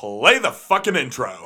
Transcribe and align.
play 0.00 0.38
the 0.38 0.50
fucking 0.50 0.96
intro. 0.96 1.44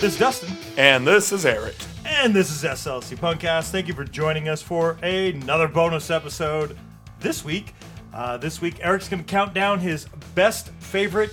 This 0.00 0.12
is 0.12 0.18
Dustin, 0.18 0.50
And 0.76 1.06
this 1.06 1.32
is 1.32 1.46
Eric. 1.46 1.76
and 2.04 2.34
this 2.34 2.50
is 2.50 2.62
SLC 2.62 3.16
Punkcast. 3.16 3.70
Thank 3.70 3.88
you 3.88 3.94
for 3.94 4.04
joining 4.04 4.50
us 4.50 4.60
for 4.60 4.98
another 5.02 5.66
bonus 5.66 6.10
episode 6.10 6.76
this 7.20 7.42
week. 7.42 7.72
Uh, 8.12 8.36
this 8.36 8.60
week, 8.60 8.84
Eric's 8.84 9.08
going 9.08 9.24
to 9.24 9.26
count 9.26 9.54
down 9.54 9.78
his 9.78 10.08
best 10.34 10.68
favorite 10.72 11.30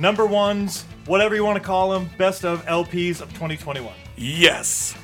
number 0.00 0.26
ones, 0.26 0.84
whatever 1.06 1.34
you 1.34 1.44
want 1.44 1.56
to 1.56 1.66
call 1.66 1.90
them, 1.90 2.08
best 2.18 2.44
of 2.44 2.64
LPs 2.66 3.20
of 3.20 3.28
2021. 3.30 3.92
Yes. 4.16 4.96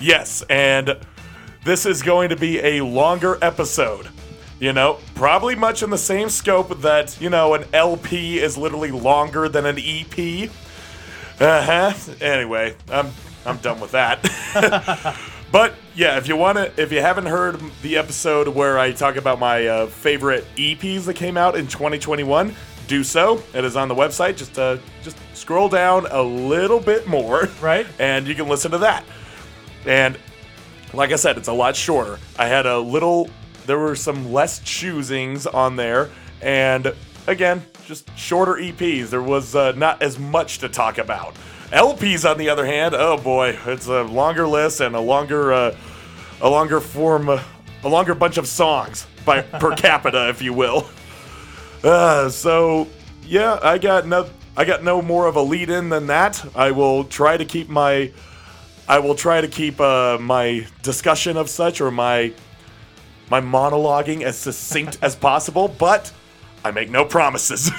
Yes. 0.00 0.42
And 0.48 0.98
this 1.64 1.86
is 1.86 2.02
going 2.02 2.30
to 2.30 2.36
be 2.36 2.58
a 2.60 2.84
longer 2.84 3.38
episode. 3.42 4.08
You 4.58 4.74
know, 4.74 4.98
probably 5.14 5.54
much 5.54 5.82
in 5.82 5.88
the 5.88 5.98
same 5.98 6.28
scope 6.28 6.82
that, 6.82 7.18
you 7.20 7.30
know, 7.30 7.54
an 7.54 7.64
LP 7.72 8.38
is 8.38 8.58
literally 8.58 8.90
longer 8.90 9.48
than 9.48 9.64
an 9.64 9.78
EP. 9.78 10.50
Uh 11.40 11.62
huh. 11.62 12.12
Anyway, 12.20 12.76
I'm 12.90 13.10
I'm 13.46 13.56
done 13.58 13.80
with 13.80 13.92
that. 13.92 14.22
but 15.52 15.74
yeah, 15.94 16.18
if 16.18 16.28
you 16.28 16.36
want 16.36 16.58
to, 16.58 16.72
if 16.76 16.92
you 16.92 17.00
haven't 17.00 17.26
heard 17.26 17.58
the 17.80 17.96
episode 17.96 18.48
where 18.48 18.78
I 18.78 18.92
talk 18.92 19.16
about 19.16 19.38
my 19.38 19.66
uh, 19.66 19.86
favorite 19.86 20.44
EPs 20.56 21.06
that 21.06 21.14
came 21.14 21.38
out 21.38 21.56
in 21.56 21.66
2021, 21.66 22.54
do 22.90 23.04
so. 23.04 23.40
It 23.54 23.64
is 23.64 23.76
on 23.76 23.86
the 23.88 23.94
website. 23.94 24.36
Just 24.36 24.58
uh, 24.58 24.76
just 25.02 25.16
scroll 25.32 25.68
down 25.68 26.06
a 26.10 26.20
little 26.20 26.80
bit 26.80 27.06
more, 27.06 27.48
Right. 27.62 27.86
and 28.00 28.26
you 28.26 28.34
can 28.34 28.48
listen 28.48 28.72
to 28.72 28.78
that. 28.78 29.04
And 29.86 30.18
like 30.92 31.12
I 31.12 31.16
said, 31.16 31.38
it's 31.38 31.48
a 31.48 31.52
lot 31.52 31.76
shorter. 31.76 32.18
I 32.36 32.46
had 32.48 32.66
a 32.66 32.78
little, 32.78 33.30
there 33.66 33.78
were 33.78 33.94
some 33.94 34.32
less 34.32 34.58
choosings 34.60 35.46
on 35.52 35.76
there, 35.76 36.10
and 36.42 36.92
again, 37.28 37.62
just 37.86 38.10
shorter 38.18 38.54
EPs. 38.54 39.08
There 39.08 39.22
was 39.22 39.54
uh, 39.54 39.72
not 39.72 40.02
as 40.02 40.18
much 40.18 40.58
to 40.58 40.68
talk 40.68 40.98
about. 40.98 41.34
LPs, 41.72 42.28
on 42.28 42.36
the 42.38 42.48
other 42.48 42.66
hand, 42.66 42.94
oh 42.96 43.16
boy, 43.16 43.56
it's 43.66 43.86
a 43.86 44.02
longer 44.02 44.48
list 44.48 44.80
and 44.80 44.96
a 44.96 45.00
longer, 45.00 45.52
uh, 45.52 45.76
a 46.40 46.50
longer 46.50 46.80
form, 46.80 47.28
uh, 47.28 47.40
a 47.84 47.88
longer 47.88 48.14
bunch 48.16 48.36
of 48.36 48.48
songs 48.48 49.06
by 49.24 49.42
per 49.42 49.76
capita, 49.76 50.28
if 50.28 50.42
you 50.42 50.52
will. 50.52 50.90
Uh, 51.82 52.28
so 52.28 52.86
yeah, 53.24 53.58
I 53.62 53.78
got 53.78 54.06
no, 54.06 54.28
I 54.56 54.64
got 54.64 54.82
no 54.84 55.00
more 55.00 55.26
of 55.26 55.36
a 55.36 55.42
lead 55.42 55.70
in 55.70 55.88
than 55.88 56.06
that. 56.08 56.44
I 56.54 56.70
will 56.72 57.04
try 57.04 57.36
to 57.36 57.44
keep 57.44 57.68
my 57.68 58.12
I 58.90 58.98
will 58.98 59.14
try 59.14 59.40
to 59.40 59.46
keep 59.46 59.80
uh, 59.80 60.18
my 60.20 60.66
discussion 60.82 61.36
of 61.36 61.48
such 61.48 61.80
or 61.80 61.92
my 61.92 62.32
my 63.30 63.40
monologuing 63.40 64.22
as 64.22 64.36
succinct 64.36 64.98
as 65.02 65.14
possible, 65.14 65.68
but 65.68 66.12
I 66.64 66.72
make 66.72 66.90
no 66.90 67.04
promises. 67.04 67.70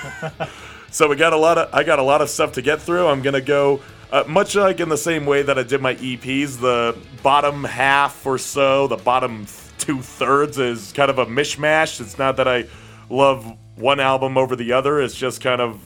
so 0.91 1.09
we 1.09 1.17
got 1.17 1.33
a 1.33 1.37
lot 1.37 1.57
of 1.57 1.73
I 1.73 1.83
got 1.83 1.99
a 1.99 2.03
lot 2.03 2.21
of 2.21 2.29
stuff 2.29 2.53
to 2.53 2.61
get 2.61 2.81
through. 2.81 3.07
I'm 3.07 3.21
gonna 3.21 3.41
go 3.41 3.81
uh, 4.11 4.23
much 4.27 4.55
like 4.55 4.79
in 4.79 4.89
the 4.89 4.97
same 4.97 5.25
way 5.25 5.41
that 5.41 5.59
I 5.59 5.63
did 5.63 5.81
my 5.81 5.95
EPs. 5.95 6.59
The 6.59 6.97
bottom 7.21 7.65
half 7.65 8.25
or 8.25 8.37
so, 8.37 8.87
the 8.87 8.97
bottom 8.97 9.45
two 9.77 10.01
thirds 10.01 10.57
is 10.59 10.93
kind 10.93 11.09
of 11.11 11.19
a 11.19 11.25
mishmash. 11.25 11.99
It's 11.99 12.17
not 12.17 12.37
that 12.37 12.47
I 12.47 12.67
love 13.09 13.57
one 13.75 13.99
album 13.99 14.37
over 14.37 14.55
the 14.55 14.73
other. 14.73 15.01
It's 15.01 15.15
just 15.15 15.41
kind 15.41 15.61
of 15.61 15.81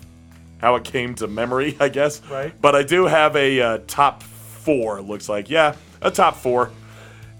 how 0.60 0.76
it 0.76 0.84
came 0.84 1.16
to 1.16 1.28
memory, 1.28 1.78
I 1.80 1.90
guess. 1.90 2.22
Right. 2.26 2.54
But 2.60 2.76
I 2.76 2.84
do 2.84 3.06
have 3.06 3.36
a 3.36 3.62
uh, 3.62 3.80
top 3.88 4.24
four. 4.24 5.02
Looks 5.02 5.30
like 5.30 5.50
yeah, 5.50 5.76
a 6.02 6.12
top 6.12 6.38
four. 6.38 6.72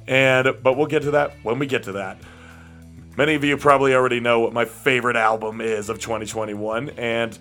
And 0.08 0.56
but 0.62 0.78
we'll 0.78 0.88
get 0.88 1.04
to 1.04 1.12
that 1.12 1.34
when 1.44 1.58
we 1.60 1.66
get 1.66 1.84
to 1.84 1.94
that. 1.94 2.20
Many 3.18 3.36
of 3.36 3.44
you 3.44 3.58
probably 3.58 3.96
already 3.96 4.20
know 4.20 4.42
what 4.42 4.54
my 4.54 4.66
favorite 4.66 5.16
album 5.16 5.62
is 5.62 5.88
of 5.90 6.00
2021, 6.00 6.90
and 6.92 7.38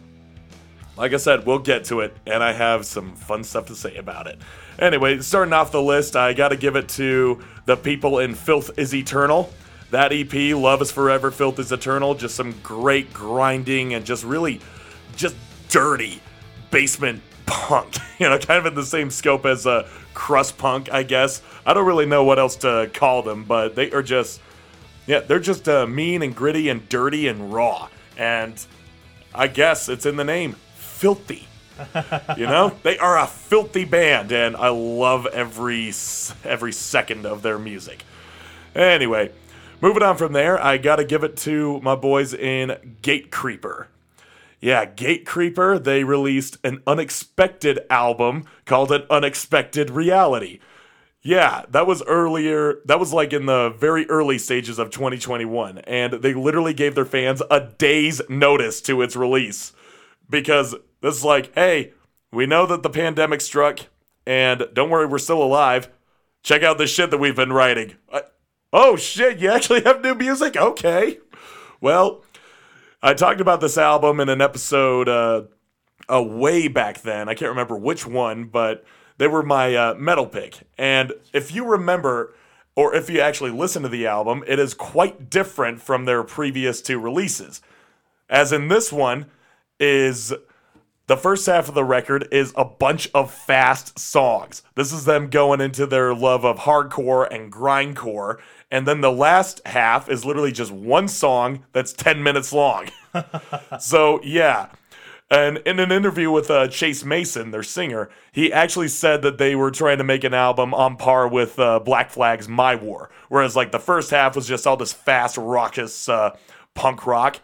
like 0.96 1.12
I 1.12 1.16
said, 1.16 1.44
we'll 1.46 1.58
get 1.58 1.84
to 1.86 2.00
it, 2.00 2.16
and 2.26 2.44
I 2.44 2.52
have 2.52 2.86
some 2.86 3.16
fun 3.16 3.42
stuff 3.42 3.66
to 3.66 3.74
say 3.74 3.96
about 3.96 4.28
it. 4.28 4.38
Anyway, 4.78 5.18
starting 5.18 5.52
off 5.52 5.72
the 5.72 5.82
list, 5.82 6.14
I 6.14 6.32
got 6.32 6.48
to 6.48 6.56
give 6.56 6.76
it 6.76 6.88
to 6.90 7.42
the 7.66 7.76
people 7.76 8.20
in 8.20 8.34
Filth 8.34 8.78
is 8.78 8.94
Eternal. 8.94 9.52
That 9.94 10.12
EP, 10.12 10.56
Love 10.56 10.82
is 10.82 10.90
Forever, 10.90 11.30
Filth 11.30 11.60
is 11.60 11.70
Eternal, 11.70 12.16
just 12.16 12.34
some 12.34 12.52
great 12.64 13.12
grinding 13.12 13.94
and 13.94 14.04
just 14.04 14.24
really, 14.24 14.60
just 15.14 15.36
dirty 15.68 16.20
basement 16.72 17.22
punk. 17.46 17.94
You 18.18 18.28
know, 18.28 18.38
kind 18.38 18.58
of 18.58 18.66
in 18.66 18.74
the 18.74 18.84
same 18.84 19.10
scope 19.10 19.44
as 19.44 19.66
uh, 19.66 19.88
crust 20.14 20.56
punk, 20.56 20.92
I 20.92 21.02
guess. 21.02 21.42
I 21.66 21.74
don't 21.74 21.84
really 21.84 22.06
know 22.06 22.22
what 22.22 22.38
else 22.38 22.54
to 22.56 22.88
call 22.94 23.22
them, 23.22 23.42
but 23.42 23.74
they 23.74 23.90
are 23.90 24.04
just, 24.04 24.40
yeah, 25.06 25.18
they're 25.18 25.40
just 25.40 25.68
uh, 25.68 25.84
mean 25.86 26.22
and 26.22 26.34
gritty 26.34 26.68
and 26.68 26.88
dirty 26.88 27.26
and 27.26 27.52
raw. 27.52 27.88
And 28.16 28.64
I 29.34 29.48
guess 29.48 29.88
it's 29.88 30.06
in 30.06 30.16
the 30.16 30.24
name, 30.24 30.54
filthy. 30.76 31.48
you 32.36 32.46
know, 32.46 32.72
they 32.84 32.98
are 32.98 33.18
a 33.18 33.26
filthy 33.26 33.84
band, 33.84 34.30
and 34.30 34.56
I 34.56 34.68
love 34.68 35.26
every 35.26 35.92
every 36.44 36.72
second 36.72 37.26
of 37.26 37.42
their 37.42 37.58
music. 37.58 38.04
Anyway, 38.76 39.32
moving 39.80 40.02
on 40.02 40.16
from 40.16 40.32
there, 40.32 40.62
I 40.62 40.78
got 40.78 40.96
to 40.96 41.04
give 41.04 41.24
it 41.24 41.36
to 41.38 41.80
my 41.80 41.94
boys 41.94 42.34
in 42.34 42.96
Gatecreeper. 43.02 43.86
Yeah, 44.60 44.86
Gatecreeper, 44.86 45.82
they 45.82 46.04
released 46.04 46.56
an 46.64 46.82
unexpected 46.86 47.80
album 47.90 48.44
called 48.64 48.92
An 48.92 49.02
Unexpected 49.10 49.90
Reality. 49.90 50.58
Yeah, 51.22 51.64
that 51.70 51.86
was 51.86 52.02
earlier. 52.02 52.80
That 52.84 53.00
was 53.00 53.12
like 53.12 53.32
in 53.32 53.46
the 53.46 53.70
very 53.70 54.08
early 54.08 54.38
stages 54.38 54.78
of 54.78 54.90
2021. 54.90 55.78
And 55.78 56.14
they 56.14 56.34
literally 56.34 56.74
gave 56.74 56.94
their 56.94 57.06
fans 57.06 57.42
a 57.50 57.60
day's 57.60 58.20
notice 58.28 58.80
to 58.82 59.00
its 59.02 59.16
release. 59.16 59.72
Because 60.28 60.74
this 61.00 61.16
is 61.16 61.24
like, 61.24 61.54
hey, 61.54 61.92
we 62.32 62.46
know 62.46 62.66
that 62.66 62.82
the 62.82 62.90
pandemic 62.90 63.40
struck, 63.40 63.80
and 64.26 64.66
don't 64.72 64.90
worry, 64.90 65.06
we're 65.06 65.18
still 65.18 65.42
alive. 65.42 65.88
Check 66.42 66.62
out 66.62 66.76
the 66.78 66.86
shit 66.86 67.10
that 67.10 67.18
we've 67.18 67.36
been 67.36 67.52
writing. 67.52 67.94
Uh, 68.12 68.20
Oh 68.76 68.96
shit, 68.96 69.38
you 69.38 69.52
actually 69.52 69.82
have 69.82 70.02
new 70.02 70.16
music? 70.16 70.56
Okay. 70.56 71.18
Well, 71.80 72.24
I 73.00 73.14
talked 73.14 73.40
about 73.40 73.60
this 73.60 73.78
album 73.78 74.18
in 74.18 74.28
an 74.28 74.40
episode 74.40 75.08
uh, 75.08 75.42
uh, 76.12 76.20
way 76.20 76.66
back 76.66 77.02
then. 77.02 77.28
I 77.28 77.34
can't 77.34 77.50
remember 77.50 77.76
which 77.76 78.04
one, 78.04 78.46
but 78.46 78.84
they 79.16 79.28
were 79.28 79.44
my 79.44 79.76
uh, 79.76 79.94
metal 79.94 80.26
pick. 80.26 80.66
And 80.76 81.12
if 81.32 81.54
you 81.54 81.64
remember, 81.64 82.34
or 82.74 82.96
if 82.96 83.08
you 83.08 83.20
actually 83.20 83.52
listen 83.52 83.84
to 83.84 83.88
the 83.88 84.08
album, 84.08 84.42
it 84.44 84.58
is 84.58 84.74
quite 84.74 85.30
different 85.30 85.80
from 85.80 86.04
their 86.04 86.24
previous 86.24 86.82
two 86.82 86.98
releases. 86.98 87.62
As 88.28 88.52
in 88.52 88.66
this 88.66 88.92
one, 88.92 89.26
is 89.78 90.32
the 91.06 91.16
first 91.18 91.44
half 91.44 91.68
of 91.68 91.74
the 91.74 91.84
record 91.84 92.26
is 92.32 92.54
a 92.56 92.64
bunch 92.64 93.10
of 93.12 93.30
fast 93.30 93.98
songs. 93.98 94.62
This 94.74 94.90
is 94.90 95.04
them 95.04 95.28
going 95.28 95.60
into 95.60 95.86
their 95.86 96.14
love 96.14 96.46
of 96.46 96.60
hardcore 96.60 97.28
and 97.30 97.52
grindcore. 97.52 98.38
And 98.74 98.88
then 98.88 99.02
the 99.02 99.12
last 99.12 99.64
half 99.66 100.08
is 100.08 100.24
literally 100.24 100.50
just 100.50 100.72
one 100.72 101.06
song 101.06 101.64
that's 101.72 101.92
10 101.92 102.24
minutes 102.24 102.52
long. 102.52 102.88
so, 103.78 104.20
yeah. 104.24 104.70
And 105.30 105.58
in 105.58 105.78
an 105.78 105.92
interview 105.92 106.28
with 106.32 106.50
uh, 106.50 106.66
Chase 106.66 107.04
Mason, 107.04 107.52
their 107.52 107.62
singer, 107.62 108.10
he 108.32 108.52
actually 108.52 108.88
said 108.88 109.22
that 109.22 109.38
they 109.38 109.54
were 109.54 109.70
trying 109.70 109.98
to 109.98 110.04
make 110.04 110.24
an 110.24 110.34
album 110.34 110.74
on 110.74 110.96
par 110.96 111.28
with 111.28 111.56
uh, 111.56 111.78
Black 111.78 112.10
Flag's 112.10 112.48
My 112.48 112.74
War. 112.74 113.10
Whereas, 113.28 113.54
like, 113.54 113.70
the 113.70 113.78
first 113.78 114.10
half 114.10 114.34
was 114.34 114.48
just 114.48 114.66
all 114.66 114.76
this 114.76 114.92
fast, 114.92 115.36
raucous 115.36 116.08
uh, 116.08 116.36
punk 116.74 117.06
rock. 117.06 117.38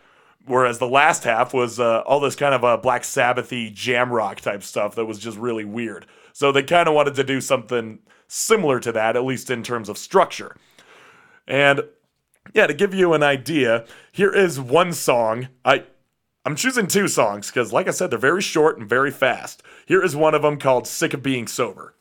Whereas 0.47 0.80
the 0.80 0.88
last 0.88 1.22
half 1.22 1.54
was 1.54 1.78
uh, 1.78 2.00
all 2.06 2.18
this 2.18 2.34
kind 2.34 2.56
of 2.56 2.64
uh, 2.64 2.76
Black 2.78 3.02
Sabbathy 3.02 3.72
jam 3.72 4.12
rock 4.12 4.41
type 4.41 4.64
stuff 4.64 4.97
that 4.97 5.04
was 5.04 5.20
just 5.20 5.38
really 5.38 5.64
weird. 5.64 6.06
So 6.32 6.50
they 6.50 6.65
kind 6.65 6.88
of 6.88 6.94
wanted 6.94 7.15
to 7.15 7.22
do 7.22 7.41
something 7.41 8.00
similar 8.27 8.80
to 8.80 8.91
that, 8.92 9.15
at 9.15 9.24
least 9.24 9.48
in 9.48 9.62
terms 9.62 9.88
of 9.88 9.97
structure. 9.97 10.56
And 11.50 11.82
yeah, 12.54 12.68
to 12.68 12.74
give 12.74 12.94
you 12.94 13.12
an 13.12 13.24
idea, 13.24 13.84
here 14.12 14.30
is 14.30 14.60
one 14.60 14.92
song. 14.92 15.48
I 15.64 15.84
I'm 16.44 16.56
choosing 16.56 16.86
two 16.86 17.08
songs 17.08 17.48
because, 17.48 17.72
like 17.72 17.88
I 17.88 17.91
said, 17.91 18.10
they're 18.10 18.18
very 18.18 18.41
short 18.41 18.78
and 18.78 18.88
very 18.88 19.10
fast. 19.10 19.62
Here 19.84 20.02
is 20.02 20.16
one 20.16 20.34
of 20.34 20.42
them 20.42 20.58
called 20.58 20.86
"Sick 20.86 21.12
of 21.12 21.22
Being 21.22 21.47
Sober." 21.48 21.94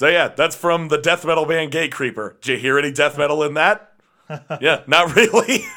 So 0.00 0.06
yeah, 0.06 0.28
that's 0.28 0.56
from 0.56 0.88
the 0.88 0.96
death 0.96 1.26
metal 1.26 1.44
band 1.44 1.72
Gatecreeper. 1.72 2.40
Did 2.40 2.52
you 2.52 2.56
hear 2.56 2.78
any 2.78 2.90
death 2.90 3.18
metal 3.18 3.42
in 3.42 3.52
that? 3.52 3.92
yeah, 4.58 4.80
not 4.86 5.14
really. 5.14 5.62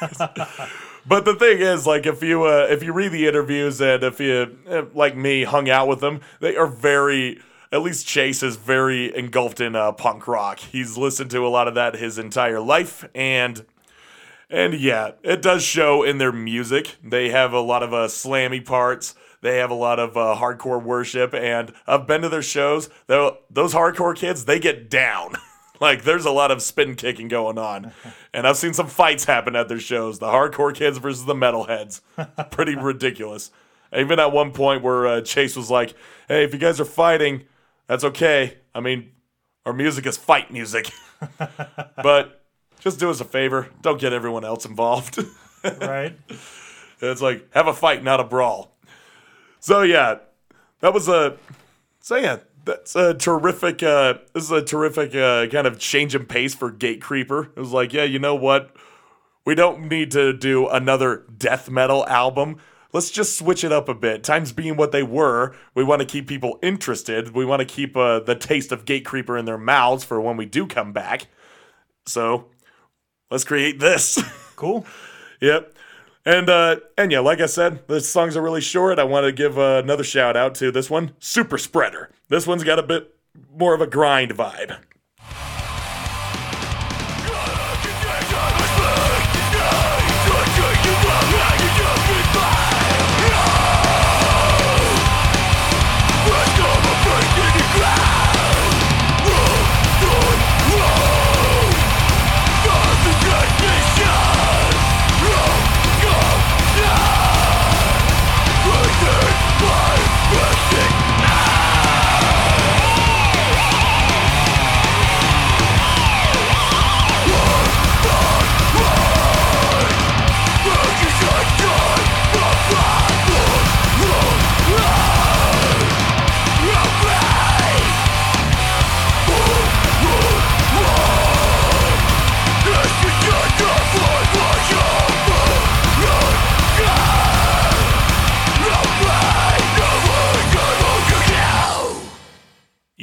but 1.06 1.26
the 1.26 1.36
thing 1.38 1.58
is, 1.58 1.86
like, 1.86 2.06
if 2.06 2.22
you 2.22 2.44
uh, 2.44 2.66
if 2.70 2.82
you 2.82 2.94
read 2.94 3.12
the 3.12 3.28
interviews 3.28 3.82
and 3.82 4.02
if 4.02 4.20
you 4.20 4.56
uh, 4.66 4.84
like 4.94 5.14
me 5.14 5.44
hung 5.44 5.68
out 5.68 5.88
with 5.88 6.00
them, 6.00 6.22
they 6.40 6.56
are 6.56 6.66
very. 6.66 7.42
At 7.70 7.82
least 7.82 8.06
Chase 8.06 8.42
is 8.42 8.56
very 8.56 9.14
engulfed 9.14 9.60
in 9.60 9.76
uh, 9.76 9.92
punk 9.92 10.26
rock. 10.26 10.58
He's 10.58 10.96
listened 10.96 11.30
to 11.32 11.46
a 11.46 11.48
lot 11.48 11.68
of 11.68 11.74
that 11.74 11.96
his 11.96 12.16
entire 12.16 12.60
life, 12.60 13.04
and 13.14 13.66
and 14.48 14.72
yeah, 14.72 15.10
it 15.22 15.42
does 15.42 15.62
show 15.62 16.02
in 16.02 16.16
their 16.16 16.32
music. 16.32 16.96
They 17.04 17.28
have 17.28 17.52
a 17.52 17.60
lot 17.60 17.82
of 17.82 17.92
uh, 17.92 18.06
slammy 18.06 18.64
parts. 18.64 19.14
They 19.44 19.58
have 19.58 19.70
a 19.70 19.74
lot 19.74 19.98
of 19.98 20.16
uh, 20.16 20.36
hardcore 20.38 20.82
worship, 20.82 21.34
and 21.34 21.74
I've 21.86 22.06
been 22.06 22.22
to 22.22 22.30
their 22.30 22.40
shows. 22.40 22.88
They're, 23.08 23.32
those 23.50 23.74
hardcore 23.74 24.16
kids, 24.16 24.46
they 24.46 24.58
get 24.58 24.88
down. 24.88 25.34
like 25.82 26.02
there's 26.02 26.24
a 26.24 26.30
lot 26.30 26.50
of 26.50 26.62
spin 26.62 26.94
kicking 26.94 27.28
going 27.28 27.58
on, 27.58 27.92
and 28.32 28.46
I've 28.46 28.56
seen 28.56 28.72
some 28.72 28.86
fights 28.86 29.24
happen 29.24 29.54
at 29.54 29.68
their 29.68 29.78
shows. 29.78 30.18
The 30.18 30.28
hardcore 30.28 30.74
kids 30.74 30.96
versus 30.96 31.26
the 31.26 31.34
metalheads, 31.34 32.00
pretty 32.52 32.74
ridiculous. 32.80 33.50
Even 33.94 34.18
at 34.18 34.32
one 34.32 34.50
point 34.50 34.82
where 34.82 35.06
uh, 35.06 35.20
Chase 35.20 35.56
was 35.56 35.70
like, 35.70 35.94
"Hey, 36.26 36.44
if 36.44 36.54
you 36.54 36.58
guys 36.58 36.80
are 36.80 36.86
fighting, 36.86 37.44
that's 37.86 38.02
okay. 38.02 38.56
I 38.74 38.80
mean, 38.80 39.10
our 39.66 39.74
music 39.74 40.06
is 40.06 40.16
fight 40.16 40.50
music, 40.50 40.90
but." 42.02 42.40
Just 42.80 43.00
do 43.00 43.08
us 43.08 43.18
a 43.18 43.24
favor. 43.24 43.70
Don't 43.80 43.98
get 43.98 44.12
everyone 44.12 44.44
else 44.44 44.66
involved. 44.66 45.18
right. 45.64 46.18
it's 47.00 47.22
like 47.22 47.48
have 47.54 47.66
a 47.66 47.72
fight, 47.72 48.04
not 48.04 48.20
a 48.20 48.24
brawl. 48.24 48.73
So 49.64 49.80
yeah, 49.80 50.18
that 50.80 50.92
was 50.92 51.08
a. 51.08 51.38
So 52.00 52.16
yeah, 52.16 52.40
that's 52.66 52.94
a 52.94 53.14
terrific. 53.14 53.82
Uh, 53.82 54.18
this 54.34 54.44
is 54.44 54.50
a 54.50 54.60
terrific 54.60 55.14
uh, 55.14 55.46
kind 55.46 55.66
of 55.66 55.78
change 55.78 56.14
in 56.14 56.26
pace 56.26 56.54
for 56.54 56.70
Gatecreeper. 56.70 57.46
It 57.56 57.56
was 57.56 57.72
like, 57.72 57.94
yeah, 57.94 58.04
you 58.04 58.18
know 58.18 58.34
what? 58.34 58.76
We 59.46 59.54
don't 59.54 59.88
need 59.88 60.10
to 60.10 60.34
do 60.34 60.68
another 60.68 61.24
death 61.34 61.70
metal 61.70 62.06
album. 62.08 62.58
Let's 62.92 63.10
just 63.10 63.38
switch 63.38 63.64
it 63.64 63.72
up 63.72 63.88
a 63.88 63.94
bit. 63.94 64.22
Times 64.22 64.52
being 64.52 64.76
what 64.76 64.92
they 64.92 65.02
were, 65.02 65.56
we 65.74 65.82
want 65.82 66.00
to 66.00 66.06
keep 66.06 66.28
people 66.28 66.58
interested. 66.62 67.34
We 67.34 67.46
want 67.46 67.60
to 67.60 67.66
keep 67.66 67.96
uh, 67.96 68.20
the 68.20 68.34
taste 68.34 68.70
of 68.70 68.84
Gatecreeper 68.84 69.38
in 69.38 69.46
their 69.46 69.56
mouths 69.56 70.04
for 70.04 70.20
when 70.20 70.36
we 70.36 70.44
do 70.44 70.66
come 70.66 70.92
back. 70.92 71.28
So 72.04 72.50
let's 73.30 73.44
create 73.44 73.80
this. 73.80 74.22
Cool. 74.56 74.86
yep. 75.40 75.74
And 76.26 76.48
uh, 76.48 76.76
and 76.96 77.12
yeah, 77.12 77.20
like 77.20 77.40
I 77.40 77.46
said, 77.46 77.86
the 77.86 78.00
songs 78.00 78.36
are 78.36 78.42
really 78.42 78.62
short. 78.62 78.98
I 78.98 79.04
want 79.04 79.26
to 79.26 79.32
give 79.32 79.58
uh, 79.58 79.80
another 79.82 80.04
shout 80.04 80.36
out 80.36 80.54
to 80.56 80.70
this 80.70 80.88
one, 80.88 81.12
Super 81.18 81.58
Spreader. 81.58 82.10
This 82.28 82.46
one's 82.46 82.64
got 82.64 82.78
a 82.78 82.82
bit 82.82 83.14
more 83.54 83.74
of 83.74 83.80
a 83.80 83.86
grind 83.86 84.32
vibe. 84.32 84.78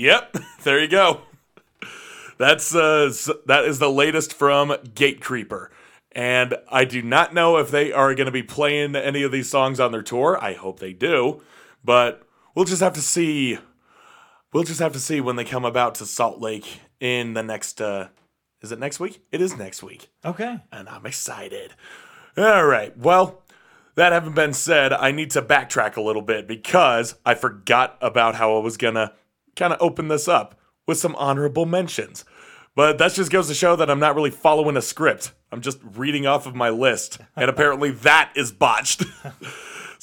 Yep, 0.01 0.35
there 0.63 0.79
you 0.81 0.87
go. 0.87 1.21
That's 2.39 2.73
uh, 2.73 3.13
that 3.45 3.65
is 3.65 3.77
the 3.77 3.91
latest 3.91 4.33
from 4.33 4.69
Gatecreeper, 4.69 5.67
and 6.11 6.55
I 6.71 6.85
do 6.85 7.03
not 7.03 7.35
know 7.35 7.57
if 7.57 7.69
they 7.69 7.91
are 7.91 8.15
going 8.15 8.25
to 8.25 8.31
be 8.31 8.41
playing 8.41 8.95
any 8.95 9.21
of 9.21 9.31
these 9.31 9.47
songs 9.47 9.79
on 9.79 9.91
their 9.91 10.01
tour. 10.01 10.39
I 10.41 10.53
hope 10.53 10.79
they 10.79 10.93
do, 10.93 11.43
but 11.85 12.23
we'll 12.55 12.65
just 12.65 12.81
have 12.81 12.93
to 12.93 13.01
see. 13.01 13.59
We'll 14.51 14.63
just 14.63 14.79
have 14.79 14.93
to 14.93 14.99
see 14.99 15.21
when 15.21 15.35
they 15.35 15.45
come 15.45 15.65
about 15.65 15.93
to 15.95 16.07
Salt 16.07 16.39
Lake 16.41 16.79
in 16.99 17.35
the 17.35 17.43
next. 17.43 17.79
Uh, 17.79 18.07
is 18.61 18.71
it 18.71 18.79
next 18.79 18.99
week? 18.99 19.23
It 19.31 19.39
is 19.39 19.55
next 19.55 19.83
week 19.83 20.09
Okay. 20.25 20.59
and 20.71 20.89
I'm 20.89 21.05
excited. 21.05 21.73
All 22.37 22.65
right. 22.65 22.97
Well, 22.97 23.43
that 23.93 24.13
having 24.13 24.33
been 24.33 24.53
said, 24.53 24.93
I 24.93 25.11
need 25.11 25.29
to 25.31 25.43
backtrack 25.43 25.95
a 25.95 26.01
little 26.01 26.21
bit 26.23 26.47
because 26.47 27.15
I 27.23 27.35
forgot 27.35 27.97
about 28.01 28.33
how 28.35 28.55
I 28.57 28.59
was 28.61 28.77
gonna 28.77 29.13
kind 29.55 29.73
of 29.73 29.81
open 29.81 30.07
this 30.07 30.27
up 30.27 30.59
with 30.87 30.97
some 30.97 31.15
honorable 31.15 31.65
mentions. 31.65 32.25
But 32.75 32.97
that 32.99 33.13
just 33.13 33.31
goes 33.31 33.47
to 33.47 33.53
show 33.53 33.75
that 33.75 33.89
I'm 33.89 33.99
not 33.99 34.15
really 34.15 34.31
following 34.31 34.77
a 34.77 34.81
script. 34.81 35.33
I'm 35.51 35.61
just 35.61 35.79
reading 35.83 36.25
off 36.25 36.45
of 36.45 36.55
my 36.55 36.69
list, 36.69 37.19
and 37.35 37.49
apparently 37.49 37.91
that 38.07 38.31
is 38.35 38.51
botched. 38.51 39.03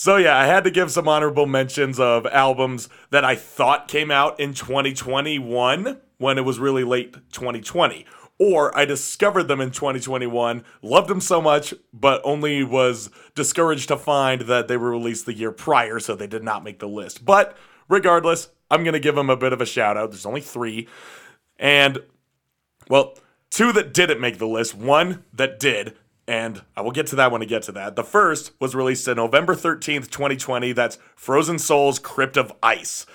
So 0.00 0.14
yeah, 0.14 0.38
I 0.38 0.46
had 0.46 0.62
to 0.62 0.70
give 0.70 0.92
some 0.92 1.08
honorable 1.08 1.46
mentions 1.46 1.98
of 1.98 2.24
albums 2.26 2.88
that 3.10 3.24
I 3.24 3.34
thought 3.34 3.88
came 3.88 4.12
out 4.12 4.38
in 4.38 4.54
2021 4.54 6.00
when 6.18 6.38
it 6.38 6.44
was 6.44 6.60
really 6.60 6.84
late 6.84 7.14
2020. 7.32 8.06
Or 8.38 8.78
I 8.78 8.84
discovered 8.84 9.48
them 9.48 9.60
in 9.60 9.72
2021, 9.72 10.62
loved 10.82 11.08
them 11.08 11.20
so 11.20 11.42
much, 11.42 11.74
but 11.92 12.20
only 12.22 12.62
was 12.62 13.10
discouraged 13.34 13.88
to 13.88 13.96
find 13.96 14.42
that 14.42 14.68
they 14.68 14.76
were 14.76 14.92
released 14.92 15.26
the 15.26 15.34
year 15.34 15.50
prior, 15.50 15.98
so 15.98 16.14
they 16.14 16.28
did 16.28 16.44
not 16.44 16.62
make 16.62 16.78
the 16.78 16.86
list. 16.86 17.24
But 17.24 17.56
regardless, 17.88 18.50
I'm 18.70 18.84
going 18.84 18.94
to 18.94 19.00
give 19.00 19.14
them 19.14 19.30
a 19.30 19.36
bit 19.36 19.52
of 19.52 19.60
a 19.60 19.66
shout 19.66 19.96
out. 19.96 20.10
There's 20.10 20.26
only 20.26 20.40
three. 20.40 20.88
And 21.58 21.98
well, 22.88 23.18
two 23.50 23.72
that 23.72 23.92
didn't 23.92 24.20
make 24.20 24.38
the 24.38 24.46
list, 24.46 24.74
one 24.74 25.24
that 25.32 25.58
did, 25.58 25.96
and 26.26 26.62
I 26.76 26.82
will 26.82 26.90
get 26.90 27.06
to 27.08 27.16
that 27.16 27.32
when 27.32 27.42
I 27.42 27.46
get 27.46 27.62
to 27.64 27.72
that. 27.72 27.96
The 27.96 28.04
first 28.04 28.52
was 28.60 28.74
released 28.74 29.08
on 29.08 29.16
November 29.16 29.54
13th, 29.54 30.10
2020. 30.10 30.72
That's 30.72 30.98
Frozen 31.16 31.58
Souls 31.58 31.98
Crypt 31.98 32.36
of 32.36 32.52
Ice. 32.62 33.06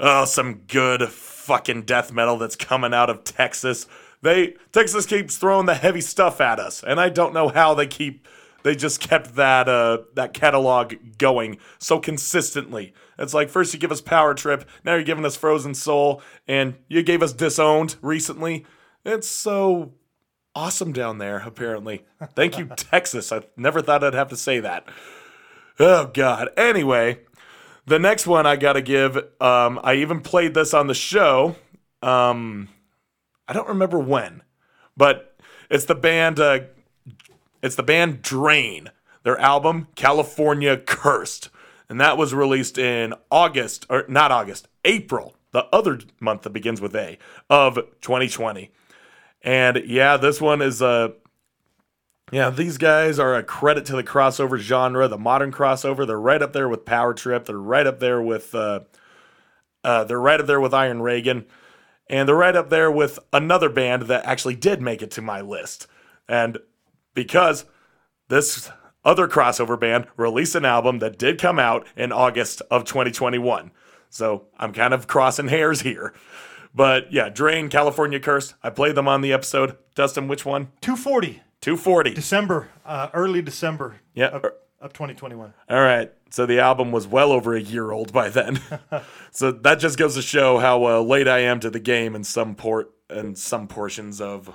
Oh, 0.00 0.24
some 0.24 0.62
good 0.66 1.08
fucking 1.08 1.82
death 1.82 2.12
metal 2.12 2.36
that's 2.36 2.56
coming 2.56 2.94
out 2.94 3.10
of 3.10 3.22
Texas. 3.22 3.86
They 4.22 4.56
Texas 4.72 5.04
keeps 5.04 5.36
throwing 5.36 5.66
the 5.66 5.74
heavy 5.74 6.00
stuff 6.00 6.40
at 6.40 6.58
us, 6.58 6.82
and 6.82 6.98
I 6.98 7.10
don't 7.10 7.34
know 7.34 7.48
how 7.48 7.74
they 7.74 7.86
keep 7.86 8.26
they 8.64 8.74
just 8.74 8.98
kept 8.98 9.36
that 9.36 9.68
uh 9.68 9.98
that 10.14 10.34
catalog 10.34 10.94
going 11.16 11.58
so 11.78 12.00
consistently. 12.00 12.92
It's 13.18 13.34
like 13.34 13.48
first 13.48 13.72
you 13.72 13.78
give 13.78 13.92
us 13.92 14.00
Power 14.00 14.34
Trip, 14.34 14.68
now 14.84 14.94
you're 14.94 15.04
giving 15.04 15.24
us 15.24 15.36
Frozen 15.36 15.74
Soul, 15.74 16.20
and 16.48 16.74
you 16.88 17.02
gave 17.04 17.22
us 17.22 17.32
Disowned 17.32 17.94
recently. 18.02 18.66
It's 19.04 19.28
so 19.28 19.92
awesome 20.54 20.92
down 20.92 21.18
there, 21.18 21.42
apparently. 21.44 22.04
Thank 22.34 22.58
you, 22.58 22.66
Texas. 22.76 23.30
I 23.30 23.42
never 23.56 23.82
thought 23.82 24.02
I'd 24.02 24.14
have 24.14 24.30
to 24.30 24.36
say 24.36 24.58
that. 24.60 24.88
Oh 25.78 26.10
God. 26.12 26.48
Anyway, 26.56 27.20
the 27.86 27.98
next 27.98 28.26
one 28.26 28.46
I 28.46 28.56
gotta 28.56 28.82
give, 28.82 29.16
um, 29.40 29.78
I 29.84 29.94
even 29.94 30.20
played 30.20 30.54
this 30.54 30.74
on 30.74 30.88
the 30.88 30.94
show. 30.94 31.56
Um 32.02 32.70
I 33.46 33.52
don't 33.52 33.68
remember 33.68 33.98
when, 33.98 34.42
but 34.96 35.36
it's 35.68 35.84
the 35.84 35.94
band 35.94 36.40
uh, 36.40 36.60
it's 37.64 37.76
the 37.76 37.82
band 37.82 38.20
Drain. 38.20 38.90
Their 39.22 39.40
album 39.40 39.88
California 39.96 40.76
Cursed. 40.76 41.48
And 41.88 41.98
that 41.98 42.18
was 42.18 42.34
released 42.34 42.76
in 42.76 43.14
August 43.30 43.86
or 43.88 44.04
not 44.06 44.30
August, 44.30 44.68
April, 44.84 45.34
the 45.52 45.64
other 45.72 46.00
month 46.20 46.42
that 46.42 46.50
begins 46.50 46.82
with 46.82 46.94
A 46.94 47.16
of 47.48 47.76
2020. 48.02 48.70
And 49.40 49.82
yeah, 49.86 50.18
this 50.18 50.42
one 50.42 50.60
is 50.60 50.82
a. 50.82 51.14
yeah, 52.30 52.50
these 52.50 52.76
guys 52.76 53.18
are 53.18 53.34
a 53.34 53.42
credit 53.42 53.86
to 53.86 53.96
the 53.96 54.04
crossover 54.04 54.58
genre, 54.58 55.08
the 55.08 55.18
modern 55.18 55.50
crossover. 55.50 56.06
They're 56.06 56.20
right 56.20 56.42
up 56.42 56.52
there 56.52 56.68
with 56.68 56.84
Power 56.84 57.14
Trip. 57.14 57.46
They're 57.46 57.58
right 57.58 57.86
up 57.86 57.98
there 57.98 58.20
with 58.20 58.54
uh, 58.54 58.80
uh, 59.82 60.04
they're 60.04 60.20
right 60.20 60.40
up 60.40 60.46
there 60.46 60.60
with 60.60 60.74
Iron 60.74 61.00
Reagan, 61.00 61.46
and 62.08 62.28
they're 62.28 62.36
right 62.36 62.56
up 62.56 62.68
there 62.68 62.90
with 62.90 63.18
another 63.32 63.70
band 63.70 64.02
that 64.02 64.26
actually 64.26 64.56
did 64.56 64.82
make 64.82 65.00
it 65.00 65.10
to 65.12 65.22
my 65.22 65.40
list. 65.40 65.86
And 66.28 66.58
because 67.14 67.64
this 68.28 68.70
other 69.04 69.28
crossover 69.28 69.78
band 69.78 70.06
released 70.16 70.54
an 70.54 70.64
album 70.64 70.98
that 70.98 71.18
did 71.18 71.40
come 71.40 71.58
out 71.58 71.86
in 71.96 72.12
August 72.12 72.62
of 72.70 72.84
2021, 72.84 73.70
so 74.08 74.46
I'm 74.58 74.72
kind 74.72 74.94
of 74.94 75.06
crossing 75.06 75.48
hairs 75.48 75.80
here. 75.82 76.12
But 76.74 77.12
yeah, 77.12 77.28
Drain, 77.28 77.68
California 77.68 78.18
Cursed. 78.18 78.54
I 78.62 78.70
played 78.70 78.96
them 78.96 79.06
on 79.06 79.20
the 79.20 79.32
episode. 79.32 79.76
Dustin, 79.94 80.26
which 80.26 80.44
one? 80.44 80.68
240 80.80 81.40
240. 81.60 82.14
December, 82.14 82.68
uh, 82.84 83.08
early 83.14 83.40
December 83.40 84.00
Yeah. 84.12 84.26
of, 84.28 84.44
of 84.80 84.92
2021. 84.92 85.54
All 85.70 85.80
right. 85.80 86.12
So 86.30 86.46
the 86.46 86.58
album 86.58 86.90
was 86.90 87.06
well 87.06 87.30
over 87.30 87.54
a 87.54 87.60
year 87.60 87.92
old 87.92 88.12
by 88.12 88.28
then. 88.28 88.60
so 89.30 89.52
that 89.52 89.76
just 89.78 89.96
goes 89.98 90.14
to 90.16 90.22
show 90.22 90.58
how 90.58 90.84
uh, 90.84 91.00
late 91.00 91.28
I 91.28 91.38
am 91.40 91.60
to 91.60 91.70
the 91.70 91.78
game 91.80 92.16
in 92.16 92.24
some 92.24 92.54
port 92.56 92.90
and 93.08 93.38
some 93.38 93.68
portions 93.68 94.20
of 94.20 94.52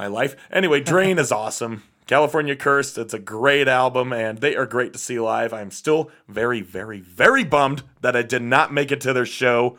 my 0.00 0.06
life. 0.06 0.34
Anyway, 0.50 0.80
Drain 0.80 1.18
is 1.18 1.30
awesome. 1.30 1.82
California 2.06 2.56
Cursed, 2.56 2.96
it's 2.96 3.12
a 3.12 3.18
great 3.18 3.68
album 3.68 4.14
and 4.14 4.38
they 4.38 4.56
are 4.56 4.64
great 4.64 4.94
to 4.94 4.98
see 4.98 5.20
live. 5.20 5.52
I'm 5.52 5.70
still 5.70 6.10
very, 6.26 6.62
very, 6.62 7.00
very 7.00 7.44
bummed 7.44 7.82
that 8.00 8.16
I 8.16 8.22
did 8.22 8.40
not 8.40 8.72
make 8.72 8.90
it 8.90 9.02
to 9.02 9.12
their 9.12 9.26
show 9.26 9.76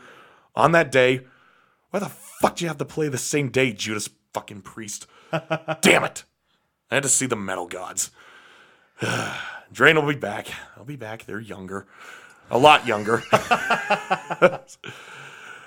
on 0.54 0.70
that 0.72 0.92
day. 0.92 1.22
Why 1.90 1.98
the 1.98 2.08
fuck 2.08 2.54
do 2.54 2.64
you 2.64 2.68
have 2.68 2.78
to 2.78 2.84
play 2.84 3.08
the 3.08 3.18
same 3.18 3.48
day, 3.48 3.72
Judas 3.72 4.08
fucking 4.32 4.60
Priest? 4.60 5.08
Damn 5.80 6.04
it. 6.04 6.22
I 6.88 6.94
had 6.94 7.02
to 7.02 7.08
see 7.08 7.26
the 7.26 7.34
metal 7.34 7.66
gods. 7.66 8.12
Drain 9.72 9.96
will 9.96 10.06
be 10.06 10.14
back. 10.14 10.46
I'll 10.76 10.84
be 10.84 10.94
back. 10.94 11.26
They're 11.26 11.40
younger. 11.40 11.88
A 12.48 12.58
lot 12.58 12.86
younger. 12.86 13.24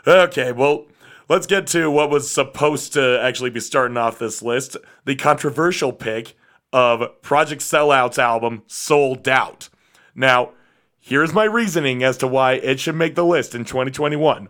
okay, 0.08 0.54
well, 0.54 0.86
let's 1.30 1.48
get 1.48 1.68
to 1.68 1.90
what 1.90 2.10
was 2.10 2.30
supposed 2.30 2.94
to 2.94 3.20
actually 3.22 3.50
be 3.50 3.60
starting 3.60 3.98
off 3.98 4.20
this 4.20 4.42
list 4.42 4.78
the 5.06 5.16
controversial 5.16 5.92
pick 5.92 6.36
of 6.74 7.22
Project 7.22 7.62
Sellout's 7.62 8.20
album, 8.20 8.64
Sold 8.68 9.28
Out. 9.30 9.70
Now, 10.14 10.52
here's 11.00 11.34
my 11.34 11.46
reasoning 11.46 12.04
as 12.04 12.18
to 12.18 12.28
why 12.28 12.54
it 12.54 12.80
should 12.80 12.96
make 12.96 13.16
the 13.16 13.26
list 13.26 13.56
in 13.56 13.66
2021. 13.66 14.50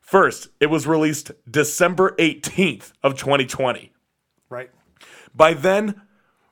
First, 0.00 0.48
it 0.60 0.66
was 0.66 0.86
released 0.86 1.32
December 1.50 2.14
18th 2.18 2.92
of 3.02 3.16
2020. 3.16 3.92
Right. 4.48 4.70
By 5.34 5.54
then, 5.54 6.02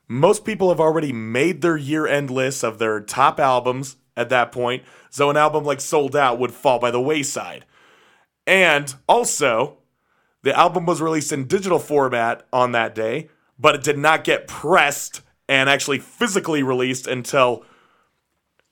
most 0.09 0.45
people 0.45 0.71
have 0.71 0.81
already 0.81 1.13
made 1.13 1.61
their 1.61 1.77
year-end 1.77 2.31
lists 2.31 2.63
of 2.63 2.79
their 2.79 3.01
top 3.01 3.39
albums 3.39 3.97
at 4.17 4.29
that 4.29 4.53
point, 4.53 4.83
so 5.09 5.31
an 5.31 5.37
album 5.37 5.65
like 5.65 5.81
Sold 5.81 6.17
Out 6.17 6.39
would 6.39 6.53
fall 6.53 6.79
by 6.79 6.91
the 6.91 7.01
wayside. 7.01 7.65
And 8.51 8.93
also, 9.09 9.79
the 10.43 10.53
album 10.59 10.85
was 10.85 11.01
released 11.01 11.31
in 11.31 11.47
digital 11.47 11.79
format 11.79 12.45
on 12.53 12.73
that 12.73 12.97
day, 12.97 13.29
but 13.57 13.77
it 13.77 13.85
did 13.85 13.97
not 13.97 14.25
get 14.25 14.49
pressed 14.49 15.21
and 15.49 15.71
actually 15.71 16.01
physically 16.01 16.65
released 16.65 17.07
until 17.07 17.65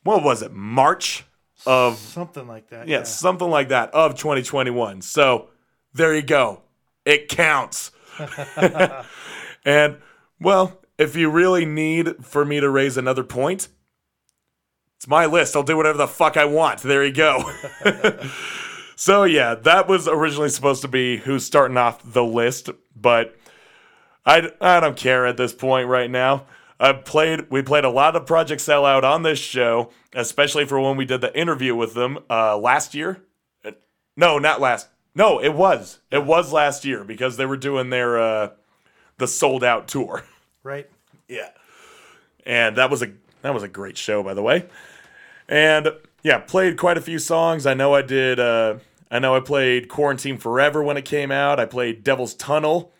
what 0.03 0.25
was 0.25 0.43
it? 0.43 0.53
March 0.53 1.25
of 1.65 1.97
Something 1.97 2.49
like 2.49 2.71
that. 2.71 2.89
yeah, 2.89 3.05
something 3.05 3.49
like 3.49 3.69
that 3.69 3.95
of 3.95 4.17
2021. 4.17 5.01
So 5.03 5.51
there 5.93 6.13
you 6.13 6.23
go. 6.23 6.63
It 7.05 7.29
counts. 7.29 7.93
and 9.65 9.99
well, 10.41 10.81
if 10.99 11.15
you 11.15 11.31
really 11.31 11.65
need 11.65 12.25
for 12.25 12.45
me 12.45 12.59
to 12.59 12.69
raise 12.69 12.97
another 12.97 13.23
point, 13.23 13.69
it's 14.97 15.07
my 15.07 15.27
list. 15.27 15.55
I'll 15.55 15.63
do 15.63 15.77
whatever 15.77 15.99
the 15.99 16.09
fuck 16.09 16.37
I 16.37 16.47
want. 16.47 16.81
There 16.81 17.05
you 17.05 17.13
go. 17.13 17.53
so 19.01 19.23
yeah, 19.23 19.55
that 19.55 19.87
was 19.87 20.09
originally 20.09 20.49
supposed 20.49 20.83
to 20.83 20.89
be 20.89 21.19
who's 21.19 21.45
starting 21.45 21.77
off 21.77 22.03
the 22.05 22.25
list, 22.25 22.69
but 22.97 23.37
I, 24.27 24.51
I 24.61 24.81
don't 24.81 24.97
care 24.97 25.25
at 25.25 25.37
this 25.37 25.53
point 25.53 25.87
right 25.87 26.11
now. 26.11 26.47
I 26.81 26.95
played 26.95 27.49
we 27.49 27.63
played 27.63 27.85
a 27.85 27.91
lot 27.91 28.17
of 28.17 28.27
Project 28.27 28.61
Sellout 28.61 29.05
on 29.05 29.23
this 29.23 29.39
show, 29.39 29.91
especially 30.13 30.65
for 30.65 30.81
when 30.81 30.97
we 30.97 31.05
did 31.05 31.21
the 31.21 31.33
interview 31.39 31.77
with 31.77 31.95
them 31.95 32.19
uh, 32.29 32.59
last 32.59 32.93
year. 32.93 33.23
Uh, 33.65 33.71
No, 34.17 34.39
not 34.41 34.61
last. 34.61 34.89
No, 35.15 35.41
it 35.41 35.55
was. 35.55 36.01
It 36.11 36.25
was 36.25 36.53
last 36.53 36.85
year 36.85 37.05
because 37.05 37.37
they 37.37 37.47
were 37.47 37.57
doing 37.57 37.91
their 37.91 38.19
uh, 38.19 38.51
the 39.19 39.29
sold 39.29 39.63
out 39.63 39.87
tour. 39.87 40.25
Right. 40.65 40.91
Yeah. 41.29 41.51
And 42.45 42.77
that 42.77 42.91
was 42.91 43.01
a 43.03 43.13
that 43.43 43.55
was 43.55 43.63
a 43.63 43.69
great 43.69 43.97
show 43.97 44.25
by 44.25 44.35
the 44.35 44.43
way. 44.43 44.67
And 45.49 45.93
yeah, 46.23 46.39
played 46.39 46.77
quite 46.77 46.99
a 46.99 47.01
few 47.01 47.19
songs. 47.19 47.67
I 47.67 47.75
know 47.75 47.95
I 47.95 48.03
did 48.03 48.41
uh 48.41 48.79
I 49.11 49.19
know 49.19 49.35
I 49.35 49.41
played 49.41 49.89
Quarantine 49.89 50.39
Forever 50.39 50.83
when 50.83 50.97
it 50.97 51.05
came 51.05 51.31
out. 51.31 51.59
I 51.59 51.65
played 51.65 52.05
Devil's 52.05 52.35
Tunnel 52.35 52.93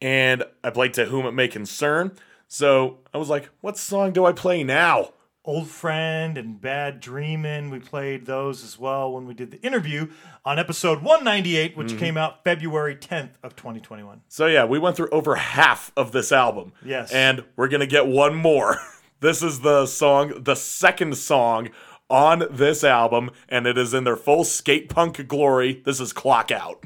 and 0.00 0.44
I 0.64 0.70
played 0.70 0.94
To 0.94 1.06
Whom 1.06 1.26
It 1.26 1.32
May 1.32 1.48
Concern. 1.48 2.12
So 2.48 2.98
I 3.12 3.18
was 3.18 3.28
like, 3.28 3.48
what 3.60 3.76
song 3.78 4.12
do 4.12 4.24
I 4.24 4.32
play 4.32 4.64
now? 4.64 5.12
Old 5.44 5.68
Friend 5.68 6.36
and 6.36 6.60
Bad 6.60 7.00
Dreamin'. 7.00 7.70
We 7.70 7.78
played 7.78 8.26
those 8.26 8.62
as 8.62 8.78
well 8.78 9.12
when 9.12 9.26
we 9.26 9.34
did 9.34 9.50
the 9.50 9.60
interview 9.62 10.08
on 10.44 10.58
episode 10.58 11.02
198, 11.02 11.76
which 11.76 11.96
came 11.96 12.16
out 12.16 12.44
February 12.44 12.94
10th 12.94 13.30
of 13.42 13.56
2021. 13.56 14.20
So 14.28 14.46
yeah, 14.46 14.64
we 14.64 14.78
went 14.78 14.96
through 14.96 15.08
over 15.10 15.36
half 15.36 15.92
of 15.96 16.12
this 16.12 16.30
album. 16.30 16.72
Yes. 16.84 17.10
And 17.12 17.44
we're 17.56 17.68
gonna 17.68 17.86
get 17.86 18.06
one 18.06 18.34
more. 18.34 18.78
this 19.20 19.42
is 19.42 19.60
the 19.60 19.86
song, 19.86 20.42
the 20.42 20.54
second 20.54 21.16
song 21.16 21.70
on 22.10 22.44
this 22.50 22.84
album, 22.84 23.30
and 23.48 23.66
it 23.66 23.78
is 23.78 23.94
in 23.94 24.04
their 24.04 24.16
full 24.16 24.44
skate 24.44 24.88
punk 24.88 25.26
glory. 25.28 25.80
This 25.84 26.00
is 26.00 26.12
Clock 26.12 26.50
Out. 26.50 26.84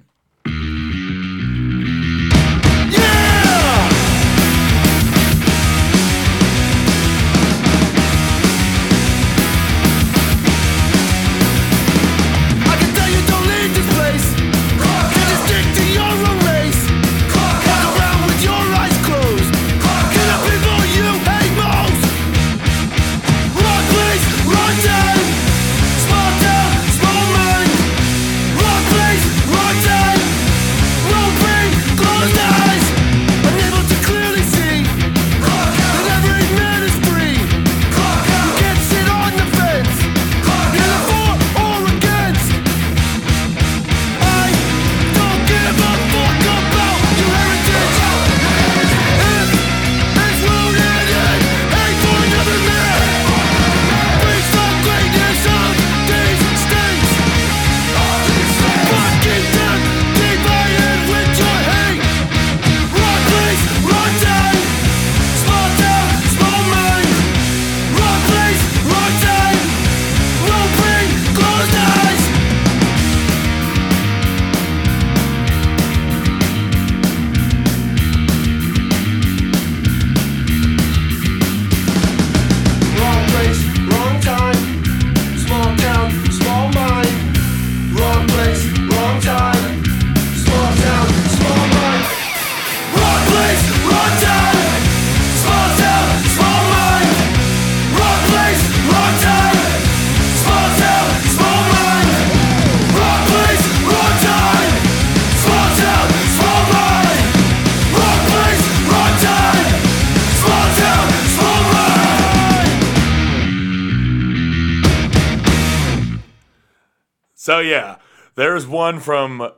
So 117.55 117.61
yeah, 117.61 117.99
there's 118.35 118.67
one 118.67 118.99
from 118.99 119.53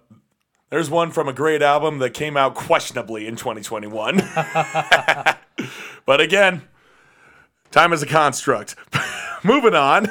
there's 0.68 0.90
one 0.90 1.10
from 1.12 1.28
a 1.28 1.32
great 1.32 1.62
album 1.62 1.98
that 2.00 2.10
came 2.10 2.36
out 2.36 2.54
questionably 2.54 3.26
in 3.26 3.36
2021. 3.36 4.16
but 6.04 6.20
again, 6.20 6.60
time 7.70 7.94
is 7.94 8.02
a 8.02 8.06
construct. 8.06 8.76
Moving 9.42 9.72
on. 9.72 10.08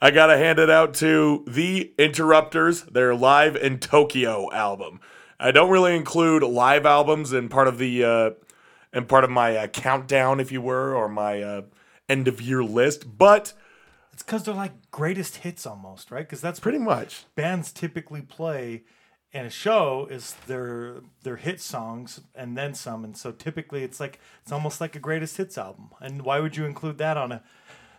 I 0.00 0.12
gotta 0.12 0.38
hand 0.38 0.60
it 0.60 0.70
out 0.70 0.94
to 0.94 1.44
the 1.48 1.92
Interrupters, 1.98 2.84
their 2.84 3.12
Live 3.12 3.56
in 3.56 3.80
Tokyo 3.80 4.48
album. 4.52 5.00
I 5.40 5.50
don't 5.50 5.68
really 5.68 5.96
include 5.96 6.44
live 6.44 6.86
albums 6.86 7.32
in 7.32 7.48
part 7.48 7.66
of 7.66 7.78
the 7.78 8.04
uh, 8.04 8.30
in 8.92 9.06
part 9.06 9.24
of 9.24 9.30
my 9.30 9.56
uh, 9.56 9.66
countdown, 9.66 10.38
if 10.38 10.52
you 10.52 10.60
were, 10.60 10.94
or 10.94 11.08
my 11.08 11.42
uh, 11.42 11.62
end 12.08 12.28
of 12.28 12.40
year 12.40 12.62
list, 12.62 13.18
but 13.18 13.52
It's 14.12 14.22
because 14.22 14.44
they're 14.44 14.54
like 14.54 14.74
greatest 14.90 15.38
hits 15.38 15.66
almost, 15.66 16.10
right? 16.10 16.26
Because 16.26 16.40
that's 16.40 16.60
pretty 16.60 16.78
much. 16.78 17.24
bands 17.34 17.72
typically 17.72 18.22
play 18.22 18.82
in 19.32 19.46
a 19.46 19.50
show 19.50 20.08
is 20.10 20.34
their 20.48 20.96
their 21.22 21.36
hit 21.36 21.60
songs 21.60 22.20
and 22.34 22.56
then 22.58 22.74
some 22.74 23.04
and 23.04 23.16
so 23.16 23.30
typically 23.30 23.84
it's 23.84 24.00
like 24.00 24.18
it's 24.42 24.50
almost 24.50 24.80
like 24.80 24.96
a 24.96 24.98
greatest 24.98 25.36
hits 25.36 25.56
album 25.56 25.90
and 26.00 26.22
why 26.22 26.40
would 26.40 26.56
you 26.56 26.64
include 26.64 26.98
that 26.98 27.16
on 27.16 27.30
a 27.30 27.40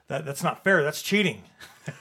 that, 0.10 0.26
that's 0.26 0.44
not 0.44 0.62
fair 0.62 0.84
that's 0.84 1.02
cheating 1.02 1.42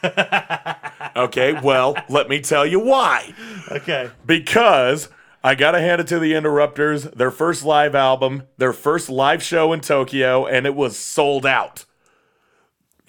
Okay, 1.17 1.53
well, 1.61 1.97
let 2.09 2.29
me 2.29 2.41
tell 2.41 2.67
you 2.67 2.81
why. 2.81 3.35
okay 3.71 4.11
because 4.27 5.09
I 5.43 5.55
gotta 5.55 5.81
hand 5.81 6.01
it 6.01 6.07
to 6.09 6.19
the 6.19 6.35
Interrupters, 6.35 7.05
their 7.05 7.31
first 7.31 7.65
live 7.65 7.95
album, 7.95 8.45
their 8.59 8.73
first 8.73 9.09
live 9.09 9.43
show 9.43 9.73
in 9.73 9.81
Tokyo, 9.81 10.47
and 10.47 10.67
it 10.67 10.75
was 10.75 10.99
sold 10.99 11.47
out. 11.47 11.85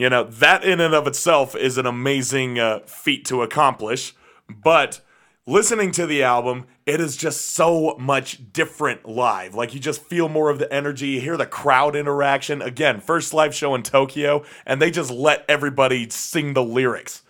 You 0.01 0.09
know, 0.09 0.23
that 0.23 0.63
in 0.63 0.79
and 0.79 0.95
of 0.95 1.05
itself 1.05 1.55
is 1.55 1.77
an 1.77 1.85
amazing 1.85 2.57
uh, 2.57 2.79
feat 2.87 3.23
to 3.25 3.43
accomplish, 3.43 4.15
but 4.49 4.99
listening 5.45 5.91
to 5.91 6.07
the 6.07 6.23
album, 6.23 6.65
it 6.87 6.99
is 6.99 7.15
just 7.15 7.51
so 7.51 7.95
much 7.99 8.51
different 8.51 9.07
live. 9.07 9.53
Like, 9.53 9.75
you 9.75 9.79
just 9.79 10.01
feel 10.01 10.27
more 10.27 10.49
of 10.49 10.57
the 10.57 10.73
energy, 10.73 11.09
you 11.09 11.21
hear 11.21 11.37
the 11.37 11.45
crowd 11.45 11.95
interaction. 11.95 12.63
Again, 12.63 12.99
first 12.99 13.31
live 13.31 13.53
show 13.53 13.75
in 13.75 13.83
Tokyo, 13.83 14.43
and 14.65 14.81
they 14.81 14.89
just 14.89 15.11
let 15.11 15.45
everybody 15.47 16.09
sing 16.09 16.55
the 16.55 16.63
lyrics. 16.63 17.21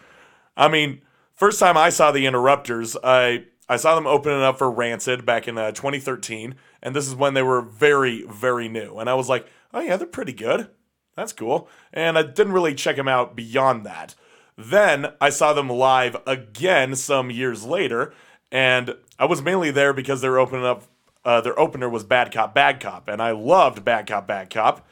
I 0.55 0.69
mean, 0.69 1.01
first 1.35 1.59
time 1.59 1.75
I 1.75 1.89
saw 1.89 2.13
the 2.13 2.25
Interrupters, 2.25 2.95
I 3.03 3.47
I 3.67 3.75
saw 3.75 3.95
them 3.95 4.07
opening 4.07 4.43
up 4.43 4.57
for 4.57 4.71
Rancid 4.71 5.25
back 5.25 5.45
in 5.45 5.57
uh, 5.57 5.73
2013, 5.73 6.55
and 6.81 6.95
this 6.95 7.05
is 7.05 7.15
when 7.15 7.33
they 7.33 7.43
were 7.43 7.61
very 7.61 8.23
very 8.29 8.69
new, 8.69 8.97
and 8.97 9.09
I 9.09 9.15
was 9.15 9.27
like, 9.27 9.45
oh 9.73 9.81
yeah, 9.81 9.97
they're 9.97 10.07
pretty 10.07 10.31
good. 10.31 10.69
That's 11.15 11.33
cool, 11.33 11.67
and 11.93 12.17
I 12.17 12.23
didn't 12.23 12.53
really 12.53 12.73
check 12.73 12.95
them 12.95 13.07
out 13.07 13.35
beyond 13.35 13.85
that. 13.85 14.15
Then 14.57 15.13
I 15.19 15.29
saw 15.29 15.53
them 15.53 15.69
live 15.69 16.17
again 16.25 16.95
some 16.95 17.31
years 17.31 17.65
later, 17.65 18.13
and 18.51 18.95
I 19.17 19.25
was 19.25 19.41
mainly 19.41 19.71
there 19.71 19.93
because 19.93 20.21
they 20.21 20.29
were 20.29 20.39
opening 20.39 20.65
up. 20.65 20.83
Uh, 21.23 21.41
their 21.41 21.59
opener 21.59 21.89
was 21.89 22.03
Bad 22.03 22.31
Cop, 22.31 22.53
Bad 22.55 22.79
Cop, 22.79 23.07
and 23.07 23.21
I 23.21 23.31
loved 23.31 23.85
Bad 23.85 24.07
Cop, 24.07 24.27
Bad 24.27 24.49
Cop. 24.49 24.87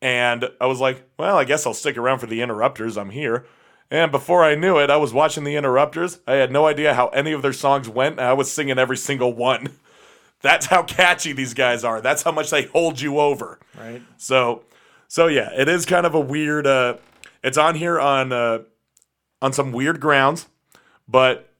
And 0.00 0.50
I 0.60 0.66
was 0.66 0.80
like, 0.80 1.08
well, 1.16 1.36
I 1.36 1.44
guess 1.44 1.64
I'll 1.66 1.74
stick 1.74 1.96
around 1.96 2.18
for 2.18 2.26
the 2.26 2.42
Interrupters. 2.42 2.96
I'm 2.96 3.10
here. 3.10 3.46
And 3.90 4.10
before 4.10 4.42
I 4.42 4.54
knew 4.54 4.78
it, 4.78 4.90
I 4.90 4.96
was 4.96 5.12
watching 5.12 5.44
the 5.44 5.54
Interrupters. 5.54 6.20
I 6.26 6.34
had 6.34 6.50
no 6.50 6.66
idea 6.66 6.94
how 6.94 7.08
any 7.08 7.32
of 7.32 7.42
their 7.42 7.52
songs 7.52 7.88
went, 7.88 8.18
and 8.18 8.26
I 8.26 8.32
was 8.32 8.50
singing 8.50 8.78
every 8.78 8.96
single 8.96 9.32
one. 9.32 9.70
That's 10.40 10.66
how 10.66 10.82
catchy 10.82 11.32
these 11.32 11.54
guys 11.54 11.84
are. 11.84 12.00
That's 12.00 12.22
how 12.22 12.32
much 12.32 12.50
they 12.50 12.64
hold 12.64 13.00
you 13.00 13.20
over. 13.20 13.60
right 13.78 14.02
So, 14.16 14.64
so 15.12 15.26
yeah, 15.26 15.50
it 15.54 15.68
is 15.68 15.84
kind 15.84 16.06
of 16.06 16.14
a 16.14 16.20
weird. 16.20 16.66
Uh, 16.66 16.96
it's 17.44 17.58
on 17.58 17.74
here 17.74 18.00
on 18.00 18.32
uh, 18.32 18.60
on 19.42 19.52
some 19.52 19.70
weird 19.70 20.00
grounds, 20.00 20.48
but 21.06 21.52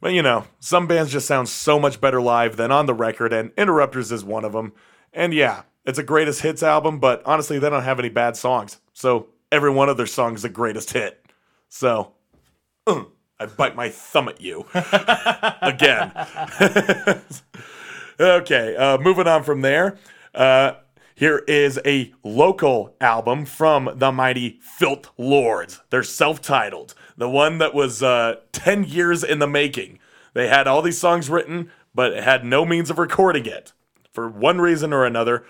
but 0.00 0.12
you 0.12 0.22
know, 0.22 0.44
some 0.60 0.86
bands 0.86 1.10
just 1.10 1.26
sound 1.26 1.48
so 1.48 1.80
much 1.80 2.00
better 2.00 2.20
live 2.22 2.56
than 2.56 2.70
on 2.70 2.86
the 2.86 2.94
record, 2.94 3.32
and 3.32 3.50
Interrupters 3.58 4.12
is 4.12 4.22
one 4.22 4.44
of 4.44 4.52
them. 4.52 4.74
And 5.12 5.34
yeah, 5.34 5.62
it's 5.84 5.98
a 5.98 6.04
greatest 6.04 6.42
hits 6.42 6.62
album, 6.62 7.00
but 7.00 7.20
honestly, 7.26 7.58
they 7.58 7.68
don't 7.68 7.82
have 7.82 7.98
any 7.98 8.10
bad 8.10 8.36
songs. 8.36 8.78
So 8.92 9.30
every 9.50 9.72
one 9.72 9.88
of 9.88 9.96
their 9.96 10.06
songs 10.06 10.42
is 10.42 10.44
a 10.44 10.50
greatest 10.50 10.92
hit. 10.92 11.26
So 11.68 12.12
uh, 12.86 13.06
I 13.40 13.46
bite 13.46 13.74
my 13.74 13.88
thumb 13.88 14.28
at 14.28 14.40
you 14.40 14.66
again. 15.62 16.12
okay, 18.20 18.76
uh, 18.76 18.98
moving 18.98 19.26
on 19.26 19.42
from 19.42 19.62
there. 19.62 19.98
Uh, 20.32 20.74
here 21.20 21.44
is 21.46 21.78
a 21.84 22.14
local 22.24 22.96
album 22.98 23.44
from 23.44 23.90
the 23.94 24.10
mighty 24.10 24.58
Filth 24.62 25.10
Lords. 25.18 25.82
They're 25.90 26.02
self 26.02 26.40
titled, 26.40 26.94
the 27.14 27.28
one 27.28 27.58
that 27.58 27.74
was 27.74 28.02
uh, 28.02 28.36
10 28.52 28.84
years 28.84 29.22
in 29.22 29.38
the 29.38 29.46
making. 29.46 29.98
They 30.32 30.48
had 30.48 30.66
all 30.66 30.80
these 30.80 30.96
songs 30.96 31.28
written, 31.28 31.70
but 31.94 32.14
had 32.14 32.46
no 32.46 32.64
means 32.64 32.88
of 32.88 32.98
recording 32.98 33.44
it 33.44 33.74
for 34.10 34.30
one 34.30 34.62
reason 34.62 34.94
or 34.94 35.04
another. 35.04 35.44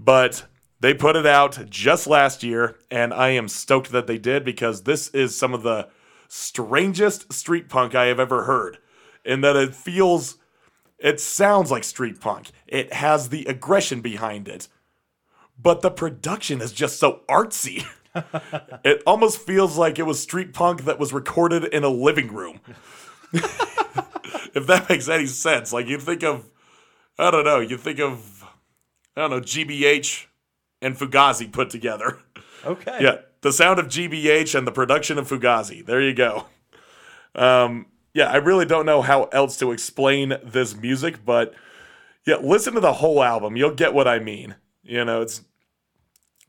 But 0.00 0.46
they 0.80 0.92
put 0.92 1.14
it 1.14 1.26
out 1.26 1.70
just 1.70 2.08
last 2.08 2.42
year, 2.42 2.76
and 2.90 3.14
I 3.14 3.28
am 3.28 3.46
stoked 3.46 3.92
that 3.92 4.08
they 4.08 4.18
did 4.18 4.44
because 4.44 4.82
this 4.82 5.10
is 5.10 5.38
some 5.38 5.54
of 5.54 5.62
the 5.62 5.90
strangest 6.26 7.32
street 7.32 7.68
punk 7.68 7.94
I 7.94 8.06
have 8.06 8.18
ever 8.18 8.46
heard. 8.46 8.78
In 9.24 9.42
that 9.42 9.54
it 9.54 9.76
feels, 9.76 10.38
it 10.98 11.20
sounds 11.20 11.70
like 11.70 11.84
street 11.84 12.20
punk, 12.20 12.50
it 12.66 12.92
has 12.92 13.28
the 13.28 13.44
aggression 13.44 14.00
behind 14.00 14.48
it 14.48 14.66
but 15.60 15.82
the 15.82 15.90
production 15.90 16.60
is 16.60 16.72
just 16.72 16.98
so 16.98 17.20
artsy. 17.28 17.86
it 18.84 19.02
almost 19.06 19.40
feels 19.40 19.76
like 19.76 19.98
it 19.98 20.04
was 20.04 20.20
street 20.20 20.52
punk 20.52 20.84
that 20.84 20.98
was 20.98 21.12
recorded 21.12 21.64
in 21.64 21.84
a 21.84 21.88
living 21.88 22.32
room. 22.32 22.60
if 23.32 24.66
that 24.66 24.86
makes 24.88 25.08
any 25.08 25.26
sense. 25.26 25.72
Like 25.72 25.86
you 25.86 25.98
think 25.98 26.22
of 26.22 26.50
I 27.18 27.30
don't 27.30 27.44
know, 27.44 27.60
you 27.60 27.76
think 27.76 28.00
of 28.00 28.44
I 29.16 29.22
don't 29.22 29.30
know, 29.30 29.40
GBH 29.40 30.26
and 30.82 30.96
Fugazi 30.96 31.50
put 31.50 31.70
together. 31.70 32.18
okay 32.64 32.98
Yeah, 33.00 33.16
the 33.40 33.52
sound 33.52 33.78
of 33.78 33.86
GBH 33.86 34.54
and 34.56 34.66
the 34.66 34.72
production 34.72 35.18
of 35.18 35.28
Fugazi. 35.28 35.84
There 35.84 36.00
you 36.00 36.14
go. 36.14 36.46
Um, 37.34 37.86
yeah, 38.12 38.30
I 38.30 38.36
really 38.36 38.64
don't 38.64 38.86
know 38.86 39.02
how 39.02 39.24
else 39.24 39.56
to 39.58 39.72
explain 39.72 40.34
this 40.44 40.76
music, 40.76 41.24
but 41.24 41.52
yeah, 42.24 42.36
listen 42.36 42.74
to 42.74 42.80
the 42.80 42.94
whole 42.94 43.22
album. 43.22 43.56
You'll 43.56 43.74
get 43.74 43.92
what 43.92 44.06
I 44.06 44.20
mean. 44.20 44.54
You 44.84 45.04
know, 45.04 45.22
it's 45.22 45.42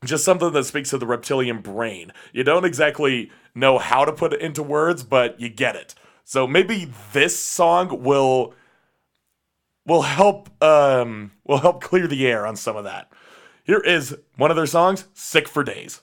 just 0.04 0.24
something 0.24 0.52
that 0.52 0.64
speaks 0.64 0.90
to 0.90 0.98
the 0.98 1.06
reptilian 1.06 1.60
brain. 1.60 2.12
You 2.32 2.44
don't 2.44 2.64
exactly 2.64 3.30
know 3.54 3.78
how 3.78 4.04
to 4.04 4.12
put 4.12 4.32
it 4.32 4.40
into 4.40 4.62
words, 4.62 5.02
but 5.02 5.40
you 5.40 5.48
get 5.48 5.76
it. 5.76 5.94
So 6.24 6.46
maybe 6.46 6.92
this 7.12 7.38
song 7.38 8.02
will 8.02 8.54
will 9.86 10.02
help 10.02 10.50
um 10.62 11.32
will 11.44 11.58
help 11.58 11.82
clear 11.82 12.06
the 12.06 12.26
air 12.26 12.46
on 12.46 12.56
some 12.56 12.76
of 12.76 12.84
that. 12.84 13.10
Here 13.64 13.80
is 13.80 14.16
one 14.36 14.50
of 14.50 14.56
their 14.56 14.66
songs, 14.66 15.06
Sick 15.14 15.48
for 15.48 15.64
Days. 15.64 16.02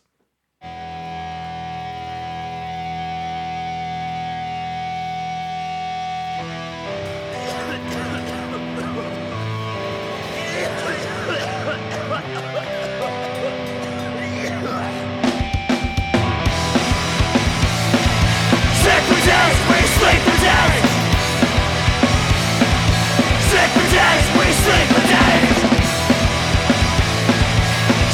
Days, 23.94 24.26
we 24.34 24.46
sleep 24.66 24.88
for 24.90 25.04
days. 25.06 25.58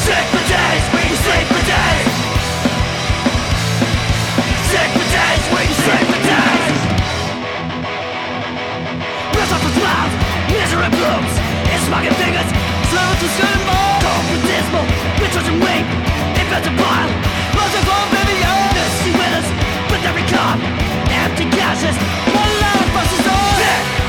Sick 0.04 0.26
for 0.34 0.44
days, 0.52 0.84
we 0.92 1.04
sleep 1.24 1.48
for 1.56 1.64
days. 1.64 2.12
Sick 4.72 4.90
for 4.98 5.08
days, 5.08 5.44
we 5.56 5.64
sleep 5.84 6.06
for 6.12 6.22
days. 6.28 6.76
Breath 9.32 9.54
off 9.56 9.64
the 9.64 9.74
misery 10.52 10.90
blooms. 11.00 11.34
It's 11.72 11.84
smoking 11.88 12.16
fingers, 12.20 12.50
slow 12.92 13.10
to 13.22 13.28
skin 13.36 13.60
and. 13.64 13.88
Cold 14.04 14.26
and 14.36 14.44
dismal, 14.52 14.86
bitches 15.20 15.48
and 15.48 15.60
weak, 15.64 15.86
invincible. 16.44 17.08
Buzzing 17.56 17.86
for 17.88 18.04
video, 18.20 18.52
the 18.76 18.84
sea 19.00 19.16
withers 19.16 19.16
with 19.16 19.34
us 19.40 19.48
With 19.92 20.04
every 20.12 20.26
cup. 20.28 20.60
Empty 21.24 21.48
gases, 21.56 21.96
one 22.36 22.52
loud 22.64 22.88
buses 22.96 23.28
on. 23.28 24.09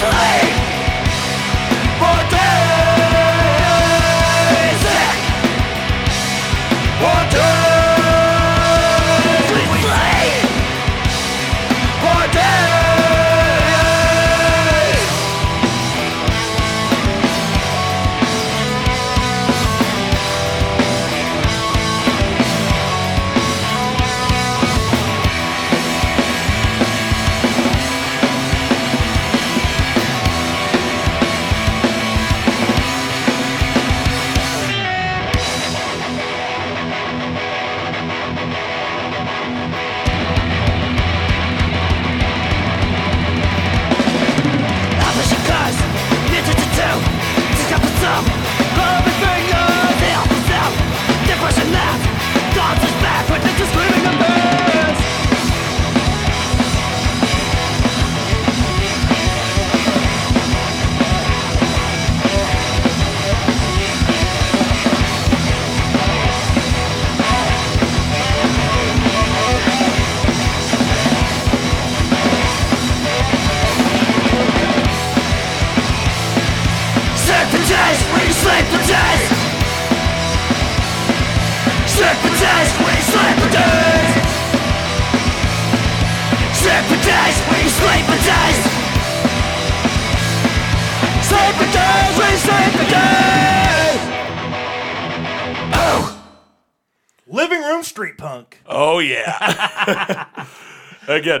We 0.00 0.57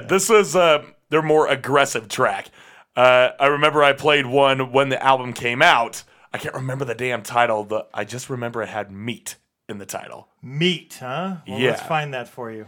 This 0.06 0.28
was 0.28 0.54
uh, 0.54 0.84
their 1.10 1.22
more 1.22 1.48
aggressive 1.48 2.08
track. 2.08 2.48
Uh, 2.96 3.30
I 3.38 3.46
remember 3.46 3.82
I 3.82 3.92
played 3.92 4.26
one 4.26 4.72
when 4.72 4.88
the 4.88 5.02
album 5.02 5.32
came 5.32 5.62
out. 5.62 6.04
I 6.32 6.38
can't 6.38 6.54
remember 6.54 6.84
the 6.84 6.94
damn 6.94 7.22
title. 7.22 7.64
The 7.64 7.86
I 7.94 8.04
just 8.04 8.28
remember 8.28 8.62
it 8.62 8.68
had 8.68 8.90
meat 8.90 9.36
in 9.68 9.78
the 9.78 9.86
title. 9.86 10.28
Meat, 10.42 10.98
huh? 11.00 11.36
Well, 11.46 11.58
let's 11.60 11.82
find 11.82 12.12
that 12.14 12.28
for 12.28 12.50
you. 12.50 12.66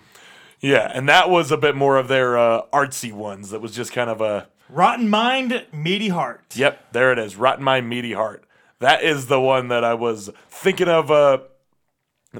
Yeah, 0.60 0.90
and 0.92 1.08
that 1.08 1.30
was 1.30 1.50
a 1.50 1.56
bit 1.56 1.74
more 1.74 1.96
of 1.96 2.08
their 2.08 2.38
uh, 2.38 2.62
artsy 2.72 3.12
ones. 3.12 3.50
That 3.50 3.60
was 3.60 3.74
just 3.74 3.92
kind 3.92 4.10
of 4.10 4.20
a 4.20 4.48
Rotten 4.68 5.08
Mind, 5.08 5.66
Meaty 5.72 6.08
Heart. 6.08 6.54
Yep, 6.54 6.92
there 6.92 7.12
it 7.12 7.18
is. 7.18 7.36
Rotten 7.36 7.64
Mind, 7.64 7.88
Meaty 7.88 8.12
Heart. 8.12 8.44
That 8.78 9.02
is 9.02 9.26
the 9.26 9.40
one 9.40 9.68
that 9.68 9.84
I 9.84 9.94
was 9.94 10.30
thinking 10.48 10.88
of 10.88 11.10
uh 11.10 11.38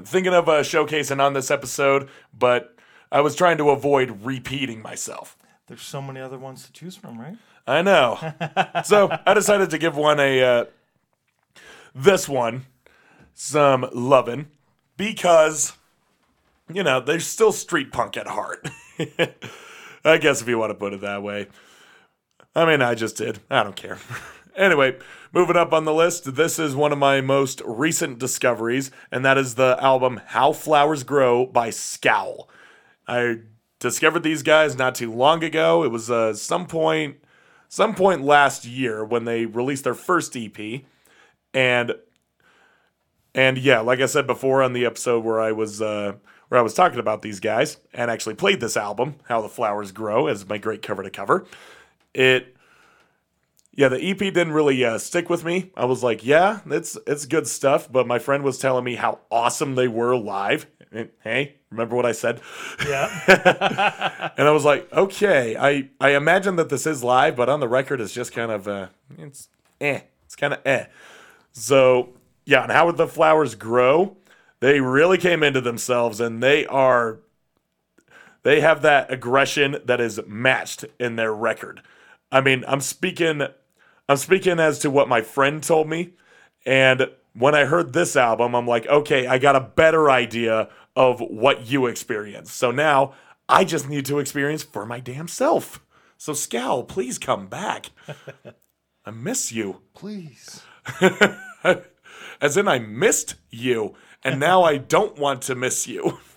thinking 0.03 0.33
of 0.33 0.47
uh, 0.47 0.61
showcasing 0.61 1.19
on 1.19 1.33
this 1.33 1.51
episode, 1.51 2.09
but 2.33 2.75
I 3.11 3.21
was 3.21 3.35
trying 3.35 3.57
to 3.57 3.69
avoid 3.69 4.23
repeating 4.23 4.81
myself. 4.81 5.37
There's 5.67 5.81
so 5.81 6.01
many 6.01 6.19
other 6.19 6.37
ones 6.37 6.65
to 6.65 6.71
choose 6.71 6.95
from, 6.95 7.19
right? 7.19 7.37
I 7.67 7.81
know. 7.81 8.17
so 8.85 9.17
I 9.25 9.33
decided 9.33 9.69
to 9.71 9.77
give 9.77 9.95
one 9.95 10.19
a 10.19 10.41
uh, 10.41 10.65
this 11.93 12.27
one 12.27 12.65
some 13.33 13.89
lovin' 13.93 14.47
because 14.97 15.73
you 16.71 16.83
know 16.83 16.99
they're 16.99 17.19
still 17.19 17.51
street 17.51 17.91
punk 17.91 18.17
at 18.17 18.27
heart. 18.27 18.69
I 20.03 20.17
guess 20.17 20.41
if 20.41 20.47
you 20.47 20.57
want 20.57 20.71
to 20.71 20.75
put 20.75 20.93
it 20.93 21.01
that 21.01 21.21
way. 21.21 21.47
I 22.55 22.65
mean, 22.65 22.81
I 22.81 22.95
just 22.95 23.17
did. 23.17 23.39
I 23.49 23.63
don't 23.63 23.75
care. 23.75 23.97
anyway, 24.55 24.97
moving 25.31 25.55
up 25.55 25.73
on 25.73 25.85
the 25.85 25.93
list, 25.93 26.35
this 26.35 26.59
is 26.59 26.75
one 26.75 26.91
of 26.91 26.97
my 26.97 27.21
most 27.21 27.61
recent 27.65 28.19
discoveries, 28.19 28.91
and 29.11 29.23
that 29.23 29.37
is 29.37 29.55
the 29.55 29.77
album 29.79 30.21
How 30.27 30.51
Flowers 30.51 31.03
Grow 31.03 31.45
by 31.45 31.69
Scowl. 31.69 32.49
I 33.11 33.39
discovered 33.79 34.23
these 34.23 34.41
guys 34.41 34.77
not 34.77 34.95
too 34.95 35.11
long 35.11 35.43
ago. 35.43 35.83
It 35.83 35.91
was 35.91 36.09
uh, 36.09 36.33
some 36.33 36.65
point 36.65 37.17
some 37.67 37.93
point 37.93 38.21
last 38.21 38.65
year 38.65 39.03
when 39.03 39.25
they 39.25 39.45
released 39.45 39.83
their 39.83 39.93
first 39.93 40.35
EP 40.37 40.81
and 41.53 41.93
and 43.35 43.57
yeah, 43.57 43.81
like 43.81 43.99
I 43.99 44.05
said 44.05 44.27
before 44.27 44.63
on 44.63 44.73
the 44.73 44.85
episode 44.85 45.25
where 45.25 45.41
I 45.41 45.51
was 45.51 45.81
uh 45.81 46.13
where 46.47 46.59
I 46.59 46.63
was 46.63 46.73
talking 46.73 46.99
about 46.99 47.21
these 47.21 47.41
guys 47.41 47.77
and 47.93 48.09
actually 48.09 48.35
played 48.35 48.61
this 48.61 48.77
album, 48.77 49.15
How 49.25 49.41
the 49.41 49.49
Flowers 49.49 49.91
Grow, 49.91 50.27
as 50.27 50.47
my 50.47 50.57
great 50.57 50.81
cover 50.81 51.03
to 51.03 51.09
cover. 51.09 51.45
It 52.13 52.55
yeah, 53.73 53.89
the 53.89 54.01
EP 54.01 54.17
didn't 54.19 54.51
really 54.51 54.83
uh, 54.83 54.97
stick 54.97 55.29
with 55.29 55.45
me. 55.45 55.71
I 55.75 55.85
was 55.85 56.01
like, 56.01 56.25
yeah, 56.25 56.59
it's 56.65 56.97
it's 57.07 57.25
good 57.25 57.47
stuff, 57.47 57.91
but 57.91 58.07
my 58.07 58.19
friend 58.19 58.43
was 58.43 58.57
telling 58.57 58.85
me 58.85 58.95
how 58.95 59.19
awesome 59.29 59.75
they 59.75 59.89
were 59.89 60.15
live. 60.15 60.67
And, 60.91 61.09
hey, 61.23 61.55
remember 61.71 61.95
what 61.95 62.05
I 62.05 62.11
said? 62.11 62.41
Yeah. 62.87 64.31
And 64.37 64.47
I 64.47 64.51
was 64.51 64.65
like, 64.65 64.91
okay, 64.93 65.55
I 65.57 65.89
I 65.99 66.15
imagine 66.15 66.55
that 66.55 66.69
this 66.69 66.85
is 66.87 67.03
live, 67.03 67.35
but 67.35 67.49
on 67.49 67.59
the 67.59 67.67
record, 67.67 68.01
it's 68.01 68.13
just 68.13 68.31
kind 68.33 68.51
of 68.51 68.67
uh, 68.67 68.87
it's 69.17 69.49
eh, 69.79 70.01
it's 70.25 70.35
kind 70.35 70.53
of 70.53 70.59
eh. 70.65 70.85
So 71.51 72.13
yeah, 72.45 72.63
and 72.63 72.71
how 72.71 72.85
would 72.85 72.97
the 72.97 73.07
flowers 73.07 73.55
grow? 73.55 74.17
They 74.59 74.79
really 74.79 75.17
came 75.17 75.43
into 75.43 75.61
themselves, 75.61 76.19
and 76.19 76.41
they 76.41 76.65
are 76.67 77.19
they 78.43 78.61
have 78.61 78.81
that 78.81 79.11
aggression 79.11 79.77
that 79.85 80.01
is 80.01 80.19
matched 80.27 80.85
in 80.99 81.15
their 81.15 81.33
record. 81.33 81.81
I 82.31 82.41
mean, 82.41 82.63
I'm 82.67 82.81
speaking 82.81 83.43
I'm 84.09 84.17
speaking 84.17 84.59
as 84.59 84.79
to 84.79 84.89
what 84.89 85.09
my 85.09 85.21
friend 85.21 85.61
told 85.61 85.87
me, 85.87 86.13
and 86.65 87.09
when 87.33 87.55
I 87.55 87.65
heard 87.65 87.93
this 87.93 88.15
album, 88.15 88.55
I'm 88.55 88.67
like, 88.67 88.87
okay, 88.87 89.27
I 89.27 89.37
got 89.37 89.55
a 89.55 89.61
better 89.61 90.09
idea 90.09 90.69
of 91.01 91.19
what 91.19 91.65
you 91.65 91.87
experience. 91.87 92.51
So 92.51 92.69
now 92.69 93.15
I 93.49 93.63
just 93.63 93.89
need 93.89 94.05
to 94.05 94.19
experience 94.19 94.61
for 94.61 94.85
my 94.85 94.99
damn 94.99 95.27
self. 95.27 95.83
So 96.15 96.33
Scowl, 96.33 96.83
please 96.83 97.17
come 97.17 97.47
back. 97.47 97.89
I 99.05 99.09
miss 99.09 99.51
you. 99.51 99.81
Please. 99.95 100.61
As 102.39 102.55
in 102.55 102.67
I 102.67 102.77
missed 102.77 103.33
you, 103.49 103.95
and 104.23 104.39
now 104.39 104.61
I 104.61 104.77
don't 104.77 105.17
want 105.17 105.41
to 105.43 105.55
miss 105.55 105.87
you. 105.87 106.19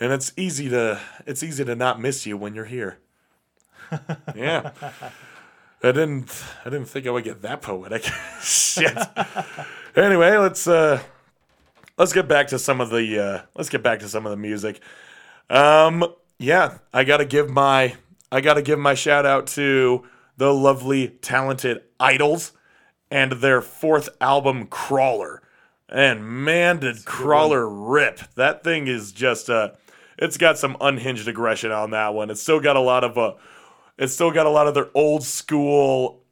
And 0.00 0.12
it's 0.12 0.32
easy 0.36 0.68
to 0.68 1.00
it's 1.26 1.42
easy 1.42 1.64
to 1.64 1.74
not 1.74 2.00
miss 2.00 2.24
you 2.24 2.36
when 2.36 2.54
you're 2.54 2.66
here. 2.66 2.98
Yeah. 4.36 4.70
I 5.82 5.90
didn't 5.90 6.44
I 6.64 6.70
didn't 6.70 6.84
think 6.86 7.08
I 7.08 7.10
would 7.10 7.24
get 7.24 7.42
that 7.42 7.62
poetic. 7.62 8.04
Shit. 8.40 8.96
anyway, 9.96 10.36
let's 10.36 10.68
uh 10.68 11.02
let's 11.98 12.12
get 12.12 12.28
back 12.28 12.48
to 12.48 12.58
some 12.58 12.80
of 12.80 12.90
the 12.90 13.22
uh 13.22 13.42
let's 13.54 13.68
get 13.68 13.82
back 13.82 13.98
to 14.00 14.08
some 14.08 14.24
of 14.24 14.30
the 14.30 14.36
music. 14.36 14.80
Um 15.50 16.04
yeah, 16.38 16.78
I 16.92 17.04
got 17.04 17.16
to 17.18 17.24
give 17.24 17.50
my 17.50 17.96
I 18.30 18.40
got 18.40 18.54
to 18.54 18.62
give 18.62 18.78
my 18.78 18.94
shout 18.94 19.26
out 19.26 19.46
to 19.48 20.06
the 20.36 20.54
lovely 20.54 21.08
talented 21.08 21.82
IDLES 21.98 22.52
and 23.10 23.32
their 23.32 23.60
fourth 23.60 24.08
album 24.20 24.66
Crawler. 24.66 25.42
And 25.88 26.24
man, 26.24 26.78
did 26.78 27.04
Crawler 27.04 27.68
rip. 27.68 28.20
That 28.36 28.62
thing 28.62 28.86
is 28.86 29.12
just 29.12 29.50
uh 29.50 29.72
it's 30.16 30.36
got 30.36 30.58
some 30.58 30.76
unhinged 30.80 31.28
aggression 31.28 31.72
on 31.72 31.90
that 31.90 32.14
one. 32.14 32.30
It's 32.30 32.42
still 32.42 32.60
got 32.60 32.76
a 32.76 32.80
lot 32.80 33.04
of 33.04 33.18
uh 33.18 33.34
it's 33.98 34.14
still 34.14 34.30
got 34.30 34.46
a 34.46 34.50
lot 34.50 34.68
of 34.68 34.74
their 34.74 34.90
old 34.94 35.24
school 35.24 36.22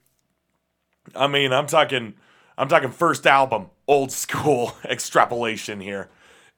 I 1.14 1.26
mean, 1.26 1.52
I'm 1.52 1.66
talking 1.66 2.14
I'm 2.58 2.68
talking 2.68 2.90
first 2.90 3.26
album, 3.26 3.70
old 3.88 4.12
school 4.12 4.76
extrapolation 4.84 5.80
here. 5.80 6.08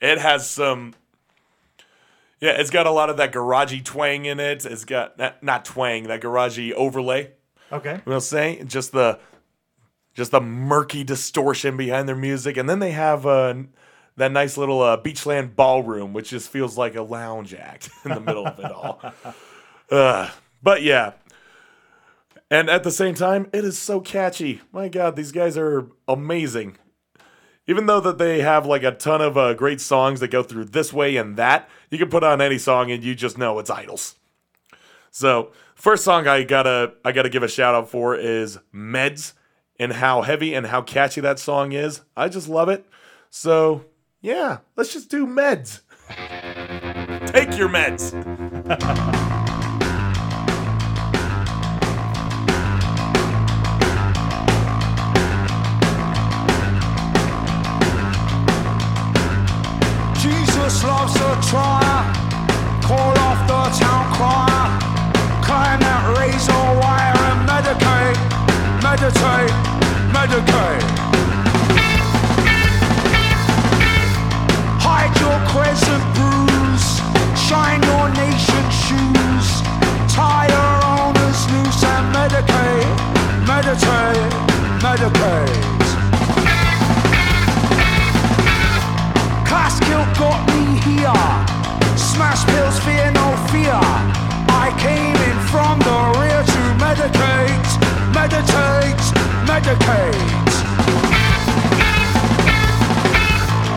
It 0.00 0.18
has 0.18 0.48
some 0.48 0.94
yeah, 2.40 2.52
it's 2.52 2.70
got 2.70 2.86
a 2.86 2.90
lot 2.90 3.10
of 3.10 3.16
that 3.16 3.32
garagey 3.32 3.84
twang 3.84 4.24
in 4.24 4.38
it. 4.38 4.64
It's 4.64 4.84
got 4.84 5.18
not, 5.18 5.42
not 5.42 5.64
twang, 5.64 6.04
that 6.04 6.20
garagey 6.20 6.72
overlay. 6.72 7.32
Okay. 7.72 7.90
You 7.90 7.96
know 7.96 8.02
what 8.04 8.14
I'm 8.14 8.20
saying? 8.20 8.68
Just 8.68 8.92
the 8.92 9.18
just 10.14 10.30
the 10.30 10.40
murky 10.40 11.04
distortion 11.04 11.76
behind 11.76 12.08
their 12.08 12.16
music, 12.16 12.56
and 12.56 12.68
then 12.68 12.78
they 12.78 12.92
have 12.92 13.26
uh, 13.26 13.54
that 14.16 14.32
nice 14.32 14.56
little 14.56 14.82
uh, 14.82 15.00
Beachland 15.00 15.54
ballroom, 15.56 16.12
which 16.12 16.30
just 16.30 16.48
feels 16.48 16.78
like 16.78 16.94
a 16.94 17.02
lounge 17.02 17.54
act 17.54 17.90
in 18.04 18.12
the 18.12 18.20
middle 18.20 18.46
of 18.46 18.58
it 18.58 18.72
all. 18.72 19.00
Uh, 19.90 20.28
but 20.62 20.82
yeah, 20.82 21.12
and 22.50 22.68
at 22.68 22.84
the 22.84 22.90
same 22.90 23.14
time, 23.14 23.48
it 23.54 23.64
is 23.64 23.78
so 23.78 24.02
catchy. 24.02 24.60
My 24.70 24.88
God, 24.88 25.16
these 25.16 25.32
guys 25.32 25.56
are 25.56 25.86
amazing. 26.06 26.76
Even 27.68 27.84
though 27.84 28.00
that 28.00 28.16
they 28.16 28.40
have 28.40 28.66
like 28.66 28.82
a 28.82 28.92
ton 28.92 29.20
of 29.20 29.36
uh, 29.36 29.52
great 29.54 29.80
songs 29.80 30.20
that 30.20 30.30
go 30.30 30.42
through 30.42 30.64
this 30.64 30.92
way 30.92 31.16
and 31.16 31.36
that, 31.36 31.68
you 31.90 31.98
can 31.98 32.08
put 32.08 32.24
on 32.24 32.40
any 32.40 32.58
song 32.58 32.90
and 32.90 33.04
you 33.04 33.14
just 33.14 33.36
know 33.36 33.58
it's 33.58 33.70
IDLES. 33.70 34.14
So 35.10 35.52
first 35.74 36.02
song 36.02 36.26
I 36.26 36.42
gotta 36.44 36.94
I 37.04 37.12
gotta 37.12 37.28
give 37.28 37.42
a 37.42 37.48
shout 37.48 37.74
out 37.74 37.90
for 37.90 38.16
is 38.16 38.58
Meds 38.74 39.34
and 39.78 39.92
how 39.92 40.22
heavy 40.22 40.54
and 40.54 40.66
how 40.66 40.82
catchy 40.82 41.20
that 41.20 41.38
song 41.38 41.72
is. 41.72 42.00
I 42.16 42.28
just 42.28 42.48
love 42.48 42.70
it. 42.70 42.86
So 43.30 43.84
yeah, 44.22 44.58
let's 44.74 44.92
just 44.92 45.10
do 45.10 45.26
Meds. 45.26 45.82
Take 47.28 47.58
your 47.58 47.68
meds. 47.68 48.14
Jesus 60.78 60.90
loves 60.90 61.16
a 61.16 61.50
trier. 61.50 62.02
Call 62.82 63.18
off 63.26 63.40
the 63.48 63.62
town 63.82 64.04
crier. 64.14 64.66
Climb 65.42 65.80
that 65.80 66.02
razor 66.14 66.64
wire 66.78 67.18
and 67.30 67.40
medicate, 67.50 68.18
meditate, 68.82 69.50
medicate. 70.14 70.86
Hide 74.78 75.14
your 75.18 75.38
crescent 75.50 76.04
bruise. 76.14 76.88
Shine 77.34 77.82
your 77.82 78.08
nation's 78.14 78.74
shoes. 78.86 79.48
Tie 80.14 80.46
your 80.46 80.74
owners 80.94 81.40
loose 81.50 81.82
and 81.82 82.06
medicate, 82.14 82.86
meditate, 83.46 84.30
medicate. 84.78 85.77
Class 89.48 89.80
guilt 89.80 90.08
got 90.18 90.40
me 90.52 90.76
here. 90.84 91.24
Smash 91.96 92.44
pills, 92.44 92.78
fear 92.84 93.10
no 93.12 93.28
fear. 93.48 93.80
I 94.52 94.68
came 94.76 95.16
in 95.28 95.38
from 95.48 95.78
the 95.80 95.98
rear 96.20 96.42
to 96.52 96.62
meditate, 96.76 97.68
meditate, 98.12 99.04
medicate. 99.48 100.52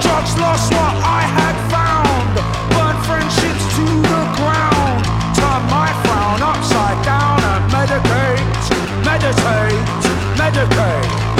Drugs 0.03 0.33
lost 0.43 0.73
what 0.75 0.95
I 1.07 1.23
had 1.39 1.55
found. 1.71 2.35
Burn 2.75 2.97
friendships 3.07 3.65
to 3.75 3.85
the 4.11 4.23
ground. 4.39 4.99
Turn 5.39 5.61
my 5.71 5.87
frown 6.03 6.41
upside 6.51 6.99
down 7.05 7.39
and 7.39 7.63
medicate, 7.71 8.43
meditate, 9.07 9.87
medicate. 10.35 11.30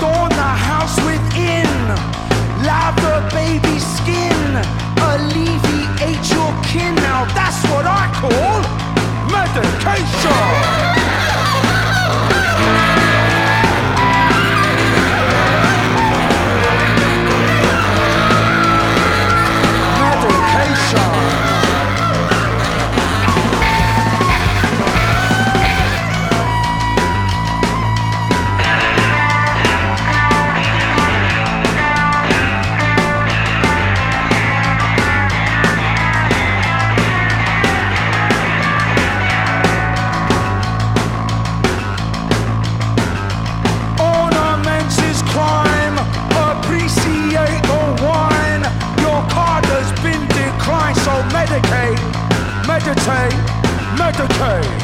The 0.00 0.40
house 0.40 0.96
within. 1.04 1.68
Lave 2.66 2.96
the 2.96 3.22
baby's 3.32 3.84
skin. 3.96 4.56
Alleviate 4.98 6.30
your 6.30 6.52
kin. 6.64 6.94
Now 6.96 7.24
that's 7.34 7.62
what 7.70 7.86
I 7.86 8.10
call. 8.20 8.62
Medication. 9.30 11.43
Meditate, 53.06 53.34
medicate. 53.98 54.74
Real 54.74 54.83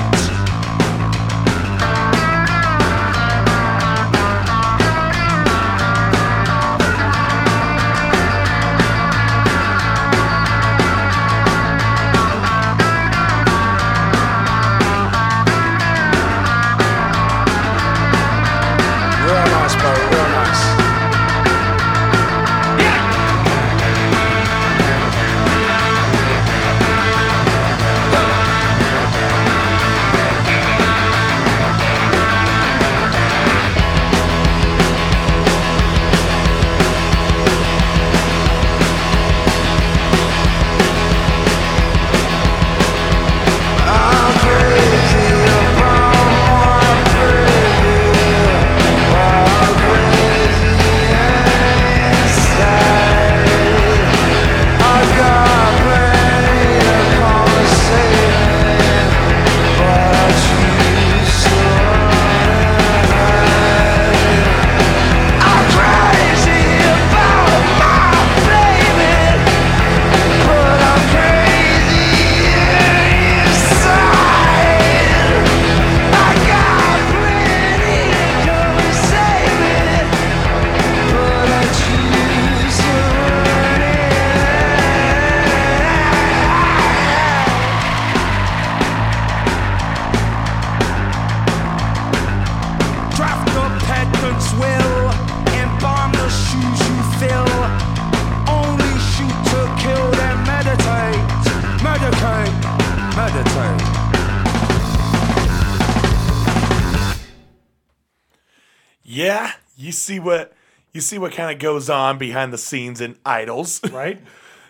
see 111.11 111.19
what 111.19 111.33
kind 111.33 111.53
of 111.53 111.59
goes 111.59 111.91
on 111.91 112.17
behind 112.17 112.53
the 112.53 112.59
scenes 112.59 113.01
in 113.01 113.15
IDLES. 113.27 113.93
Right? 114.01 114.21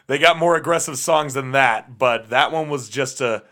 they 0.07 0.18
got 0.18 0.38
more 0.38 0.57
aggressive 0.57 0.98
songs 0.98 1.35
than 1.35 1.53
that, 1.53 1.96
but 1.96 2.31
that 2.31 2.50
one 2.50 2.68
was 2.68 2.88
just 2.88 3.20
a 3.20 3.44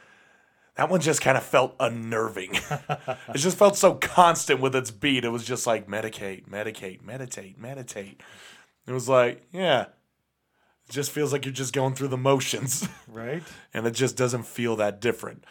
that 0.75 0.89
one 0.89 1.01
just 1.01 1.21
kind 1.21 1.37
of 1.37 1.45
felt 1.45 1.77
unnerving. 1.79 2.55
it 2.89 3.37
just 3.37 3.57
felt 3.57 3.77
so 3.77 3.95
constant 3.95 4.61
with 4.61 4.75
its 4.75 4.91
beat. 4.91 5.25
It 5.25 5.29
was 5.29 5.45
just 5.45 5.67
like 5.67 5.89
medicate, 5.89 6.49
medicate, 6.49 7.03
meditate, 7.03 7.59
meditate. 7.59 8.21
It 8.87 8.93
was 8.93 9.09
like, 9.09 9.43
yeah. 9.53 9.83
It 9.83 10.93
just 10.93 11.11
feels 11.11 11.33
like 11.33 11.45
you're 11.45 11.53
just 11.53 11.73
going 11.73 11.95
through 11.95 12.09
the 12.09 12.17
motions. 12.17 12.89
Right? 13.09 13.43
and 13.75 13.87
it 13.87 13.93
just 13.93 14.17
doesn't 14.17 14.47
feel 14.47 14.77
that 14.77 15.01
different. 15.01 15.45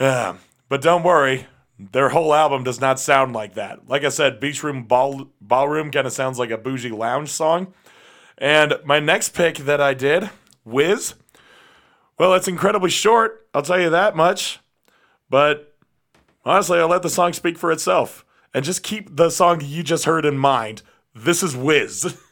Um, 0.00 0.40
but 0.68 0.82
don't 0.82 1.04
worry, 1.04 1.46
their 1.78 2.10
whole 2.10 2.34
album 2.34 2.64
does 2.64 2.80
not 2.80 3.00
sound 3.00 3.32
like 3.32 3.54
that. 3.54 3.88
Like 3.88 4.04
I 4.04 4.08
said, 4.08 4.40
Beach 4.40 4.62
Room 4.62 4.84
Ball 4.84 5.30
Ballroom 5.40 5.90
kind 5.90 6.06
of 6.06 6.12
sounds 6.12 6.38
like 6.38 6.50
a 6.50 6.58
bougie 6.58 6.90
lounge 6.90 7.30
song. 7.30 7.72
And 8.38 8.74
my 8.84 9.00
next 9.00 9.30
pick 9.30 9.58
that 9.58 9.80
I 9.80 9.94
did, 9.94 10.30
Wizz, 10.66 11.14
well, 12.18 12.34
it's 12.34 12.48
incredibly 12.48 12.90
short, 12.90 13.48
I'll 13.54 13.62
tell 13.62 13.80
you 13.80 13.90
that 13.90 14.16
much. 14.16 14.60
But 15.28 15.74
honestly, 16.44 16.78
I'll 16.78 16.88
let 16.88 17.02
the 17.02 17.10
song 17.10 17.32
speak 17.32 17.58
for 17.58 17.72
itself. 17.72 18.24
And 18.54 18.64
just 18.64 18.82
keep 18.82 19.16
the 19.16 19.30
song 19.30 19.62
you 19.64 19.82
just 19.82 20.04
heard 20.04 20.26
in 20.26 20.36
mind. 20.36 20.82
This 21.14 21.42
is 21.42 21.54
Wizz. 21.54 22.18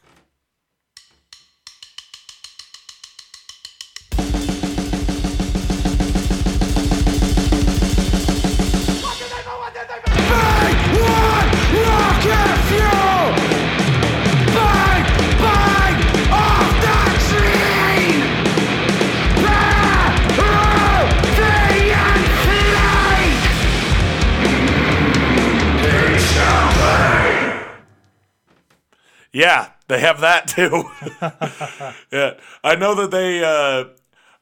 Yeah, 29.33 29.71
they 29.89 30.01
have 30.01 30.21
that 30.21 30.49
too. 30.49 30.85
yeah, 32.13 32.35
I 32.65 32.75
know 32.75 32.95
that 32.95 33.11
they. 33.11 33.45
Uh, 33.45 33.85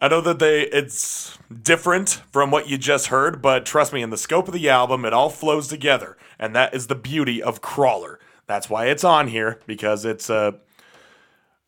I 0.01 0.09
know 0.09 0.21
that 0.21 0.39
they. 0.39 0.63
It's 0.63 1.37
different 1.63 2.23
from 2.33 2.51
what 2.51 2.69
you 2.69 2.79
just 2.79 3.09
heard, 3.09 3.43
but 3.43 3.67
trust 3.67 3.93
me, 3.93 4.03
in 4.03 4.11
the 4.11 4.17
scope 4.17 4.49
of 4.49 4.55
the 4.55 4.69
album, 4.69 5.05
it 5.05 5.13
all 5.13 5.31
flows 5.31 5.69
together, 5.69 6.17
and 6.39 6.55
that 6.57 6.75
is 6.75 6.87
the 6.87 6.95
beauty 6.95 7.43
of 7.43 7.61
Crawler. 7.61 8.19
That's 8.47 8.71
why 8.71 8.87
it's 8.87 9.05
on 9.05 9.29
here 9.29 9.61
because 9.67 10.05
it's 10.05 10.31
a. 10.31 10.55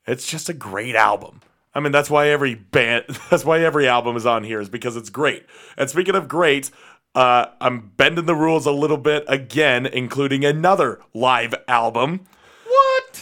It's 0.07 0.27
just 0.27 0.49
a 0.49 0.55
great 0.55 0.97
album. 0.97 1.43
I 1.75 1.81
mean, 1.81 1.93
that's 1.93 2.11
why 2.11 2.29
every 2.29 2.55
band, 2.55 3.05
that's 3.31 3.45
why 3.45 3.61
every 3.61 3.87
album 3.87 4.17
is 4.17 4.27
on 4.27 4.45
here 4.45 4.61
is 4.61 4.69
because 4.69 4.97
it's 4.97 5.11
great. 5.11 5.45
And 5.77 5.89
speaking 5.89 6.15
of 6.15 6.27
great, 6.27 6.71
uh, 7.15 7.47
I'm 7.61 7.93
bending 7.97 8.27
the 8.27 8.35
rules 8.35 8.67
a 8.67 8.73
little 8.73 8.97
bit 8.97 9.25
again, 9.29 9.87
including 9.87 10.45
another 10.45 11.01
live 11.13 11.55
album. 11.69 12.27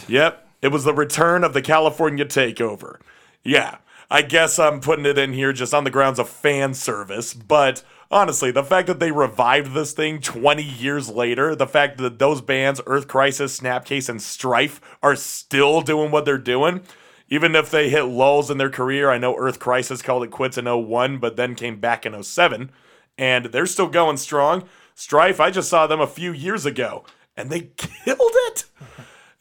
Yep, 0.07 0.47
it 0.61 0.69
was 0.69 0.83
the 0.83 0.93
return 0.93 1.43
of 1.43 1.53
the 1.53 1.61
California 1.61 2.25
Takeover. 2.25 2.99
Yeah, 3.43 3.77
I 4.09 4.21
guess 4.21 4.57
I'm 4.59 4.79
putting 4.79 5.05
it 5.05 5.17
in 5.17 5.33
here 5.33 5.53
just 5.53 5.73
on 5.73 5.83
the 5.83 5.91
grounds 5.91 6.19
of 6.19 6.29
fan 6.29 6.73
service, 6.73 7.33
but 7.33 7.83
honestly, 8.09 8.51
the 8.51 8.63
fact 8.63 8.87
that 8.87 8.99
they 8.99 9.11
revived 9.11 9.73
this 9.73 9.93
thing 9.93 10.19
20 10.19 10.63
years 10.63 11.09
later, 11.09 11.55
the 11.55 11.67
fact 11.67 11.97
that 11.99 12.19
those 12.19 12.41
bands, 12.41 12.81
Earth 12.85 13.07
Crisis, 13.07 13.59
Snapcase, 13.59 14.09
and 14.09 14.21
Strife, 14.21 14.81
are 15.03 15.15
still 15.15 15.81
doing 15.81 16.11
what 16.11 16.25
they're 16.25 16.37
doing, 16.37 16.81
even 17.29 17.55
if 17.55 17.69
they 17.69 17.89
hit 17.89 18.03
lulls 18.03 18.49
in 18.49 18.57
their 18.57 18.71
career, 18.71 19.09
I 19.11 19.19
know 19.19 19.37
Earth 19.37 19.59
Crisis 19.59 20.01
called 20.01 20.23
it 20.23 20.31
quits 20.31 20.57
in 20.57 20.65
01, 20.65 21.19
but 21.19 21.35
then 21.35 21.53
came 21.53 21.79
back 21.79 22.05
in 22.05 22.21
07 22.21 22.71
and 23.19 23.45
they're 23.45 23.65
still 23.67 23.89
going 23.89 24.17
strong. 24.17 24.63
Strife, 24.95 25.39
I 25.39 25.51
just 25.51 25.69
saw 25.69 25.85
them 25.85 25.99
a 25.99 26.07
few 26.07 26.31
years 26.31 26.65
ago, 26.65 27.03
and 27.37 27.49
they 27.49 27.59
killed 27.77 28.19
it. 28.47 28.65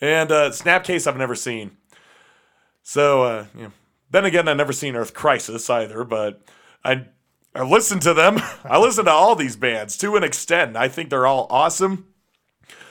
And 0.00 0.30
uh, 0.30 0.50
Snapcase, 0.50 1.06
I've 1.06 1.16
never 1.16 1.34
seen. 1.34 1.76
So, 2.82 3.22
uh, 3.22 3.46
then 4.11 4.24
again, 4.24 4.48
I've 4.48 4.56
never 4.56 4.72
seen 4.72 4.96
Earth 4.96 5.12
Crisis 5.12 5.68
either, 5.68 6.04
but 6.04 6.40
I 6.84 7.06
I 7.54 7.62
listen 7.62 7.98
to 8.00 8.14
them. 8.14 8.38
I 8.64 8.78
listen 8.78 9.04
to 9.06 9.11
all 9.11 9.34
these 9.34 9.56
bands 9.56 9.96
to 9.98 10.16
an 10.16 10.24
extent. 10.24 10.76
I 10.76 10.88
think 10.88 11.11
they're 11.11 11.26
all 11.26 11.46
awesome. 11.50 12.06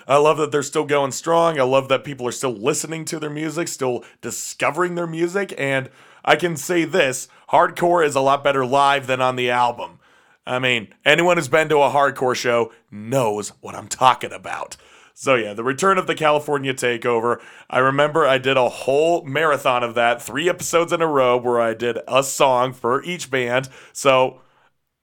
I 0.08 0.18
love 0.18 0.38
that 0.38 0.52
they're 0.52 0.64
still 0.64 0.86
going 0.86 1.12
strong. 1.12 1.60
I 1.60 1.64
love 1.64 1.90
that 1.90 2.06
people 2.06 2.28
are 2.28 2.32
still 2.32 2.54
listening 2.54 3.04
to 3.06 3.20
their 3.20 3.30
music, 3.30 3.68
still 3.68 4.06
discovering 4.22 4.96
their 4.96 5.08
music. 5.08 5.54
And 5.58 5.90
I 6.24 6.38
can 6.38 6.56
say 6.56 6.86
this 6.86 7.28
hardcore 7.50 8.06
is 8.06 8.16
a 8.16 8.22
lot 8.22 8.44
better 8.44 8.66
live 8.66 9.08
than 9.08 9.22
on 9.22 9.36
the 9.36 9.50
album. 9.50 10.00
I 10.46 10.60
mean, 10.60 10.94
anyone 11.04 11.36
who's 11.36 11.50
been 11.50 11.68
to 11.70 11.80
a 11.80 11.90
hardcore 11.90 12.36
show 12.36 12.72
knows 12.90 13.50
what 13.60 13.76
I'm 13.76 13.90
talking 13.90 14.32
about. 14.32 14.78
So, 15.20 15.34
yeah, 15.34 15.56
the 15.56 15.64
return 15.64 15.98
of 15.98 16.06
the 16.06 16.14
California 16.14 16.76
Takeover. 16.76 17.42
I 17.72 17.80
remember 17.80 18.28
I 18.28 18.38
did 18.38 18.56
a 18.56 18.70
whole 18.70 19.24
marathon 19.24 19.84
of 19.84 19.96
that, 19.96 20.22
three 20.22 20.48
episodes 20.48 20.94
in 20.94 21.02
a 21.02 21.08
row, 21.08 21.38
where 21.38 21.60
I 21.60 21.74
did 21.74 21.98
a 22.08 22.22
song 22.22 22.72
for 22.72 23.04
each 23.04 23.32
band. 23.32 23.68
So, 23.94 24.42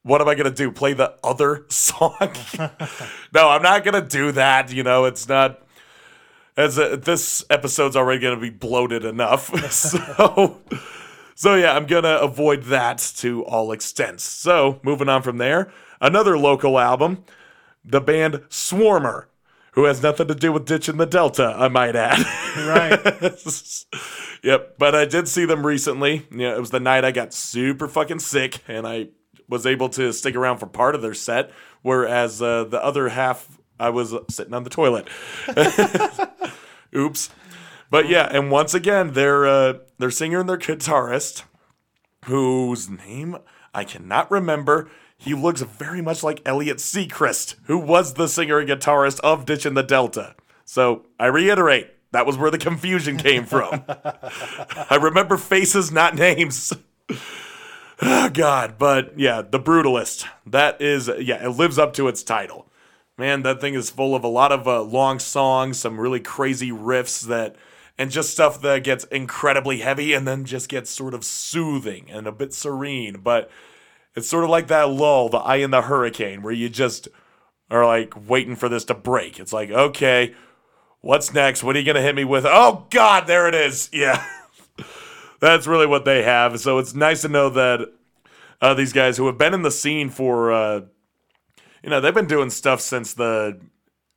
what 0.05 0.21
am 0.21 0.29
I 0.29 0.37
going 0.37 0.49
to 0.49 0.57
do? 0.57 0.71
Play 0.71 0.93
the 0.93 1.17
other 1.25 1.67
song? 1.69 2.17
no, 3.35 3.49
I'm 3.49 3.63
not 3.63 3.83
going 3.83 4.01
to 4.01 4.09
do 4.09 4.31
that. 4.31 4.73
You 4.73 4.85
know, 4.85 5.05
it's 5.05 5.29
not. 5.29 5.67
As 6.57 6.79
a, 6.79 6.97
this 6.97 7.45
episode's 7.51 7.97
already 7.97 8.21
going 8.21 8.37
to 8.37 8.41
be 8.41 8.51
bloated 8.51 9.05
enough. 9.05 9.49
so, 9.73 10.61
so 11.35 11.57
yeah, 11.57 11.75
I'm 11.75 11.87
going 11.87 12.05
to 12.05 12.21
avoid 12.21 12.63
that 12.65 12.99
to 13.17 13.45
all 13.47 13.73
extents. 13.73 14.23
So, 14.23 14.79
moving 14.85 15.09
on 15.09 15.23
from 15.23 15.39
there, 15.39 15.73
another 16.01 16.39
local 16.39 16.79
album, 16.79 17.25
the 17.85 18.01
band 18.01 18.35
Swarmer, 18.49 19.25
who 19.75 19.85
has 19.85 20.03
nothing 20.03 20.29
to 20.29 20.35
do 20.35 20.53
with 20.53 20.67
ditching 20.67 20.97
the 20.97 21.07
Delta, 21.07 21.55
I 21.57 21.69
might 21.69 21.97
add. 21.97 22.25
Right. 22.57 23.23
yep, 24.43 24.79
but 24.79 24.95
I 24.95 25.05
did 25.05 25.27
see 25.29 25.45
them 25.45 25.67
recently. 25.67 26.27
Yeah, 26.31 26.55
it 26.55 26.61
was 26.61 26.71
the 26.71 26.81
night 26.81 27.05
I 27.05 27.11
got 27.11 27.35
super 27.35 27.89
fucking 27.89 28.21
sick, 28.21 28.61
and 28.69 28.87
I 28.87 29.09
was 29.49 29.67
able 29.67 29.89
to 29.91 30.13
stick 30.13 30.37
around 30.37 30.59
for 30.59 30.67
part 30.67 30.95
of 30.95 31.03
their 31.03 31.15
set, 31.15 31.51
whereas 31.83 32.41
uh, 32.41 32.65
the 32.65 32.83
other 32.83 33.09
half 33.09 33.59
I 33.79 33.91
was 33.91 34.15
sitting 34.31 34.55
on 34.55 34.63
the 34.63 34.71
toilet. 34.71 35.09
Oops. 36.97 37.31
But 37.91 38.09
yeah, 38.09 38.29
and 38.31 38.51
once 38.51 38.75
again, 38.75 39.13
their 39.13 39.47
uh, 39.47 39.75
their 39.99 40.11
singer 40.11 40.41
and 40.41 40.49
their 40.49 40.59
guitarist, 40.59 41.43
whose 42.27 42.89
name 42.89 43.37
I 43.75 43.85
cannot 43.85 44.31
remember. 44.31 44.89
He 45.25 45.33
looks 45.33 45.63
very 45.63 46.03
much 46.03 46.23
like 46.23 46.43
Elliot 46.45 46.77
Seacrest, 46.77 47.55
who 47.65 47.79
was 47.79 48.15
the 48.15 48.29
singer 48.29 48.59
and 48.59 48.69
guitarist 48.69 49.21
of 49.21 49.47
Ditch 49.47 49.65
in 49.65 49.73
the 49.73 49.83
Delta. 49.83 50.35
So 50.67 51.07
I 51.19 51.27
reiterate, 51.27 51.91
that 52.13 52.27
was 52.27 52.37
where 52.37 52.51
the 52.51 52.59
confusion 52.59 53.17
came 53.17 53.47
from. 53.47 53.85
I 53.89 54.99
remember 55.01 55.39
faces, 55.39 55.91
not 55.91 56.15
names. 56.15 56.75
oh, 58.03 58.29
God, 58.35 58.75
but 58.79 59.19
yeah, 59.19 59.41
the 59.41 59.59
Brutalist. 59.59 60.27
That 60.45 60.83
is, 60.83 61.11
yeah, 61.19 61.43
it 61.43 61.57
lives 61.57 61.79
up 61.79 61.95
to 61.95 62.07
its 62.07 62.23
title. 62.23 62.69
Man, 63.17 63.43
that 63.45 63.63
thing 63.63 63.73
is 63.73 63.89
full 63.89 64.15
of 64.15 64.25
a 64.25 64.29
lot 64.29 64.53
of 64.53 64.69
uh, 64.69 64.83
long 64.83 65.19
songs, 65.19 65.79
some 65.79 65.99
really 65.99 66.21
crazy 66.21 66.71
riffs 66.71 67.27
that, 67.29 67.57
and 67.97 68.11
just 68.11 68.31
stuff 68.31 68.61
that 68.61 68.85
gets 68.85 69.05
incredibly 69.05 69.79
heavy 69.79 70.13
and 70.13 70.29
then 70.29 70.45
just 70.45 70.69
gets 70.69 70.91
sort 70.91 71.15
of 71.15 71.25
soothing 71.25 72.11
and 72.11 72.27
a 72.27 72.33
bit 72.33 72.53
serene. 72.53 73.21
But 73.23 73.51
it's 74.15 74.29
sort 74.29 74.45
of 74.45 74.51
like 74.51 74.69
that 74.69 74.91
lull, 74.91 75.29
the 75.29 75.39
eye 75.39 75.57
in 75.57 75.71
the 75.71 75.83
hurricane, 75.83 76.43
where 76.43 76.53
you 76.53 76.69
just 76.69 77.09
are 77.71 77.85
like 77.85 78.29
waiting 78.29 78.57
for 78.57 78.69
this 78.69 78.85
to 78.87 78.95
break. 78.95 79.41
It's 79.41 79.53
like, 79.53 79.71
okay, 79.71 80.35
what's 81.01 81.35
next? 81.35 81.63
What 81.63 81.77
are 81.77 81.79
you 81.79 81.85
going 81.85 81.97
to 81.97 82.03
hit 82.03 82.15
me 82.15 82.25
with? 82.25 82.45
Oh, 82.47 82.87
God, 82.91 83.27
there 83.27 83.49
it 83.49 83.55
is. 83.55 83.91
Yeah. 83.93 84.25
That's 85.41 85.67
really 85.67 85.87
what 85.87 86.07
they 86.07 86.23
have. 86.23 86.59
So 86.59 86.79
it's 86.79 86.95
nice 86.95 87.21
to 87.21 87.29
know 87.29 87.51
that 87.51 87.93
uh, 88.63 88.73
these 88.73 88.95
guys 88.95 89.19
who 89.19 89.27
have 89.27 89.37
been 89.37 89.53
in 89.53 89.61
the 89.61 89.71
scene 89.71 90.09
for, 90.09 90.51
uh, 90.51 90.81
you 91.83 91.91
know, 91.91 92.01
they've 92.01 92.15
been 92.15 92.27
doing 92.27 92.49
stuff 92.49 92.81
since 92.81 93.13
the 93.13 93.61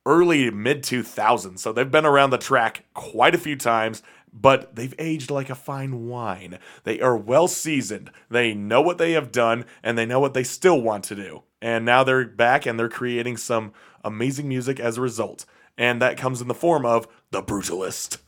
early 0.06 0.50
mid 0.50 0.82
2000s. 0.82 1.58
So 1.58 1.70
they've 1.70 1.90
been 1.90 2.06
around 2.06 2.30
the 2.30 2.38
track 2.38 2.84
quite 2.94 3.34
a 3.34 3.38
few 3.38 3.56
times, 3.56 4.02
but 4.32 4.74
they've 4.74 4.94
aged 4.98 5.30
like 5.30 5.50
a 5.50 5.54
fine 5.54 6.06
wine. 6.06 6.58
They 6.84 7.00
are 7.00 7.16
well 7.16 7.48
seasoned. 7.48 8.10
They 8.30 8.54
know 8.54 8.80
what 8.80 8.98
they 8.98 9.12
have 9.12 9.32
done 9.32 9.64
and 9.82 9.96
they 9.96 10.06
know 10.06 10.20
what 10.20 10.34
they 10.34 10.44
still 10.44 10.80
want 10.80 11.04
to 11.04 11.14
do. 11.14 11.42
And 11.60 11.84
now 11.84 12.04
they're 12.04 12.26
back 12.26 12.66
and 12.66 12.78
they're 12.78 12.88
creating 12.88 13.36
some 13.36 13.72
amazing 14.04 14.48
music 14.48 14.78
as 14.78 14.96
a 14.96 15.00
result. 15.00 15.44
And 15.76 16.02
that 16.02 16.16
comes 16.16 16.40
in 16.40 16.48
the 16.48 16.54
form 16.54 16.84
of 16.84 17.06
The 17.30 17.42
Brutalist. 17.42 18.18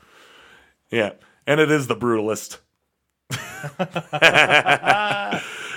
Yeah, 0.91 1.13
and 1.47 1.61
it 1.61 1.71
is 1.71 1.87
The 1.87 1.97
Brutalist. 1.97 2.59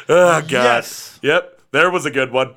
oh, 0.09 0.41
God. 0.41 0.49
Yes. 0.49 1.19
Yep, 1.21 1.61
there 1.71 1.91
was 1.91 2.05
a 2.05 2.11
good 2.11 2.31
one. 2.31 2.55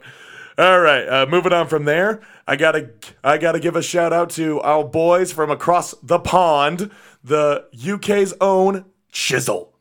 All 0.59 0.81
right, 0.81 1.07
uh, 1.07 1.27
moving 1.27 1.53
on 1.53 1.67
from 1.67 1.85
there, 1.85 2.23
I 2.47 2.57
gotta 2.57 2.91
I 3.23 3.37
gotta 3.37 3.61
give 3.61 3.77
a 3.77 3.83
shout 3.83 4.15
out 4.15 4.31
to 4.31 4.59
our 4.63 4.85
boys 4.85 5.31
from 5.31 5.51
across 5.51 5.95
the 6.03 6.19
pond, 6.19 6.91
the 7.23 7.67
UK's 7.77 8.35
own 8.41 8.87
Chisel. 9.11 9.73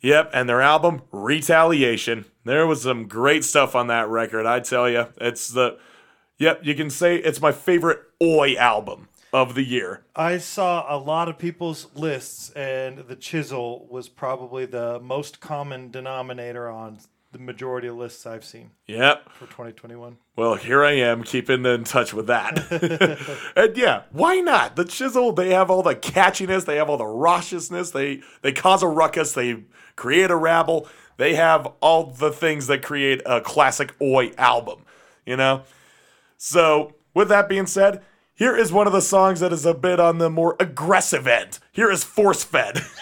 Yep, 0.00 0.30
and 0.32 0.48
their 0.48 0.60
album 0.60 1.02
Retaliation. 1.10 2.24
There 2.44 2.66
was 2.66 2.82
some 2.82 3.08
great 3.08 3.44
stuff 3.44 3.74
on 3.74 3.88
that 3.88 4.08
record. 4.08 4.46
I 4.46 4.60
tell 4.60 4.88
you, 4.88 5.08
it's 5.20 5.48
the 5.48 5.78
yep. 6.38 6.60
You 6.62 6.74
can 6.74 6.88
say 6.88 7.16
it's 7.16 7.40
my 7.40 7.52
favorite 7.52 8.00
Oi 8.22 8.54
album 8.56 9.08
of 9.32 9.54
the 9.54 9.64
year. 9.64 10.04
I 10.14 10.38
saw 10.38 10.86
a 10.88 10.96
lot 10.96 11.28
of 11.28 11.38
people's 11.38 11.88
lists, 11.94 12.50
and 12.50 12.98
the 12.98 13.16
chisel 13.16 13.86
was 13.90 14.08
probably 14.08 14.66
the 14.66 15.00
most 15.00 15.40
common 15.40 15.90
denominator 15.90 16.68
on 16.68 16.98
the 17.38 17.44
majority 17.44 17.86
of 17.88 17.96
lists 17.96 18.26
I've 18.26 18.44
seen 18.44 18.70
Yep. 18.86 19.30
for 19.32 19.46
2021. 19.46 20.18
Well, 20.36 20.56
here 20.56 20.84
I 20.84 20.92
am 20.92 21.22
keeping 21.22 21.64
in 21.64 21.84
touch 21.84 22.12
with 22.12 22.26
that. 22.26 22.58
and 23.56 23.76
yeah, 23.76 24.02
why 24.10 24.40
not? 24.40 24.76
The 24.76 24.84
Chisel, 24.84 25.32
they 25.32 25.50
have 25.50 25.70
all 25.70 25.82
the 25.82 25.94
catchiness, 25.94 26.64
they 26.64 26.76
have 26.76 26.90
all 26.90 26.96
the 26.96 27.04
raucousness, 27.04 27.92
they 27.92 28.22
they 28.42 28.52
cause 28.52 28.82
a 28.82 28.88
ruckus, 28.88 29.32
they 29.32 29.64
create 29.96 30.30
a 30.30 30.36
rabble, 30.36 30.88
they 31.16 31.34
have 31.36 31.66
all 31.80 32.06
the 32.06 32.32
things 32.32 32.66
that 32.66 32.82
create 32.82 33.22
a 33.24 33.40
classic 33.40 33.94
Oi 34.02 34.32
album, 34.36 34.84
you 35.24 35.36
know? 35.36 35.62
So, 36.36 36.94
with 37.14 37.28
that 37.28 37.48
being 37.48 37.66
said, 37.66 38.02
here 38.34 38.56
is 38.56 38.72
one 38.72 38.86
of 38.86 38.92
the 38.92 39.00
songs 39.00 39.40
that 39.40 39.52
is 39.52 39.66
a 39.66 39.74
bit 39.74 39.98
on 39.98 40.18
the 40.18 40.30
more 40.30 40.56
aggressive 40.60 41.26
end. 41.26 41.58
Here 41.72 41.90
is 41.90 42.04
Force 42.04 42.44
Fed. 42.44 42.80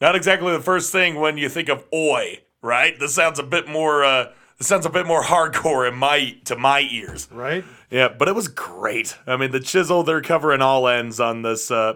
not 0.00 0.14
exactly 0.16 0.52
the 0.52 0.60
first 0.60 0.92
thing 0.92 1.16
when 1.16 1.38
you 1.38 1.48
think 1.48 1.68
of 1.68 1.84
oi, 1.92 2.40
right? 2.62 2.98
This 2.98 3.14
sounds 3.14 3.38
a 3.38 3.42
bit 3.42 3.68
more. 3.68 4.04
Uh, 4.04 4.32
this 4.58 4.66
sounds 4.66 4.84
a 4.84 4.90
bit 4.90 5.06
more 5.06 5.22
hardcore 5.22 5.88
in 5.88 5.96
my 5.96 6.36
to 6.44 6.56
my 6.56 6.80
ears. 6.80 7.28
Right? 7.30 7.64
Yeah, 7.90 8.08
but 8.08 8.28
it 8.28 8.34
was 8.34 8.48
great. 8.48 9.16
I 9.26 9.36
mean, 9.36 9.50
the 9.52 9.60
chisel 9.60 10.02
they're 10.02 10.20
covering 10.20 10.62
all 10.62 10.86
ends 10.86 11.20
on 11.20 11.42
this 11.42 11.70
uh, 11.70 11.94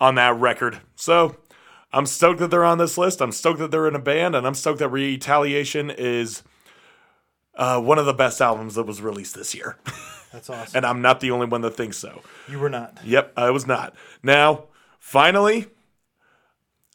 on 0.00 0.14
that 0.16 0.36
record. 0.36 0.80
So 0.94 1.36
I'm 1.92 2.06
stoked 2.06 2.40
that 2.40 2.50
they're 2.50 2.64
on 2.64 2.78
this 2.78 2.98
list. 2.98 3.20
I'm 3.20 3.32
stoked 3.32 3.58
that 3.58 3.70
they're 3.70 3.88
in 3.88 3.94
a 3.94 4.00
band, 4.00 4.34
and 4.34 4.46
I'm 4.46 4.54
stoked 4.54 4.78
that 4.80 4.88
Retaliation 4.88 5.90
is 5.90 6.42
uh, 7.54 7.80
one 7.80 7.98
of 7.98 8.06
the 8.06 8.14
best 8.14 8.40
albums 8.40 8.74
that 8.74 8.84
was 8.84 9.00
released 9.00 9.34
this 9.34 9.54
year. 9.54 9.76
That's 10.32 10.50
awesome. 10.50 10.76
and 10.76 10.84
I'm 10.84 11.00
not 11.00 11.20
the 11.20 11.30
only 11.30 11.46
one 11.46 11.62
that 11.62 11.76
thinks 11.76 11.96
so. 11.96 12.20
you 12.48 12.58
were 12.58 12.68
not. 12.68 12.98
Yep, 13.04 13.32
I 13.36 13.50
was 13.50 13.66
not. 13.66 13.94
Now, 14.22 14.64
finally, 14.98 15.66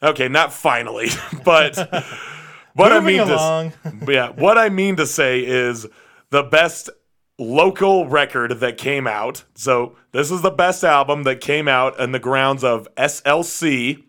okay, 0.02 0.28
not 0.28 0.52
finally, 0.52 1.08
but 1.44 1.76
what 2.74 2.92
I 2.92 3.00
mean 3.00 3.26
to 3.26 3.72
yeah, 4.08 4.30
what 4.30 4.58
I 4.58 4.68
mean 4.68 4.96
to 4.96 5.06
say 5.06 5.44
is 5.44 5.86
the 6.30 6.42
best 6.42 6.90
local 7.38 8.08
record 8.08 8.60
that 8.60 8.78
came 8.78 9.06
out. 9.06 9.44
So 9.54 9.96
this 10.12 10.30
is 10.30 10.42
the 10.42 10.50
best 10.50 10.84
album 10.84 11.24
that 11.24 11.40
came 11.40 11.68
out 11.68 11.98
in 11.98 12.12
the 12.12 12.18
grounds 12.18 12.64
of 12.64 12.88
SLC. 12.96 14.04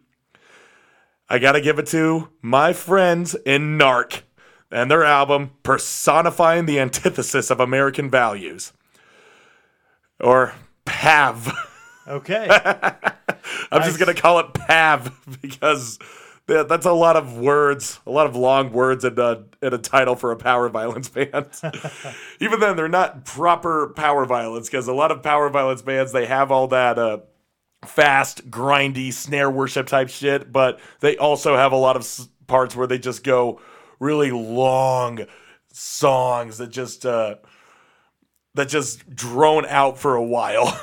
I 1.30 1.40
gotta 1.40 1.62
give 1.62 1.80
it 1.80 1.88
to 1.88 2.30
my 2.42 2.74
friends 2.74 3.36
in 3.46 3.78
NARC 3.78 4.22
and 4.74 4.90
their 4.90 5.04
album 5.04 5.52
personifying 5.62 6.66
the 6.66 6.80
antithesis 6.80 7.52
of 7.52 7.60
American 7.60 8.10
values, 8.10 8.74
or 10.20 10.54
PAV. 10.86 11.70
Okay. 12.08 12.48
I'm 13.72 13.82
just 13.84 14.00
gonna 14.00 14.14
call 14.14 14.40
it 14.40 14.54
PAV 14.54 15.38
because 15.42 16.00
that's 16.46 16.86
a 16.86 16.92
lot 16.92 17.16
of 17.16 17.38
words, 17.38 18.00
a 18.06 18.12
lot 18.12 18.26
of 18.28 18.36
long 18.36 18.72
words 18.74 19.06
in 19.06 19.18
a, 19.18 19.44
in 19.62 19.74
a 19.74 19.78
title 19.78 20.16
for 20.16 20.32
a 20.32 20.36
power 20.36 20.68
violence 20.70 21.08
band. 21.10 21.48
Even 22.40 22.60
then, 22.60 22.76
they're 22.76 22.90
not 22.90 23.26
proper 23.26 23.90
power 23.96 24.26
violence 24.26 24.70
because 24.70 24.88
a 24.88 24.94
lot 24.94 25.12
of 25.12 25.24
power 25.24 25.50
violence 25.50 25.82
bands 25.82 26.12
they 26.12 26.26
have 26.26 26.52
all 26.52 26.68
that 26.68 27.00
uh, 27.00 27.20
fast, 27.86 28.50
grindy 28.52 29.12
snare 29.14 29.50
worship 29.50 29.88
type 29.88 30.10
shit, 30.10 30.52
but 30.52 30.80
they 31.00 31.16
also 31.18 31.56
have 31.56 31.72
a 31.72 31.78
lot 31.78 31.96
of 31.96 32.02
s- 32.02 32.28
parts 32.48 32.76
where 32.76 32.88
they 32.88 33.00
just 33.00 33.24
go 33.24 33.62
really 34.00 34.32
long 34.32 35.20
songs 35.72 36.58
that 36.58 36.70
just 36.70 37.06
uh, 37.06 37.36
that 38.56 38.68
just 38.68 39.10
drone 39.16 39.66
out 39.66 39.98
for 39.98 40.16
a 40.16 40.24
while. 40.24 40.78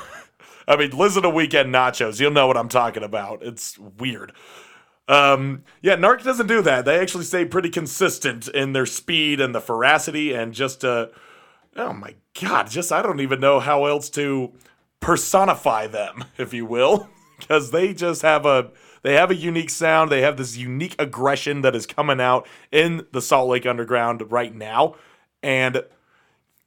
I 0.67 0.75
mean, 0.75 0.91
listen 0.91 1.23
to 1.23 1.29
Weekend 1.29 1.73
Nachos. 1.73 2.19
You'll 2.19 2.31
know 2.31 2.47
what 2.47 2.57
I'm 2.57 2.69
talking 2.69 3.03
about. 3.03 3.43
It's 3.43 3.77
weird. 3.77 4.33
Um, 5.07 5.63
yeah, 5.81 5.95
Narc 5.95 6.23
doesn't 6.23 6.47
do 6.47 6.61
that. 6.61 6.85
They 6.85 6.99
actually 6.99 7.25
stay 7.25 7.45
pretty 7.45 7.69
consistent 7.69 8.47
in 8.47 8.73
their 8.73 8.85
speed 8.85 9.41
and 9.41 9.53
the 9.53 9.59
veracity 9.59 10.33
and 10.33 10.53
just, 10.53 10.85
uh, 10.85 11.07
oh 11.75 11.93
my 11.93 12.15
God, 12.39 12.69
just, 12.69 12.91
I 12.91 13.01
don't 13.01 13.19
even 13.19 13.39
know 13.39 13.59
how 13.59 13.85
else 13.85 14.09
to 14.11 14.53
personify 14.99 15.87
them, 15.87 16.25
if 16.37 16.53
you 16.53 16.65
will, 16.65 17.09
because 17.39 17.71
they 17.71 17.93
just 17.93 18.21
have 18.21 18.45
a, 18.45 18.71
they 19.03 19.13
have 19.13 19.31
a 19.31 19.35
unique 19.35 19.69
sound. 19.69 20.11
They 20.11 20.21
have 20.21 20.37
this 20.37 20.57
unique 20.57 20.95
aggression 20.99 21.61
that 21.61 21.75
is 21.75 21.85
coming 21.85 22.21
out 22.21 22.47
in 22.71 23.05
the 23.11 23.21
Salt 23.21 23.49
Lake 23.49 23.65
Underground 23.65 24.31
right 24.31 24.53
now. 24.53 24.95
And 25.41 25.83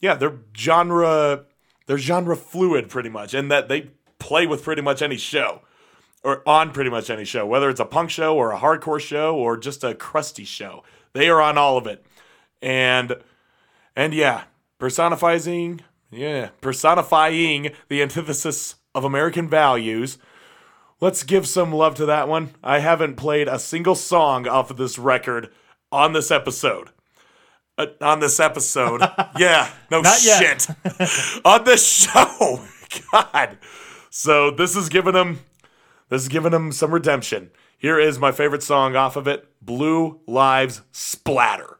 yeah, 0.00 0.14
they're 0.14 0.40
genre 0.56 1.44
they're 1.86 1.98
genre 1.98 2.36
fluid 2.36 2.88
pretty 2.88 3.08
much, 3.08 3.34
in 3.34 3.48
that 3.48 3.68
they 3.68 3.90
play 4.18 4.46
with 4.46 4.62
pretty 4.62 4.82
much 4.82 5.02
any 5.02 5.16
show. 5.16 5.62
Or 6.22 6.42
on 6.48 6.70
pretty 6.70 6.88
much 6.88 7.10
any 7.10 7.26
show, 7.26 7.44
whether 7.44 7.68
it's 7.68 7.80
a 7.80 7.84
punk 7.84 8.08
show 8.08 8.34
or 8.34 8.50
a 8.50 8.58
hardcore 8.58 8.98
show 8.98 9.36
or 9.36 9.58
just 9.58 9.84
a 9.84 9.94
crusty 9.94 10.44
show. 10.44 10.82
They 11.12 11.28
are 11.28 11.42
on 11.42 11.58
all 11.58 11.76
of 11.76 11.86
it. 11.86 12.02
And 12.62 13.16
and 13.94 14.14
yeah, 14.14 14.44
personifying 14.78 15.82
yeah, 16.10 16.48
personifying 16.62 17.72
the 17.88 18.00
antithesis 18.00 18.76
of 18.94 19.04
American 19.04 19.48
values. 19.48 20.16
Let's 21.00 21.24
give 21.24 21.46
some 21.46 21.72
love 21.72 21.94
to 21.96 22.06
that 22.06 22.28
one. 22.28 22.54
I 22.62 22.78
haven't 22.78 23.16
played 23.16 23.48
a 23.48 23.58
single 23.58 23.94
song 23.94 24.48
off 24.48 24.70
of 24.70 24.76
this 24.76 24.98
record 24.98 25.50
on 25.92 26.12
this 26.14 26.30
episode. 26.30 26.90
Uh, 27.76 27.86
on 28.00 28.20
this 28.20 28.38
episode. 28.38 29.00
yeah, 29.38 29.68
no 29.90 30.00
Not 30.00 30.24
yet. 30.24 30.62
shit. 30.62 31.40
on 31.44 31.64
this 31.64 31.84
show. 31.86 32.60
God. 33.12 33.58
So 34.10 34.50
this 34.52 34.76
is 34.76 34.88
giving 34.88 35.14
him 35.14 35.40
this 36.08 36.22
is 36.22 36.28
giving 36.28 36.52
him 36.52 36.70
some 36.70 36.92
redemption. 36.92 37.50
Here 37.76 37.98
is 37.98 38.18
my 38.18 38.30
favorite 38.30 38.62
song 38.62 38.94
off 38.94 39.16
of 39.16 39.26
it, 39.26 39.48
Blue 39.60 40.20
Lives 40.26 40.82
Splatter. 40.92 41.78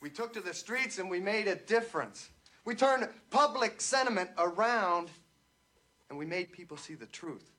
We 0.00 0.10
took 0.10 0.32
to 0.34 0.40
the 0.40 0.54
streets 0.54 0.98
and 0.98 1.10
we 1.10 1.18
made 1.18 1.48
a 1.48 1.56
difference. 1.56 2.30
We 2.64 2.74
turned 2.76 3.08
public 3.30 3.80
sentiment 3.80 4.30
around 4.38 5.10
and 6.08 6.18
we 6.18 6.24
made 6.26 6.52
people 6.52 6.76
see 6.76 6.94
the 6.94 7.06
truth. 7.06 7.50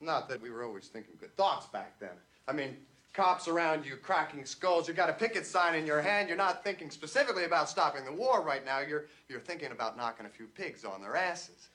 Not 0.00 0.28
that 0.28 0.42
we 0.42 0.50
were 0.50 0.64
always 0.64 0.88
thinking 0.88 1.14
good 1.18 1.34
thoughts 1.36 1.66
back 1.66 1.98
then. 1.98 2.10
I 2.46 2.52
mean, 2.52 2.76
cops 3.16 3.48
around 3.48 3.86
you 3.86 3.96
cracking 3.96 4.44
skulls, 4.44 4.86
you 4.86 4.92
got 4.92 5.08
a 5.08 5.14
picket 5.14 5.46
sign 5.46 5.74
in 5.74 5.86
your 5.86 6.02
hand, 6.02 6.28
you're 6.28 6.36
not 6.36 6.62
thinking 6.62 6.90
specifically 6.90 7.44
about 7.44 7.68
stopping 7.68 8.04
the 8.04 8.12
war 8.12 8.42
right 8.42 8.64
now, 8.64 8.80
you're, 8.80 9.06
you're 9.28 9.40
thinking 9.40 9.72
about 9.72 9.96
knocking 9.96 10.26
a 10.26 10.28
few 10.28 10.46
pigs 10.46 10.84
on 10.84 11.00
their 11.00 11.16
asses. 11.16 11.68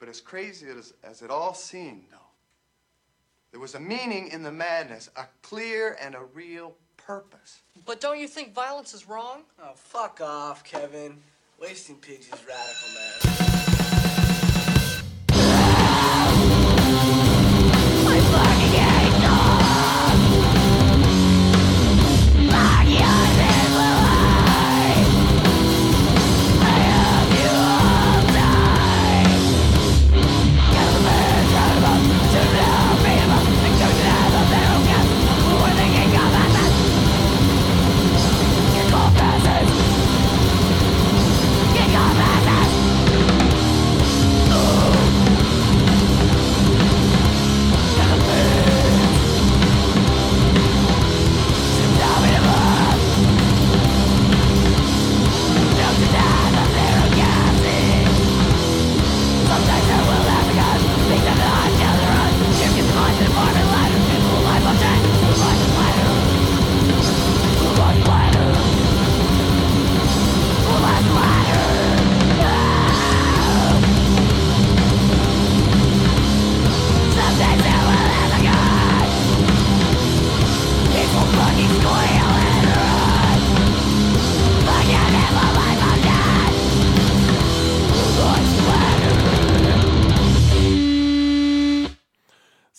But 0.00 0.08
as 0.08 0.22
crazy 0.22 0.66
as, 0.68 0.94
as 1.04 1.20
it 1.20 1.30
all 1.30 1.52
seemed, 1.52 2.04
though, 2.10 2.16
there 3.52 3.60
was 3.60 3.74
a 3.74 3.80
meaning 3.80 4.28
in 4.28 4.42
the 4.42 4.50
madness, 4.50 5.10
a 5.16 5.26
clear 5.42 5.96
and 6.00 6.14
a 6.14 6.22
real 6.32 6.74
purpose. 6.96 7.60
But 7.84 8.00
don't 8.00 8.18
you 8.18 8.26
think 8.26 8.54
violence 8.54 8.94
is 8.94 9.06
wrong? 9.06 9.42
Oh, 9.62 9.72
fuck 9.74 10.20
off, 10.22 10.64
Kevin. 10.64 11.18
Wasting 11.60 11.96
pigs 11.96 12.26
is 12.26 12.40
radical, 12.46 13.64
man. 13.68 13.73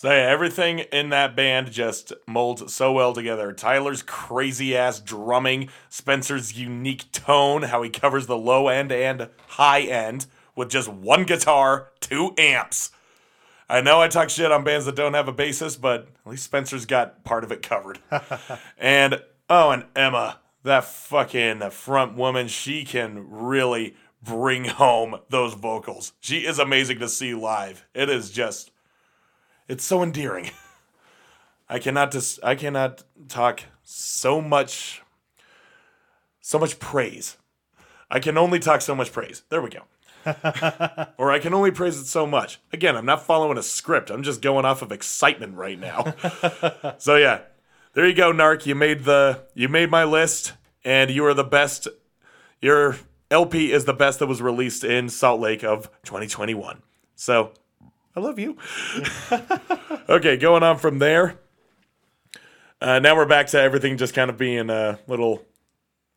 So 0.06 0.12
yeah, 0.12 0.18
everything 0.18 0.78
in 0.92 1.08
that 1.08 1.34
band 1.34 1.72
just 1.72 2.12
molds 2.28 2.72
so 2.72 2.92
well 2.92 3.12
together. 3.12 3.52
Tyler's 3.52 4.04
crazy 4.04 4.76
ass 4.76 5.00
drumming, 5.00 5.68
Spencer's 5.88 6.56
unique 6.56 7.10
tone, 7.10 7.62
how 7.62 7.82
he 7.82 7.90
covers 7.90 8.28
the 8.28 8.36
low 8.36 8.68
end 8.68 8.92
and 8.92 9.28
high 9.48 9.80
end 9.80 10.26
with 10.54 10.68
just 10.68 10.88
one 10.88 11.24
guitar, 11.24 11.88
two 11.98 12.34
amps. 12.38 12.92
I 13.68 13.80
know 13.80 14.00
I 14.00 14.06
talk 14.06 14.30
shit 14.30 14.52
on 14.52 14.62
bands 14.62 14.86
that 14.86 14.94
don't 14.94 15.14
have 15.14 15.26
a 15.26 15.32
bassist, 15.32 15.80
but 15.80 16.06
at 16.24 16.30
least 16.30 16.44
Spencer's 16.44 16.86
got 16.86 17.24
part 17.24 17.42
of 17.42 17.50
it 17.50 17.64
covered. 17.64 17.98
and 18.78 19.20
oh, 19.50 19.72
and 19.72 19.86
Emma, 19.96 20.38
that 20.62 20.84
fucking 20.84 21.68
front 21.70 22.14
woman, 22.14 22.46
she 22.46 22.84
can 22.84 23.28
really 23.28 23.96
bring 24.22 24.66
home 24.66 25.16
those 25.30 25.54
vocals. 25.54 26.12
She 26.20 26.46
is 26.46 26.60
amazing 26.60 27.00
to 27.00 27.08
see 27.08 27.34
live. 27.34 27.84
It 27.92 28.08
is 28.08 28.30
just 28.30 28.70
it's 29.68 29.84
so 29.84 30.02
endearing. 30.02 30.50
I 31.68 31.78
cannot 31.78 32.10
dis- 32.10 32.40
I 32.42 32.54
cannot 32.54 33.02
talk 33.28 33.64
so 33.82 34.40
much 34.40 35.02
so 36.40 36.58
much 36.60 36.78
praise. 36.78 37.36
I 38.08 38.20
can 38.20 38.38
only 38.38 38.60
talk 38.60 38.80
so 38.80 38.94
much 38.94 39.10
praise. 39.10 39.42
There 39.48 39.60
we 39.60 39.70
go. 39.70 39.82
or 41.18 41.32
I 41.32 41.38
can 41.40 41.54
only 41.54 41.70
praise 41.72 41.98
it 41.98 42.06
so 42.06 42.26
much. 42.26 42.60
Again, 42.72 42.96
I'm 42.96 43.06
not 43.06 43.24
following 43.24 43.58
a 43.58 43.62
script. 43.62 44.10
I'm 44.10 44.22
just 44.22 44.42
going 44.42 44.64
off 44.64 44.82
of 44.82 44.92
excitement 44.92 45.56
right 45.56 45.78
now. 45.78 46.14
so 46.98 47.16
yeah, 47.16 47.40
there 47.94 48.06
you 48.06 48.14
go, 48.14 48.32
Narc. 48.32 48.66
You 48.66 48.74
made 48.74 49.04
the 49.04 49.42
you 49.54 49.68
made 49.68 49.90
my 49.90 50.04
list, 50.04 50.52
and 50.84 51.10
you 51.10 51.24
are 51.26 51.34
the 51.34 51.44
best. 51.44 51.88
Your 52.60 52.96
LP 53.30 53.72
is 53.72 53.84
the 53.84 53.92
best 53.92 54.18
that 54.20 54.26
was 54.26 54.40
released 54.40 54.84
in 54.84 55.08
Salt 55.08 55.40
Lake 55.40 55.64
of 55.64 55.90
2021. 56.04 56.82
So 57.14 57.52
I 58.16 58.20
love 58.20 58.38
you. 58.38 58.56
okay, 60.08 60.38
going 60.38 60.62
on 60.62 60.78
from 60.78 60.98
there. 60.98 61.38
Uh, 62.80 62.98
now 62.98 63.14
we're 63.14 63.26
back 63.26 63.48
to 63.48 63.60
everything 63.60 63.98
just 63.98 64.14
kind 64.14 64.30
of 64.30 64.38
being 64.38 64.70
a 64.70 64.98
little, 65.06 65.42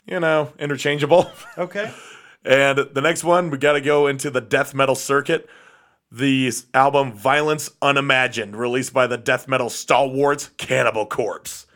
you 0.05 0.19
know, 0.19 0.53
interchangeable. 0.57 1.29
Okay. 1.57 1.93
And 2.45 2.77
the 2.93 3.01
next 3.01 3.25
one, 3.25 3.49
we 3.49 3.57
got 3.57 3.73
to 3.73 3.81
go 3.81 4.07
into 4.07 4.29
the 4.29 4.39
death 4.39 4.73
metal 4.73 4.95
circuit. 4.95 5.49
The 6.09 6.49
album 6.73 7.11
Violence 7.11 7.69
Unimagined, 7.81 8.55
released 8.55 8.93
by 8.93 9.07
the 9.07 9.17
death 9.17 9.49
metal 9.49 9.69
stalwarts 9.69 10.47
Cannibal 10.55 11.05
Corpse. 11.05 11.67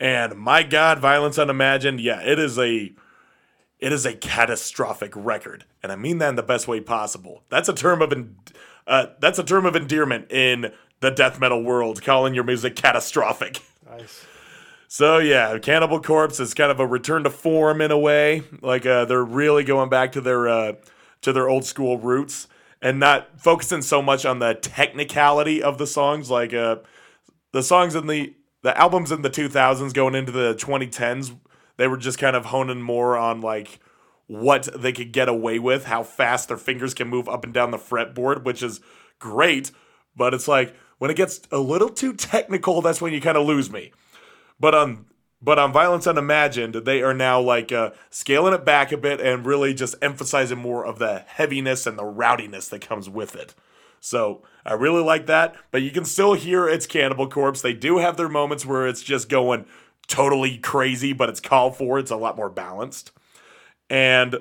And 0.00 0.38
my 0.38 0.62
God, 0.62 0.98
Violence 0.98 1.38
Unimagined, 1.38 2.00
yeah, 2.00 2.22
it 2.22 2.38
is 2.38 2.58
a 2.58 2.94
it 3.78 3.92
is 3.92 4.06
a 4.06 4.14
catastrophic 4.14 5.12
record, 5.14 5.66
and 5.82 5.92
I 5.92 5.96
mean 5.96 6.18
that 6.18 6.30
in 6.30 6.36
the 6.36 6.42
best 6.42 6.66
way 6.66 6.80
possible. 6.80 7.44
That's 7.50 7.68
a 7.68 7.74
term 7.74 8.00
of 8.00 8.10
uh, 8.88 9.06
that's 9.20 9.38
a 9.38 9.44
term 9.44 9.66
of 9.66 9.76
endearment 9.76 10.32
in 10.32 10.72
the 11.00 11.10
death 11.10 11.38
metal 11.38 11.62
world, 11.62 12.02
calling 12.02 12.34
your 12.34 12.44
music 12.44 12.74
catastrophic. 12.74 13.62
Nice. 13.88 14.24
So 14.88 15.18
yeah, 15.18 15.58
Cannibal 15.58 16.00
Corpse 16.00 16.40
is 16.40 16.54
kind 16.54 16.70
of 16.70 16.80
a 16.80 16.86
return 16.86 17.22
to 17.24 17.30
form 17.30 17.82
in 17.82 17.90
a 17.90 17.98
way. 17.98 18.42
Like 18.62 18.86
uh, 18.86 19.04
they're 19.04 19.22
really 19.22 19.62
going 19.62 19.90
back 19.90 20.12
to 20.12 20.20
their 20.22 20.48
uh, 20.48 20.72
to 21.20 21.32
their 21.32 21.48
old 21.48 21.66
school 21.66 21.98
roots 21.98 22.48
and 22.80 22.98
not 22.98 23.38
focusing 23.38 23.82
so 23.82 24.00
much 24.00 24.24
on 24.24 24.38
the 24.38 24.54
technicality 24.54 25.62
of 25.62 25.76
the 25.76 25.86
songs. 25.86 26.30
Like 26.30 26.54
uh, 26.54 26.76
the 27.52 27.62
songs 27.62 27.94
in 27.94 28.06
the 28.06 28.34
the 28.62 28.76
albums 28.76 29.12
in 29.12 29.22
the 29.22 29.30
2000s 29.30 29.92
going 29.92 30.14
into 30.14 30.32
the 30.32 30.54
2010s, 30.54 31.36
they 31.76 31.86
were 31.86 31.98
just 31.98 32.18
kind 32.18 32.34
of 32.34 32.46
honing 32.46 32.80
more 32.80 33.16
on 33.16 33.42
like 33.42 33.80
what 34.28 34.68
they 34.76 34.92
could 34.92 35.10
get 35.10 35.28
away 35.28 35.58
with, 35.58 35.86
how 35.86 36.04
fast 36.04 36.48
their 36.48 36.56
fingers 36.56 36.94
can 36.94 37.08
move 37.08 37.28
up 37.28 37.44
and 37.44 37.52
down 37.52 37.72
the 37.72 37.78
fretboard, 37.78 38.44
which 38.44 38.62
is 38.62 38.80
great. 39.18 39.72
But 40.14 40.34
it's 40.34 40.46
like 40.46 40.76
when 40.98 41.10
it 41.10 41.16
gets 41.16 41.40
a 41.50 41.58
little 41.58 41.88
too 41.88 42.12
technical, 42.12 42.80
that's 42.80 43.00
when 43.00 43.12
you 43.12 43.20
kind 43.20 43.36
of 43.36 43.46
lose 43.46 43.70
me. 43.70 43.92
But 44.60 44.74
on 44.74 45.06
but 45.40 45.58
on 45.58 45.72
Violence 45.72 46.06
Unimagined, 46.06 46.74
they 46.74 47.00
are 47.00 47.14
now 47.14 47.40
like 47.40 47.70
uh, 47.70 47.90
scaling 48.10 48.54
it 48.54 48.64
back 48.64 48.90
a 48.90 48.96
bit 48.96 49.20
and 49.20 49.46
really 49.46 49.72
just 49.72 49.94
emphasizing 50.02 50.58
more 50.58 50.84
of 50.84 50.98
the 50.98 51.24
heaviness 51.26 51.86
and 51.86 51.96
the 51.96 52.04
rowdiness 52.04 52.68
that 52.70 52.80
comes 52.80 53.08
with 53.08 53.36
it. 53.36 53.54
So 54.00 54.42
I 54.64 54.74
really 54.74 55.02
like 55.02 55.26
that, 55.26 55.54
but 55.70 55.82
you 55.82 55.90
can 55.90 56.04
still 56.04 56.34
hear 56.34 56.68
it's 56.68 56.86
Cannibal 56.86 57.28
Corpse. 57.28 57.62
They 57.62 57.72
do 57.72 57.98
have 57.98 58.16
their 58.16 58.28
moments 58.28 58.66
where 58.66 58.86
it's 58.86 59.02
just 59.02 59.28
going 59.28 59.64
totally 60.08 60.58
crazy, 60.58 61.12
but 61.12 61.28
it's 61.28 61.40
called 61.40 61.76
for. 61.76 61.98
It's 61.98 62.10
a 62.10 62.16
lot 62.16 62.36
more 62.36 62.50
balanced. 62.50 63.12
And 63.90 64.36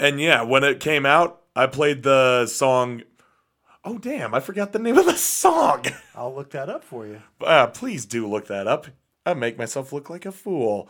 and 0.00 0.20
yeah, 0.20 0.42
when 0.42 0.64
it 0.64 0.80
came 0.80 1.04
out, 1.04 1.42
I 1.54 1.66
played 1.66 2.02
the 2.02 2.46
song. 2.46 3.02
Oh 3.84 3.98
damn! 3.98 4.34
I 4.34 4.40
forgot 4.40 4.72
the 4.72 4.78
name 4.78 4.98
of 4.98 5.06
the 5.06 5.16
song. 5.16 5.84
I'll 6.14 6.34
look 6.34 6.50
that 6.50 6.68
up 6.68 6.84
for 6.84 7.06
you. 7.06 7.22
Uh, 7.40 7.66
please 7.68 8.06
do 8.06 8.26
look 8.28 8.46
that 8.46 8.66
up. 8.66 8.86
I 9.26 9.34
make 9.34 9.58
myself 9.58 9.92
look 9.92 10.08
like 10.08 10.24
a 10.24 10.32
fool. 10.32 10.88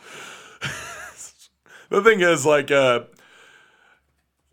the 1.91 2.03
thing 2.03 2.21
is, 2.21 2.47
like, 2.47 2.71
uh, 2.71 3.01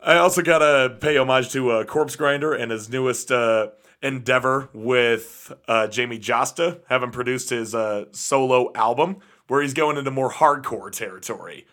I 0.02 0.18
also 0.18 0.42
gotta 0.42 0.96
pay 1.00 1.18
homage 1.18 1.52
to 1.52 1.72
uh, 1.72 1.84
Corpsegrinder 1.84 2.60
and 2.60 2.72
his 2.72 2.90
newest 2.90 3.32
uh, 3.32 3.70
endeavor 4.02 4.70
with 4.74 5.52
uh, 5.68 5.88
Jamey 5.90 6.20
Jasta, 6.20 6.80
having 6.88 7.12
produced 7.12 7.50
his 7.50 7.76
uh, 7.76 8.06
solo 8.12 8.72
album, 8.74 9.18
where 9.48 9.62
he's 9.62 9.74
going 9.74 9.98
into 9.98 10.12
more 10.12 10.32
hardcore 10.32 10.92
territory. 10.92 11.66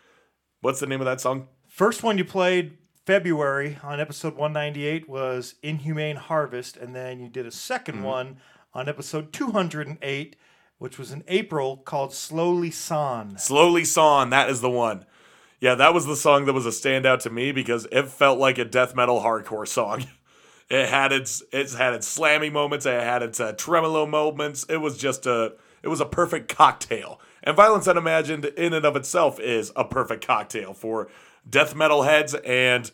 What's 0.63 0.79
the 0.79 0.87
name 0.87 1.01
of 1.01 1.07
that 1.07 1.21
song? 1.21 1.49
First 1.67 2.05
one 2.05 2.19
you 2.19 2.25
played 2.25 2.79
February 3.05 3.79
on 3.83 3.99
episode 3.99 4.37
198 4.37 5.09
was 5.09 5.57
Inhumane 5.61 6.15
Harvest, 6.15 6.77
and 6.77 6.95
then 6.95 7.19
you 7.19 7.29
did 7.29 7.47
a 7.47 7.51
2nd 7.51 8.03
one 8.03 8.37
on 8.73 8.89
episode 8.89 9.33
208, 9.33 10.37
which 10.79 11.01
was 11.01 11.11
in 11.11 11.25
April 11.27 11.79
called 11.79 12.15
Slowly 12.15 12.71
Sawn. 12.71 13.39
Slowly 13.39 13.85
Sawn, 13.85 14.31
that 14.31 14.49
is 14.49 14.61
the 14.61 14.71
one. 14.71 15.05
Yeah, 15.59 15.75
that 15.75 15.93
was 15.93 16.07
the 16.07 16.15
song 16.15 16.45
that 16.45 16.53
was 16.53 16.65
a 16.65 16.69
standout 16.69 17.19
to 17.23 17.31
me 17.31 17.51
because 17.51 17.89
it 17.91 18.07
felt 18.07 18.39
like 18.39 18.57
a 18.59 18.65
death 18.65 18.95
metal 18.95 19.21
hardcore 19.21 19.67
song. 19.67 20.05
It 20.71 20.89
had 20.89 21.13
its 21.13 21.43
it's 21.53 21.75
had 21.75 21.93
its 21.93 22.19
slammy 22.19 22.51
moments, 22.51 22.87
it 22.87 22.99
had 23.03 23.23
its 23.23 23.41
uh, 23.41 23.53
tremolo 23.53 24.07
moments. 24.07 24.65
It 24.71 24.79
was 24.79 24.97
just 24.97 25.27
a 25.27 25.53
it 25.83 25.89
was 25.89 26.01
a 26.01 26.07
perfect 26.07 26.49
cocktail. 26.49 27.21
And 27.43 27.57
Violence 27.57 27.89
Unimagined 27.89 28.45
in 28.45 28.73
and 28.73 28.85
of 28.85 28.97
itself 28.97 29.41
is 29.41 29.73
a 29.75 29.85
perfect 29.85 30.27
cocktail 30.27 30.75
for 30.75 31.09
death 31.49 31.75
metal 31.75 32.03
heads 32.03 32.35
and 32.35 32.91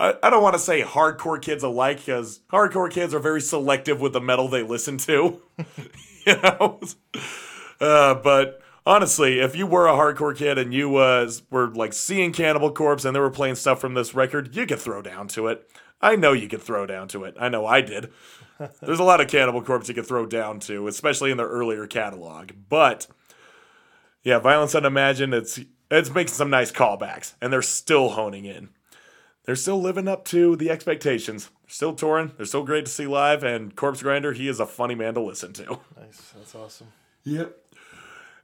I, 0.00 0.14
I 0.22 0.30
don't 0.30 0.42
want 0.42 0.54
to 0.54 0.60
say 0.60 0.82
hardcore 0.82 1.40
kids 1.40 1.62
alike 1.62 1.98
because 1.98 2.40
hardcore 2.52 2.90
kids 2.90 3.14
are 3.14 3.18
very 3.18 3.40
selective 3.40 4.00
with 4.00 4.12
the 4.12 4.20
metal 4.20 4.48
they 4.48 4.62
listen 4.62 4.96
to. 4.98 5.42
you 6.26 6.36
know? 6.42 6.80
Uh, 7.80 8.14
but 8.14 8.60
honestly, 8.86 9.40
if 9.40 9.56
you 9.56 9.66
were 9.66 9.86
a 9.86 9.92
hardcore 9.92 10.36
kid 10.36 10.58
and 10.58 10.72
you 10.72 10.96
uh, 10.96 11.30
were 11.50 11.68
like 11.68 11.92
seeing 11.92 12.32
Cannibal 12.32 12.72
Corpse 12.72 13.04
and 13.04 13.14
they 13.14 13.20
were 13.20 13.30
playing 13.30 13.56
stuff 13.56 13.80
from 13.80 13.94
this 13.94 14.14
record, 14.14 14.54
you 14.54 14.66
could 14.66 14.78
throw 14.78 15.02
down 15.02 15.28
to 15.28 15.48
it. 15.48 15.68
I 16.00 16.14
know 16.14 16.32
you 16.32 16.48
could 16.48 16.62
throw 16.62 16.86
down 16.86 17.08
to 17.08 17.24
it. 17.24 17.36
I 17.40 17.48
know 17.48 17.66
I 17.66 17.80
did. 17.80 18.10
There's 18.80 19.00
a 19.00 19.04
lot 19.04 19.20
of 19.20 19.28
Cannibal 19.28 19.62
Corpse 19.62 19.88
you 19.88 19.94
could 19.94 20.06
throw 20.06 20.26
down 20.26 20.60
to, 20.60 20.86
especially 20.86 21.30
in 21.30 21.36
their 21.36 21.48
earlier 21.48 21.86
catalog. 21.86 22.52
But 22.68 23.08
yeah, 24.22 24.38
Violence 24.38 24.74
Unimagined, 24.74 25.34
it's 25.34 25.60
it's 25.90 26.10
making 26.10 26.34
some 26.34 26.50
nice 26.50 26.70
callbacks, 26.70 27.34
and 27.40 27.52
they're 27.52 27.62
still 27.62 28.10
honing 28.10 28.44
in. 28.44 28.70
They're 29.44 29.56
still 29.56 29.80
living 29.80 30.08
up 30.08 30.26
to 30.26 30.56
the 30.56 30.68
expectations. 30.68 31.48
They're 31.62 31.70
still 31.70 31.94
touring. 31.94 32.32
They're 32.36 32.44
still 32.44 32.64
great 32.64 32.84
to 32.84 32.90
see 32.92 33.06
live, 33.06 33.42
and 33.42 33.74
Corpsegrinder, 33.74 34.34
he 34.34 34.46
is 34.46 34.60
a 34.60 34.66
funny 34.66 34.94
man 34.94 35.14
to 35.14 35.20
listen 35.20 35.52
to. 35.54 35.80
Nice. 35.98 36.32
That's 36.36 36.54
awesome. 36.54 36.88
Yep. 37.24 37.56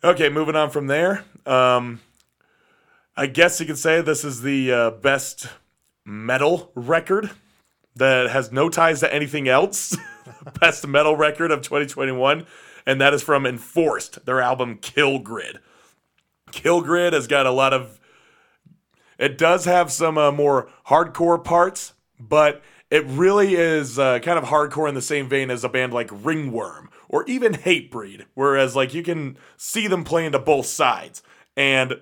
Okay, 0.02 0.28
moving 0.28 0.56
on 0.56 0.70
from 0.70 0.86
there. 0.86 1.24
Um, 1.46 2.00
I 3.16 3.26
guess 3.26 3.60
you 3.60 3.66
could 3.66 3.78
say 3.78 4.00
this 4.00 4.24
is 4.24 4.42
the 4.42 4.72
uh, 4.72 4.90
best 4.90 5.48
metal 6.04 6.70
record 6.74 7.30
that 7.96 8.30
has 8.30 8.50
no 8.50 8.68
ties 8.68 9.00
to 9.00 9.14
anything 9.14 9.48
else. 9.48 9.96
best 10.60 10.86
metal 10.86 11.16
record 11.16 11.50
of 11.50 11.62
2021, 11.62 12.46
and 12.86 13.00
that 13.00 13.14
is 13.14 13.22
from 13.22 13.46
Enforced, 13.46 14.24
their 14.26 14.40
album 14.40 14.78
Kill 14.80 15.18
Grid. 15.18 15.58
Kill 16.52 16.80
Grid 16.80 17.12
has 17.12 17.26
got 17.26 17.46
a 17.46 17.50
lot 17.50 17.72
of. 17.72 18.00
It 19.18 19.38
does 19.38 19.64
have 19.64 19.92
some 19.92 20.18
uh, 20.18 20.32
more 20.32 20.68
hardcore 20.88 21.42
parts, 21.42 21.94
but 22.18 22.62
it 22.90 23.04
really 23.06 23.54
is 23.54 23.98
uh, 23.98 24.18
kind 24.20 24.38
of 24.38 24.44
hardcore 24.44 24.88
in 24.88 24.94
the 24.94 25.02
same 25.02 25.28
vein 25.28 25.50
as 25.50 25.64
a 25.64 25.68
band 25.68 25.92
like 25.92 26.10
Ringworm 26.12 26.90
or 27.08 27.24
even 27.26 27.52
Hatebreed, 27.52 28.26
whereas 28.34 28.76
like 28.76 28.94
you 28.94 29.02
can 29.02 29.36
see 29.56 29.86
them 29.86 30.04
playing 30.04 30.32
to 30.32 30.38
both 30.38 30.66
sides, 30.66 31.22
and 31.56 31.94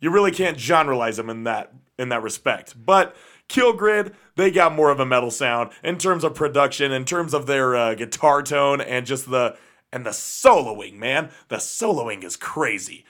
you 0.00 0.10
really 0.10 0.32
can't 0.32 0.56
generalize 0.56 1.16
them 1.16 1.30
in 1.30 1.44
that 1.44 1.72
in 1.98 2.08
that 2.08 2.22
respect. 2.22 2.74
But 2.84 3.14
Kill 3.48 3.72
Grid, 3.72 4.14
they 4.36 4.50
got 4.50 4.74
more 4.74 4.90
of 4.90 5.00
a 5.00 5.06
metal 5.06 5.30
sound 5.30 5.70
in 5.82 5.98
terms 5.98 6.24
of 6.24 6.34
production, 6.34 6.92
in 6.92 7.04
terms 7.04 7.34
of 7.34 7.46
their 7.46 7.76
uh, 7.76 7.94
guitar 7.94 8.42
tone, 8.42 8.80
and 8.80 9.06
just 9.06 9.30
the 9.30 9.56
and 9.94 10.04
the 10.04 10.10
soloing. 10.10 10.94
Man, 10.94 11.30
the 11.48 11.56
soloing 11.56 12.24
is 12.24 12.36
crazy, 12.36 13.04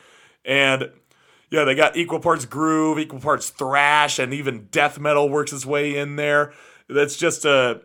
and 0.45 0.91
yeah, 1.51 1.65
they 1.65 1.75
got 1.75 1.97
equal 1.97 2.21
parts 2.21 2.45
groove, 2.45 2.99
equal 2.99 3.21
parts 3.21 3.49
thrash, 3.49 4.19
and 4.19 4.35
even 4.35 4.69
death 4.71 4.99
metal 5.01 5.29
works 5.29 5.53
its 5.53 5.65
way 5.65 5.97
in 5.97 6.17
there. 6.17 6.53
That's 6.89 7.17
just 7.17 7.45
a 7.45 7.81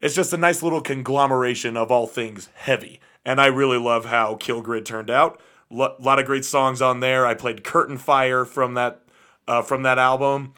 it's 0.00 0.14
just 0.14 0.32
a 0.32 0.36
nice 0.36 0.62
little 0.62 0.80
conglomeration 0.80 1.76
of 1.76 1.90
all 1.90 2.06
things 2.06 2.48
heavy. 2.54 3.00
And 3.24 3.40
I 3.40 3.46
really 3.46 3.78
love 3.78 4.06
how 4.06 4.34
Kill 4.36 4.60
Grid 4.62 4.84
turned 4.84 5.10
out. 5.10 5.40
A 5.70 5.74
lot 5.74 6.18
of 6.18 6.26
great 6.26 6.44
songs 6.44 6.82
on 6.82 7.00
there. 7.00 7.24
I 7.24 7.34
played 7.34 7.64
Curtain 7.64 7.98
Fire 7.98 8.44
from 8.44 8.74
that 8.74 9.00
uh, 9.48 9.62
from 9.62 9.82
that 9.82 9.98
album, 9.98 10.54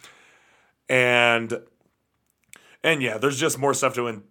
and 0.89 1.61
and 2.83 3.03
yeah, 3.03 3.17
there's 3.17 3.39
just 3.39 3.59
more 3.59 3.73
stuff 3.73 3.95
to 3.95 4.07
in, 4.09 4.25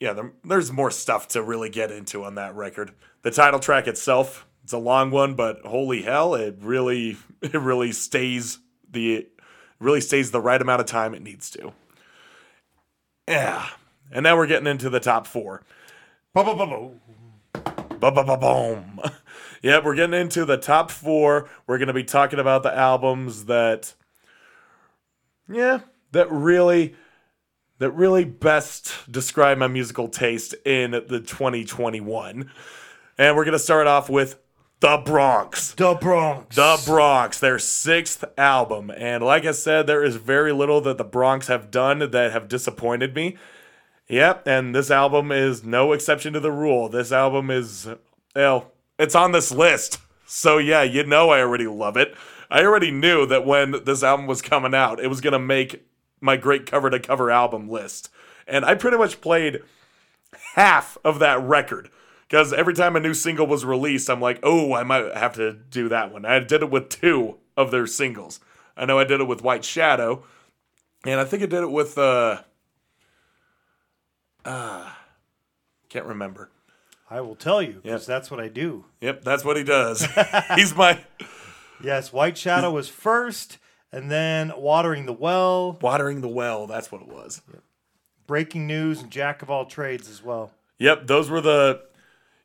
yeah, 0.00 0.12
there, 0.12 0.32
there's 0.44 0.72
more 0.72 0.90
stuff 0.90 1.28
to 1.28 1.42
really 1.42 1.70
get 1.70 1.90
into 1.90 2.24
on 2.24 2.34
that 2.34 2.54
record. 2.54 2.92
The 3.22 3.30
title 3.30 3.60
track 3.60 3.86
itself, 3.86 4.46
it's 4.62 4.72
a 4.72 4.78
long 4.78 5.10
one, 5.10 5.34
but 5.34 5.60
holy 5.64 6.02
hell, 6.02 6.34
it 6.34 6.56
really 6.60 7.16
it 7.42 7.54
really 7.54 7.92
stays 7.92 8.58
the 8.90 9.26
really 9.78 10.00
stays 10.00 10.30
the 10.30 10.40
right 10.40 10.60
amount 10.60 10.80
of 10.80 10.86
time 10.86 11.14
it 11.14 11.22
needs 11.22 11.50
to. 11.50 11.72
Yeah. 13.28 13.66
And 14.12 14.22
now 14.24 14.36
we're 14.36 14.46
getting 14.46 14.66
into 14.66 14.90
the 14.90 15.00
top 15.00 15.26
four. 15.26 15.62
Ba-ba-ba-bo. 16.34 16.94
Ba-ba-ba-boom. 18.00 19.00
Yeah, 19.62 19.80
we're 19.82 19.94
getting 19.94 20.20
into 20.20 20.44
the 20.44 20.58
top 20.58 20.90
four. 20.90 21.48
We're 21.66 21.78
going 21.78 21.88
to 21.88 21.94
be 21.94 22.04
talking 22.04 22.38
about 22.38 22.64
the 22.64 22.76
albums 22.76 23.46
that, 23.46 23.94
yeah, 25.50 25.80
that 26.12 26.30
really, 26.30 26.94
that 27.84 27.90
really 27.90 28.24
best 28.24 28.94
describe 29.12 29.58
my 29.58 29.66
musical 29.66 30.08
taste 30.08 30.54
in 30.64 30.92
the 30.92 31.20
2021. 31.20 32.50
And 33.18 33.36
we're 33.36 33.44
going 33.44 33.52
to 33.52 33.58
start 33.58 33.86
off 33.86 34.08
with 34.08 34.40
The 34.80 35.02
Bronx. 35.04 35.74
The 35.74 35.92
Bronx. 35.92 36.56
The 36.56 36.82
Bronx, 36.86 37.38
their 37.38 37.58
sixth 37.58 38.24
album. 38.38 38.90
And 38.90 39.22
like 39.22 39.44
I 39.44 39.52
said, 39.52 39.86
there 39.86 40.02
is 40.02 40.16
very 40.16 40.50
little 40.50 40.80
that 40.80 40.96
the 40.96 41.04
Bronx 41.04 41.48
have 41.48 41.70
done 41.70 41.98
that 41.98 42.32
have 42.32 42.48
disappointed 42.48 43.14
me. 43.14 43.36
Yep, 44.08 44.46
and 44.46 44.74
this 44.74 44.90
album 44.90 45.30
is 45.30 45.62
no 45.62 45.92
exception 45.92 46.32
to 46.32 46.40
the 46.40 46.50
rule. 46.50 46.88
This 46.88 47.12
album 47.12 47.50
is, 47.50 47.86
well, 48.34 48.72
it's 48.98 49.14
on 49.14 49.32
this 49.32 49.52
list. 49.52 49.98
So 50.24 50.56
yeah, 50.56 50.82
you 50.84 51.04
know 51.04 51.28
I 51.28 51.40
already 51.40 51.66
love 51.66 51.98
it. 51.98 52.16
I 52.50 52.62
already 52.64 52.90
knew 52.90 53.26
that 53.26 53.44
when 53.44 53.84
this 53.84 54.02
album 54.02 54.26
was 54.26 54.40
coming 54.40 54.74
out, 54.74 55.00
it 55.00 55.08
was 55.08 55.20
going 55.20 55.34
to 55.34 55.38
make 55.38 55.86
my 56.24 56.36
great 56.36 56.64
cover 56.64 56.88
to 56.88 56.98
cover 56.98 57.30
album 57.30 57.68
list. 57.68 58.08
And 58.46 58.64
I 58.64 58.74
pretty 58.74 58.96
much 58.96 59.20
played 59.20 59.62
half 60.54 60.96
of 61.04 61.18
that 61.18 61.40
record 61.42 61.90
because 62.26 62.52
every 62.52 62.72
time 62.74 62.96
a 62.96 63.00
new 63.00 63.14
single 63.14 63.46
was 63.46 63.64
released, 63.64 64.08
I'm 64.08 64.20
like, 64.20 64.40
oh, 64.42 64.72
I 64.74 64.82
might 64.82 65.14
have 65.14 65.34
to 65.34 65.52
do 65.52 65.88
that 65.90 66.12
one. 66.12 66.24
I 66.24 66.40
did 66.40 66.62
it 66.62 66.70
with 66.70 66.88
two 66.88 67.36
of 67.56 67.70
their 67.70 67.86
singles. 67.86 68.40
I 68.76 68.86
know 68.86 68.98
I 68.98 69.04
did 69.04 69.20
it 69.20 69.28
with 69.28 69.42
White 69.42 69.64
Shadow, 69.64 70.24
and 71.04 71.20
I 71.20 71.24
think 71.24 71.42
I 71.42 71.46
did 71.46 71.62
it 71.62 71.70
with 71.70 71.96
uh, 71.98 72.40
uh 74.44 74.90
can't 75.90 76.06
remember. 76.06 76.50
I 77.08 77.20
will 77.20 77.36
tell 77.36 77.62
you 77.62 77.80
because 77.82 78.06
that's 78.06 78.30
what 78.30 78.40
I 78.40 78.48
do. 78.48 78.86
Yep, 79.00 79.22
that's 79.22 79.44
what 79.44 79.56
he 79.56 79.62
does. 79.62 80.04
He's 80.56 80.74
my 80.74 80.98
Yes, 81.84 82.12
White 82.12 82.38
Shadow 82.38 82.70
was 82.70 82.88
first, 82.88 83.58
and 83.94 84.10
then 84.10 84.52
Watering 84.56 85.06
the 85.06 85.12
Well, 85.12 85.78
watering 85.80 86.20
the 86.20 86.28
well. 86.28 86.66
That's 86.66 86.90
what 86.90 87.00
it 87.00 87.08
was. 87.08 87.40
Breaking 88.26 88.66
News, 88.66 89.02
and 89.02 89.10
Jack 89.10 89.40
of 89.40 89.50
All 89.50 89.66
Trades 89.66 90.08
as 90.08 90.22
well. 90.22 90.50
Yep, 90.78 91.06
those 91.06 91.30
were 91.30 91.40
the 91.40 91.82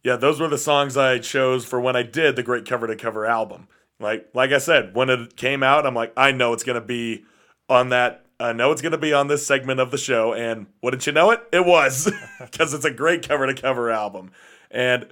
yeah, 0.03 0.15
those 0.15 0.39
were 0.39 0.47
the 0.47 0.59
songs 0.59 0.95
I 0.95 1.17
chose 1.17 1.65
for 1.65 1.81
when 1.81 1.95
I 1.95 2.03
did 2.03 2.35
the 2.35 2.43
great 2.43 2.65
cover 2.67 2.85
to 2.85 2.95
cover 2.95 3.25
album. 3.25 3.67
Like 3.99 4.29
like 4.33 4.51
I 4.51 4.59
said, 4.59 4.93
when 4.93 5.09
it 5.09 5.35
came 5.35 5.63
out, 5.63 5.87
I'm 5.87 5.95
like, 5.95 6.13
I 6.15 6.31
know 6.31 6.53
it's 6.53 6.63
gonna 6.63 6.81
be 6.81 7.25
on 7.67 7.89
that. 7.89 8.25
I 8.39 8.53
know 8.53 8.71
it's 8.71 8.81
gonna 8.81 8.97
be 8.99 9.13
on 9.13 9.27
this 9.27 9.45
segment 9.45 9.79
of 9.79 9.89
the 9.89 9.97
show, 9.97 10.33
and 10.33 10.67
wouldn't 10.83 11.07
you 11.07 11.13
know 11.13 11.31
it? 11.31 11.41
It 11.51 11.65
was 11.65 12.11
because 12.39 12.75
it's 12.75 12.85
a 12.85 12.91
great 12.91 13.27
cover 13.27 13.47
to 13.47 13.59
cover 13.59 13.89
album, 13.89 14.31
and 14.69 15.07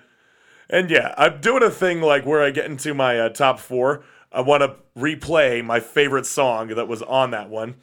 and 0.70 0.92
yeah, 0.92 1.16
I'm 1.18 1.42
doing 1.42 1.64
a 1.64 1.72
thing 1.72 2.02
like 2.02 2.26
where 2.26 2.44
I 2.44 2.52
get 2.52 2.66
into 2.66 2.94
my 2.94 3.20
uh, 3.20 3.30
top 3.30 3.60
four. 3.60 4.04
I 4.32 4.42
want 4.42 4.62
to 4.64 4.76
replay 4.98 5.64
my 5.64 5.80
favorite 5.80 6.26
song 6.26 6.70
that 6.70 6.88
was 6.88 7.02
on 7.02 7.32
that 7.32 7.50
one, 7.50 7.76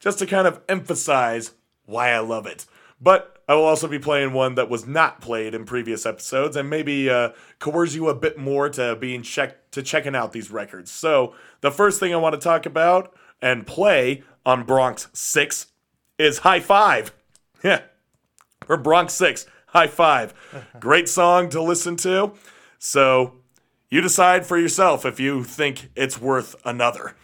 just 0.00 0.18
to 0.18 0.26
kind 0.26 0.46
of 0.46 0.60
emphasize 0.68 1.52
why 1.86 2.10
I 2.10 2.18
love 2.18 2.46
it. 2.46 2.66
But 3.00 3.42
I 3.48 3.54
will 3.54 3.64
also 3.64 3.88
be 3.88 3.98
playing 3.98 4.32
one 4.32 4.54
that 4.54 4.70
was 4.70 4.86
not 4.86 5.20
played 5.20 5.54
in 5.54 5.64
previous 5.64 6.06
episodes, 6.06 6.56
and 6.56 6.70
maybe 6.70 7.10
uh, 7.10 7.30
coerce 7.58 7.94
you 7.94 8.08
a 8.08 8.14
bit 8.14 8.38
more 8.38 8.68
to 8.70 8.96
being 8.96 9.22
check 9.22 9.70
to 9.72 9.82
checking 9.82 10.14
out 10.14 10.32
these 10.32 10.50
records. 10.50 10.90
So 10.90 11.34
the 11.60 11.70
first 11.70 11.98
thing 11.98 12.14
I 12.14 12.18
want 12.18 12.34
to 12.34 12.40
talk 12.40 12.66
about 12.66 13.14
and 13.40 13.66
play 13.66 14.22
on 14.46 14.64
Bronx 14.64 15.08
Six 15.12 15.66
is 16.18 16.38
High 16.38 16.60
Five. 16.60 17.12
Yeah, 17.64 17.82
or 18.68 18.76
Bronx 18.76 19.12
Six. 19.14 19.46
High 19.66 19.86
Five. 19.86 20.34
Great 20.80 21.08
song 21.08 21.48
to 21.50 21.62
listen 21.62 21.94
to. 21.98 22.32
So 22.80 23.34
you 23.92 24.00
decide 24.00 24.46
for 24.46 24.56
yourself 24.56 25.04
if 25.04 25.20
you 25.20 25.44
think 25.44 25.90
it's 25.94 26.18
worth 26.18 26.56
another. 26.64 27.14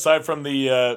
Aside 0.00 0.24
from 0.24 0.44
the 0.44 0.70
uh, 0.70 0.96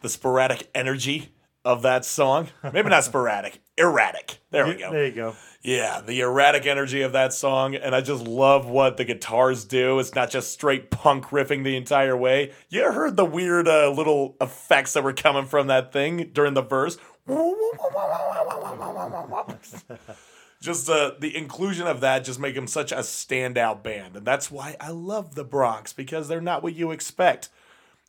the 0.00 0.08
sporadic 0.08 0.70
energy 0.74 1.34
of 1.66 1.82
that 1.82 2.02
song, 2.02 2.48
maybe 2.72 2.88
not 2.88 3.04
sporadic, 3.04 3.60
erratic. 3.76 4.38
There 4.50 4.66
we 4.66 4.76
go. 4.76 4.90
There 4.90 5.04
you 5.04 5.12
go. 5.12 5.36
Yeah, 5.60 6.00
the 6.00 6.20
erratic 6.20 6.64
energy 6.64 7.02
of 7.02 7.12
that 7.12 7.34
song, 7.34 7.74
and 7.74 7.94
I 7.94 8.00
just 8.00 8.26
love 8.26 8.70
what 8.70 8.96
the 8.96 9.04
guitars 9.04 9.66
do. 9.66 9.98
It's 9.98 10.14
not 10.14 10.30
just 10.30 10.50
straight 10.50 10.90
punk 10.90 11.26
riffing 11.26 11.62
the 11.62 11.76
entire 11.76 12.16
way. 12.16 12.54
You 12.70 12.90
heard 12.90 13.18
the 13.18 13.26
weird 13.26 13.68
uh, 13.68 13.90
little 13.90 14.38
effects 14.40 14.94
that 14.94 15.04
were 15.04 15.12
coming 15.12 15.44
from 15.44 15.66
that 15.66 15.92
thing 15.92 16.30
during 16.32 16.54
the 16.54 16.62
verse. 16.62 16.96
just 20.62 20.88
uh, 20.88 21.10
the 21.20 21.36
inclusion 21.36 21.86
of 21.86 22.00
that 22.00 22.24
just 22.24 22.40
make 22.40 22.54
them 22.54 22.66
such 22.66 22.92
a 22.92 22.96
standout 22.96 23.82
band, 23.82 24.16
and 24.16 24.26
that's 24.26 24.50
why 24.50 24.74
I 24.80 24.88
love 24.88 25.34
the 25.34 25.44
Bronx 25.44 25.92
because 25.92 26.28
they're 26.28 26.40
not 26.40 26.62
what 26.62 26.74
you 26.74 26.92
expect. 26.92 27.50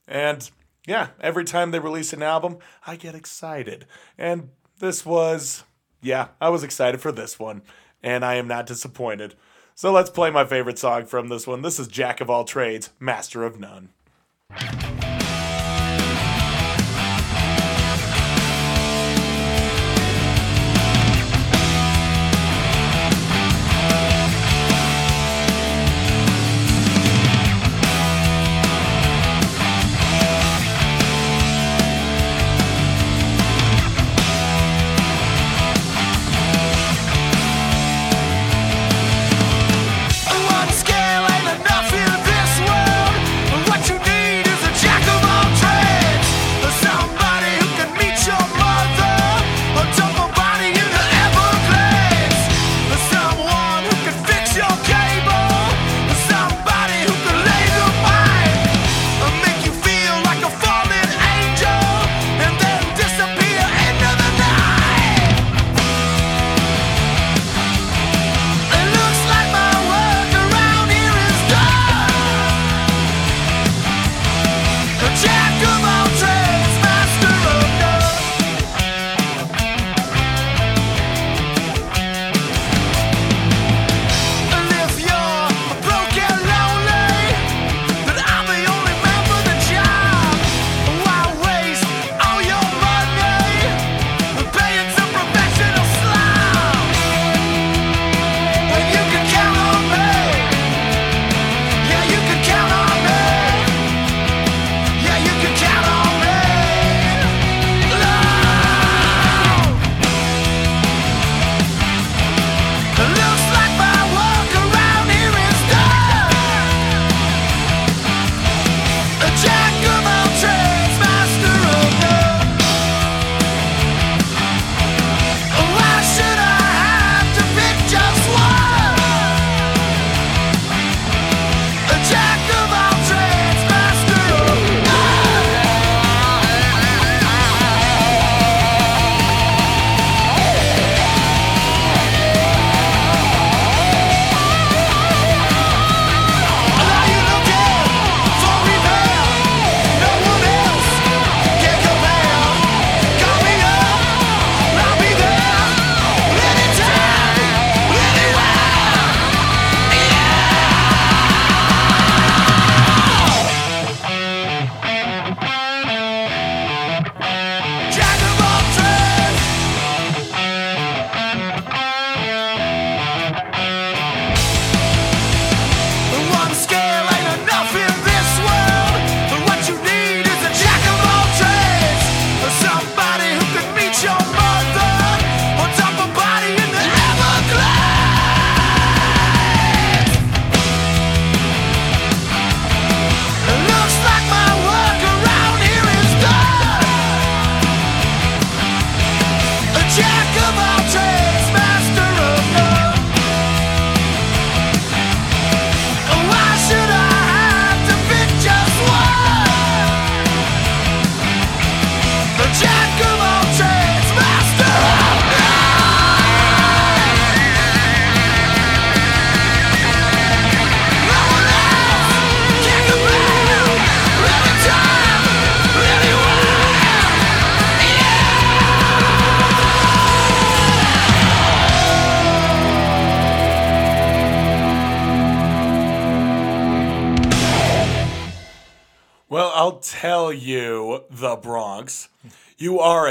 And 0.07 0.49
yeah, 0.85 1.09
every 1.19 1.43
time 1.43 1.71
they 1.71 1.79
release 1.79 2.13
an 2.13 2.23
album, 2.23 2.57
I 2.85 2.95
get 2.95 3.15
excited. 3.15 3.85
And 4.17 4.49
this 4.79 5.05
was, 5.05 5.63
yeah, 6.01 6.29
I 6.39 6.49
was 6.49 6.63
excited 6.63 7.01
for 7.01 7.11
this 7.11 7.37
one, 7.37 7.61
and 8.01 8.23
I 8.23 8.35
am 8.35 8.47
not 8.47 8.65
disappointed. 8.65 9.35
So 9.75 9.91
let's 9.91 10.09
play 10.09 10.31
my 10.31 10.45
favorite 10.45 10.79
song 10.79 11.05
from 11.05 11.27
this 11.27 11.45
one. 11.45 11.61
This 11.61 11.77
is 11.79 11.87
Jack 11.87 12.21
of 12.21 12.29
All 12.29 12.45
Trades, 12.45 12.89
Master 12.99 13.43
of 13.43 13.59
None. 13.59 13.89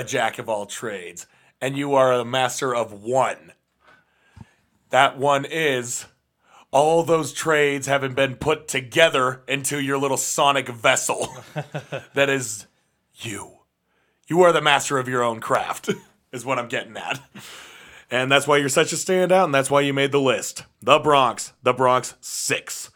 Jack 0.07 0.38
of 0.38 0.48
all 0.48 0.66
trades, 0.66 1.26
and 1.61 1.76
you 1.76 1.94
are 1.94 2.12
a 2.12 2.24
master 2.24 2.74
of 2.74 2.92
one. 2.92 3.52
That 4.90 5.18
one 5.18 5.44
is 5.44 6.07
all 6.70 7.02
those 7.02 7.32
trades 7.32 7.86
having 7.86 8.14
been 8.14 8.36
put 8.36 8.68
together 8.68 9.42
into 9.48 9.80
your 9.80 9.98
little 9.98 10.16
sonic 10.16 10.68
vessel. 10.68 11.28
that 12.14 12.30
is 12.30 12.66
you. 13.14 13.59
You 14.28 14.42
are 14.42 14.52
the 14.52 14.61
master 14.61 14.98
of 14.98 15.09
your 15.09 15.22
own 15.22 15.40
craft, 15.40 15.90
is 16.32 16.44
what 16.44 16.59
I'm 16.59 16.68
getting 16.68 16.96
at. 16.96 17.20
And 18.11 18.30
that's 18.30 18.46
why 18.46 18.59
you're 18.59 18.68
such 18.68 18.92
a 18.92 18.96
standout, 18.96 19.44
and 19.44 19.54
that's 19.54 19.70
why 19.70 19.80
you 19.80 19.92
made 19.92 20.12
the 20.12 20.20
list. 20.20 20.64
The 20.80 20.98
Bronx, 20.98 21.52
The 21.62 21.72
Bronx 21.72 22.14
6. 22.20 22.90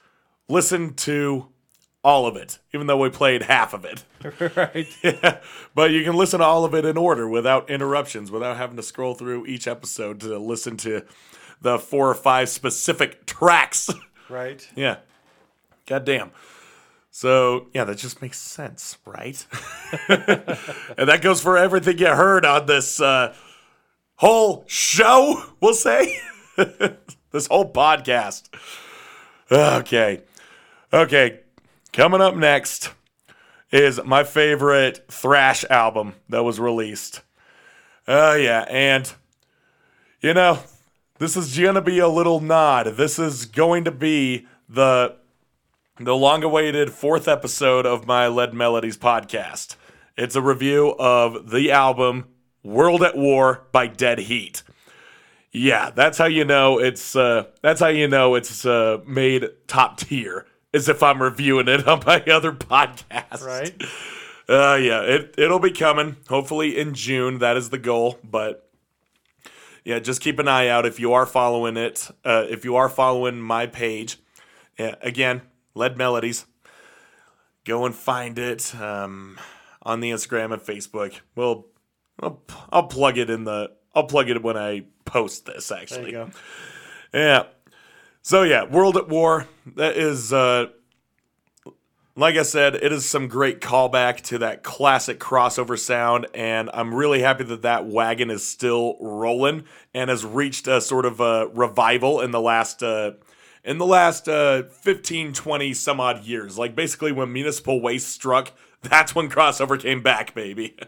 Listen 0.49 0.95
to 0.95 1.49
all 2.03 2.27
of 2.27 2.37
it, 2.37 2.59
even 2.73 2.87
though 2.87 2.97
we 2.97 3.11
played 3.11 3.43
half 3.43 3.75
of 3.75 3.85
it. 3.85 4.05
right. 4.57 4.89
But 5.75 5.93
you 5.93 6.03
can 6.03 6.15
listen 6.15 6.41
to 6.41 6.47
all 6.47 6.65
of 6.65 6.75
it 6.75 6.85
in 6.85 6.97
order 6.97 7.29
without 7.29 7.71
interruptions, 7.71 8.31
without 8.31 8.57
having 8.57 8.77
to 8.77 8.83
scroll 8.83 9.15
through 9.15 9.47
each 9.47 9.69
episode 9.69 10.21
to 10.21 10.37
listen 10.39 10.77
to 10.79 11.03
the 11.61 11.79
four 11.79 12.11
or 12.11 12.15
five 12.15 12.49
specific 12.49 13.27
tracks. 13.27 13.91
Right. 14.29 14.65
yeah. 14.77 14.99
God 15.87 16.05
damn. 16.05 16.31
So, 17.11 17.67
yeah, 17.75 17.83
that 17.83 17.99
just 17.99 18.23
makes 18.23 18.39
sense, 18.39 18.97
right? 19.05 19.45
and 20.09 21.09
that 21.09 21.19
goes 21.21 21.41
for 21.41 21.59
everything 21.59 21.99
you 21.99 22.07
heard 22.07 22.47
on 22.47 22.67
this 22.67 23.01
uh, 23.01 23.35
whole 24.15 24.63
show, 24.69 25.43
we'll 25.61 25.75
say. 25.75 26.17
this 27.33 27.49
whole 27.49 27.73
podcast. 27.73 28.51
Okay. 29.51 30.23
Okay. 30.93 31.41
Coming 31.93 32.21
up 32.21 32.37
next 32.37 32.93
is 33.73 34.01
my 34.05 34.23
favorite 34.23 35.05
thrash 35.09 35.65
album 35.69 36.15
that 36.29 36.45
was 36.45 36.61
released. 36.61 37.23
Oh, 38.07 38.35
yeah. 38.35 38.65
And, 38.69 39.13
you 40.21 40.33
know, 40.33 40.61
this 41.19 41.37
is 41.37 41.59
going 41.59 41.75
to 41.75 41.81
be 41.81 41.99
a 41.99 42.09
little 42.09 42.41
nod. 42.41 42.87
This 42.97 43.19
is 43.19 43.45
going 43.45 43.85
to 43.85 43.91
be 43.91 44.47
the 44.69 45.17
the 45.99 46.17
long 46.17 46.43
awaited 46.43 46.91
fourth 46.93 47.29
episode 47.29 47.85
of 47.85 48.07
my 48.07 48.27
Lead 48.27 48.55
Melodies 48.55 48.97
podcast. 48.97 49.77
It's 50.17 50.35
a 50.35 50.41
review 50.41 50.95
of 50.99 51.51
the 51.51 51.71
album 51.71 52.29
World 52.63 53.03
at 53.03 53.19
War 53.19 53.67
by 53.73 53.87
Dead 53.87 54.21
Heat. 54.21 54.63
Yeah, 55.53 55.91
that's 55.91 56.17
how 56.17 56.27
you 56.27 56.45
know 56.45 56.79
it's 56.79 57.17
uh, 57.17 57.47
that's 57.63 57.81
how 57.81 57.89
you 57.89 58.07
know 58.09 58.35
it's 58.35 58.65
uh, 58.65 58.99
made 59.07 59.49
top 59.67 59.99
tier. 59.99 60.47
Is 60.73 60.89
if 60.89 61.03
I'm 61.03 61.21
reviewing 61.21 61.69
it 61.69 61.87
on 61.89 62.03
my 62.07 62.23
other 62.25 62.53
podcast. 62.53 63.45
Right. 63.45 63.75
Uh, 64.49 64.77
yeah, 64.77 65.03
it 65.03 65.35
it'll 65.39 65.59
be 65.59 65.71
coming. 65.71 66.17
Hopefully 66.29 66.79
in 66.79 66.95
June. 66.95 67.39
That 67.39 67.57
is 67.57 67.71
the 67.71 67.79
goal. 67.79 68.19
But 68.23 68.69
yeah, 69.85 69.99
just 69.99 70.21
keep 70.21 70.39
an 70.39 70.49
eye 70.49 70.69
out 70.69 70.87
if 70.87 71.01
you 71.01 71.13
are 71.13 71.27
following 71.27 71.77
it. 71.77 72.09
Uh, 72.25 72.47
if 72.49 72.65
you 72.65 72.77
are 72.77 72.89
following 72.89 73.41
my 73.41 73.67
page, 73.67 74.19
yeah, 74.79 74.95
again, 75.03 75.43
Lead 75.75 75.97
Melodies. 75.97 76.47
Go 77.65 77.85
and 77.85 77.95
find 77.95 78.39
it 78.39 78.75
um, 78.81 79.39
on 79.83 80.01
the 80.01 80.11
Instagram 80.11 80.53
and 80.53 80.63
Facebook. 80.63 81.21
Well, 81.37 81.67
I'll, 82.21 82.43
I'll 82.73 82.87
plug 82.87 83.19
it 83.19 83.29
in 83.31 83.45
the. 83.45 83.73
I'll 83.95 84.07
plug 84.07 84.31
it 84.31 84.43
when 84.43 84.57
I 84.57 84.85
post 85.05 85.47
this. 85.47 85.69
There 85.69 85.79
Actually, 85.79 86.07
you 86.07 86.13
go. 86.13 86.31
yeah. 87.13 87.45
So 88.23 88.43
yeah, 88.43 88.65
World 88.65 88.97
at 88.97 89.09
War. 89.09 89.47
That 89.77 89.97
is, 89.97 90.33
uh, 90.33 90.67
like 92.17 92.37
I 92.37 92.43
said, 92.43 92.75
it 92.75 92.93
is 92.93 93.09
some 93.09 93.29
great 93.29 93.61
callback 93.61 94.21
to 94.25 94.39
that 94.39 94.63
classic 94.63 95.19
crossover 95.19 95.79
sound, 95.79 96.27
and 96.35 96.69
I'm 96.75 96.95
really 96.95 97.21
happy 97.21 97.45
that 97.45 97.63
that 97.63 97.87
wagon 97.87 98.31
is 98.31 98.47
still 98.47 98.97
rolling 99.01 99.65
and 99.95 100.11
has 100.11 100.25
reached 100.25 100.69
a 100.69 100.81
sort 100.81 101.07
of 101.07 101.21
a 101.21 101.49
revival 101.49 102.21
in 102.21 102.31
the 102.31 102.41
last. 102.41 102.83
Uh, 102.83 103.13
in 103.63 103.77
the 103.77 103.87
last 103.87 104.27
uh, 104.27 104.63
15, 104.63 105.35
20 105.35 105.75
some 105.75 106.01
odd 106.01 106.25
years, 106.25 106.57
like 106.57 106.75
basically 106.75 107.13
when 107.13 107.31
municipal 107.31 107.79
waste 107.83 108.09
struck, 108.09 108.53
that's 108.83 109.15
when 109.15 109.29
crossover 109.29 109.79
came 109.79 110.03
back, 110.03 110.35
baby. 110.35 110.77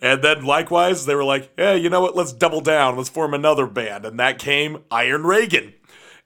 And 0.00 0.22
then 0.22 0.44
likewise, 0.44 1.06
they 1.06 1.14
were 1.14 1.24
like, 1.24 1.50
yeah, 1.56 1.72
you 1.72 1.88
know 1.88 2.00
what? 2.00 2.16
Let's 2.16 2.32
double 2.32 2.60
down. 2.60 2.96
Let's 2.96 3.08
form 3.08 3.32
another 3.32 3.66
band. 3.66 4.04
And 4.04 4.18
that 4.18 4.38
came 4.38 4.82
Iron 4.90 5.22
Reagan. 5.22 5.72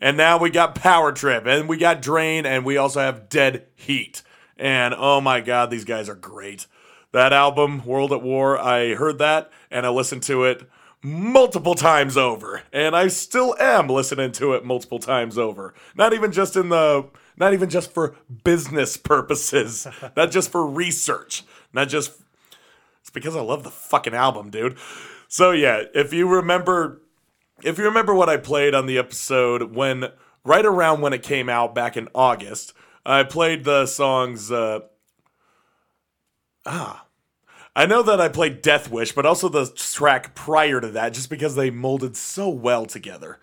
And 0.00 0.16
now 0.16 0.38
we 0.38 0.50
got 0.50 0.74
Power 0.74 1.12
Trip 1.12 1.46
and 1.46 1.68
we 1.68 1.76
got 1.76 2.02
Drain 2.02 2.46
and 2.46 2.64
we 2.64 2.76
also 2.76 3.00
have 3.00 3.28
Dead 3.28 3.66
Heat. 3.74 4.22
And 4.56 4.94
oh 4.96 5.20
my 5.20 5.40
God, 5.40 5.70
these 5.70 5.84
guys 5.84 6.08
are 6.08 6.14
great. 6.14 6.66
That 7.12 7.32
album, 7.32 7.84
World 7.84 8.12
at 8.12 8.22
War, 8.22 8.58
I 8.58 8.94
heard 8.94 9.18
that 9.18 9.50
and 9.70 9.84
I 9.84 9.88
listened 9.88 10.22
to 10.24 10.44
it 10.44 10.68
multiple 11.02 11.74
times 11.74 12.16
over. 12.16 12.62
And 12.72 12.94
I 12.94 13.08
still 13.08 13.56
am 13.58 13.88
listening 13.88 14.32
to 14.32 14.52
it 14.52 14.64
multiple 14.64 14.98
times 14.98 15.38
over. 15.38 15.74
Not 15.96 16.12
even 16.12 16.32
just 16.32 16.56
in 16.56 16.68
the, 16.68 17.08
not 17.36 17.52
even 17.52 17.70
just 17.70 17.92
for 17.92 18.14
business 18.44 18.96
purposes, 18.96 19.86
not 20.16 20.30
just 20.30 20.50
for 20.50 20.66
research, 20.66 21.44
not 21.72 21.88
just 21.88 22.12
it's 23.08 23.10
because 23.14 23.36
I 23.36 23.40
love 23.40 23.64
the 23.64 23.70
fucking 23.70 24.14
album, 24.14 24.50
dude. 24.50 24.76
So 25.28 25.50
yeah, 25.52 25.84
if 25.94 26.12
you 26.12 26.28
remember 26.28 27.00
if 27.62 27.78
you 27.78 27.84
remember 27.84 28.14
what 28.14 28.28
I 28.28 28.36
played 28.36 28.74
on 28.74 28.86
the 28.86 28.98
episode 28.98 29.74
when 29.74 30.06
right 30.44 30.64
around 30.64 31.00
when 31.00 31.12
it 31.12 31.22
came 31.22 31.48
out 31.48 31.74
back 31.74 31.96
in 31.96 32.08
August, 32.14 32.72
I 33.04 33.22
played 33.22 33.64
the 33.64 33.86
songs 33.86 34.50
uh 34.50 34.80
Ah. 36.66 37.06
I 37.74 37.86
know 37.86 38.02
that 38.02 38.20
I 38.20 38.28
played 38.28 38.60
Death 38.60 38.90
Wish, 38.90 39.12
but 39.12 39.24
also 39.24 39.48
the 39.48 39.66
track 39.66 40.34
prior 40.34 40.80
to 40.80 40.88
that 40.88 41.14
just 41.14 41.30
because 41.30 41.54
they 41.54 41.70
molded 41.70 42.16
so 42.16 42.48
well 42.48 42.86
together. 42.86 43.38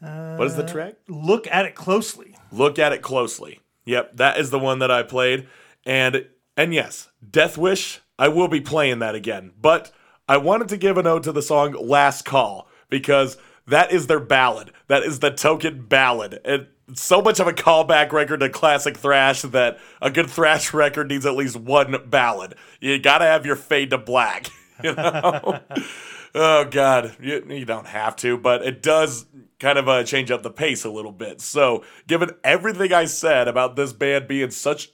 what 0.00 0.46
is 0.46 0.56
the 0.56 0.66
track? 0.66 0.94
Look 1.08 1.46
at 1.46 1.66
it 1.66 1.74
closely. 1.74 2.36
Look 2.50 2.78
at 2.78 2.92
it 2.92 3.02
closely. 3.02 3.60
Yep, 3.84 4.16
that 4.16 4.38
is 4.38 4.50
the 4.50 4.58
one 4.58 4.78
that 4.78 4.90
I 4.90 5.02
played. 5.02 5.46
And 5.84 6.26
and 6.56 6.74
yes, 6.74 7.08
Death 7.30 7.56
Wish, 7.56 8.00
I 8.18 8.28
will 8.28 8.48
be 8.48 8.60
playing 8.60 8.98
that 8.98 9.14
again. 9.14 9.52
But 9.60 9.92
I 10.28 10.36
wanted 10.36 10.68
to 10.68 10.76
give 10.76 10.98
a 10.98 11.02
note 11.02 11.22
to 11.22 11.32
the 11.32 11.40
song 11.40 11.72
Last 11.72 12.26
Call 12.26 12.68
because 12.90 13.38
that 13.66 13.92
is 13.92 14.06
their 14.06 14.20
ballad. 14.20 14.72
That 14.88 15.02
is 15.02 15.20
the 15.20 15.30
token 15.30 15.86
ballad. 15.86 16.40
And 16.44 16.66
so 16.94 17.22
much 17.22 17.40
of 17.40 17.46
a 17.46 17.52
callback 17.52 18.12
record 18.12 18.40
to 18.40 18.50
classic 18.50 18.96
thrash 18.96 19.42
that 19.42 19.78
a 20.02 20.10
good 20.10 20.28
thrash 20.28 20.74
record 20.74 21.08
needs 21.08 21.24
at 21.24 21.34
least 21.34 21.56
one 21.56 21.96
ballad. 22.06 22.56
You 22.80 22.98
gotta 22.98 23.24
have 23.24 23.46
your 23.46 23.56
fade 23.56 23.90
to 23.90 23.98
black. 23.98 24.48
You 24.80 24.94
know? 24.94 25.58
oh 26.36 26.64
god, 26.66 27.16
you, 27.20 27.44
you 27.48 27.64
don't 27.64 27.88
have 27.88 28.14
to, 28.18 28.38
but 28.38 28.64
it 28.64 28.80
does 28.80 29.26
kind 29.58 29.76
of 29.76 29.88
uh, 29.88 30.04
change 30.04 30.30
up 30.30 30.44
the 30.44 30.52
pace 30.52 30.84
a 30.84 30.88
little 30.88 31.10
bit. 31.10 31.40
So, 31.40 31.82
given 32.06 32.30
everything 32.44 32.92
I 32.92 33.06
said 33.06 33.48
about 33.48 33.74
this 33.74 33.92
band 33.92 34.28
being 34.28 34.52
such 34.52 34.92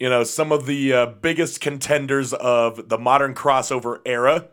you 0.00 0.08
know, 0.08 0.24
some 0.24 0.50
of 0.50 0.64
the 0.64 0.92
uh, 0.92 1.06
biggest 1.06 1.60
contenders 1.60 2.32
of 2.32 2.88
the 2.88 2.98
modern 2.98 3.34
crossover 3.34 4.00
era. 4.06 4.48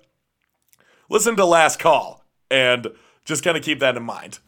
Listen 1.09 1.37
to 1.37 1.45
Last 1.45 1.79
Call 1.79 2.25
and 2.51 2.87
just 3.23 3.43
kind 3.43 3.55
of 3.57 3.63
keep 3.63 3.79
that 3.79 3.95
in 3.95 4.03
mind. 4.03 4.39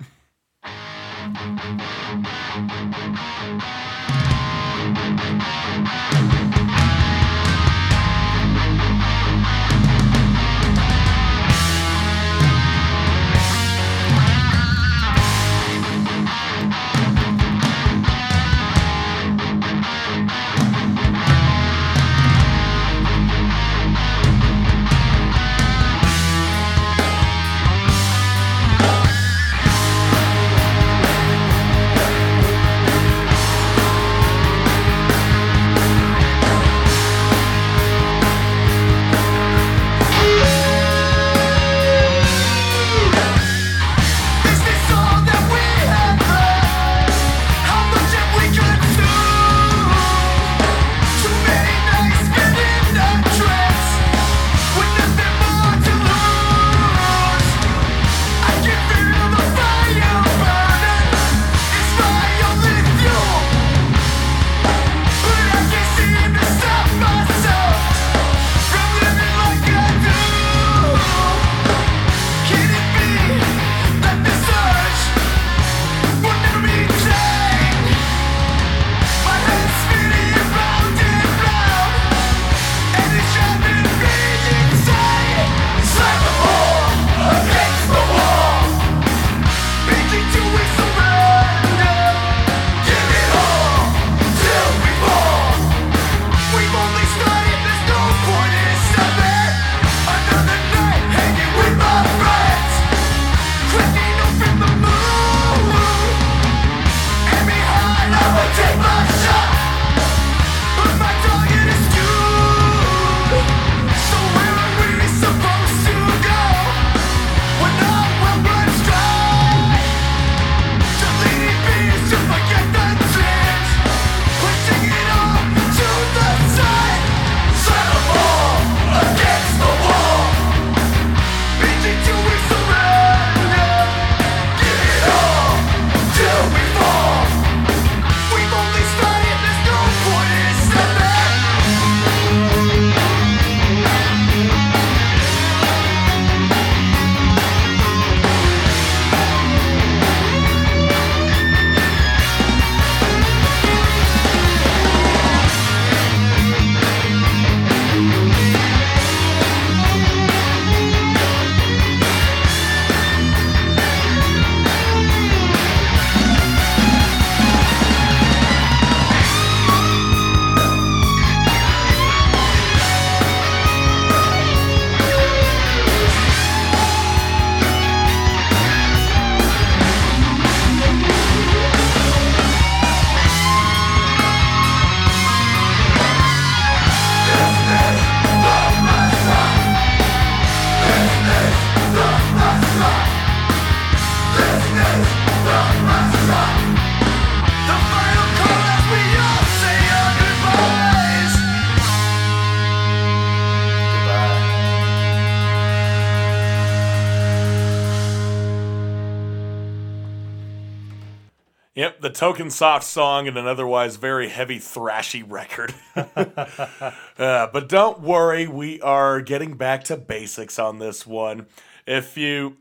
The 212.10 212.16
token 212.16 212.50
soft 212.50 212.86
song 212.86 213.28
and 213.28 213.38
an 213.38 213.46
otherwise 213.46 213.98
very 213.98 214.30
heavy 214.30 214.58
thrashy 214.58 215.24
record. 215.28 215.74
Uh, 217.20 217.48
but 217.52 217.68
don't 217.68 218.00
worry, 218.00 218.48
we 218.48 218.80
are 218.80 219.20
getting 219.20 219.58
back 219.58 219.84
to 219.84 219.98
basics 219.98 220.58
on 220.58 220.80
this 220.80 221.06
one. 221.06 221.48
If 221.86 222.16
you 222.16 222.56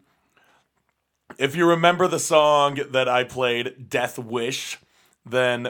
if 1.39 1.55
you 1.55 1.65
remember 1.65 2.09
the 2.09 2.19
song 2.19 2.81
that 2.91 3.09
I 3.09 3.23
played, 3.23 3.89
Death 3.89 4.19
Wish, 4.19 4.79
then 5.25 5.69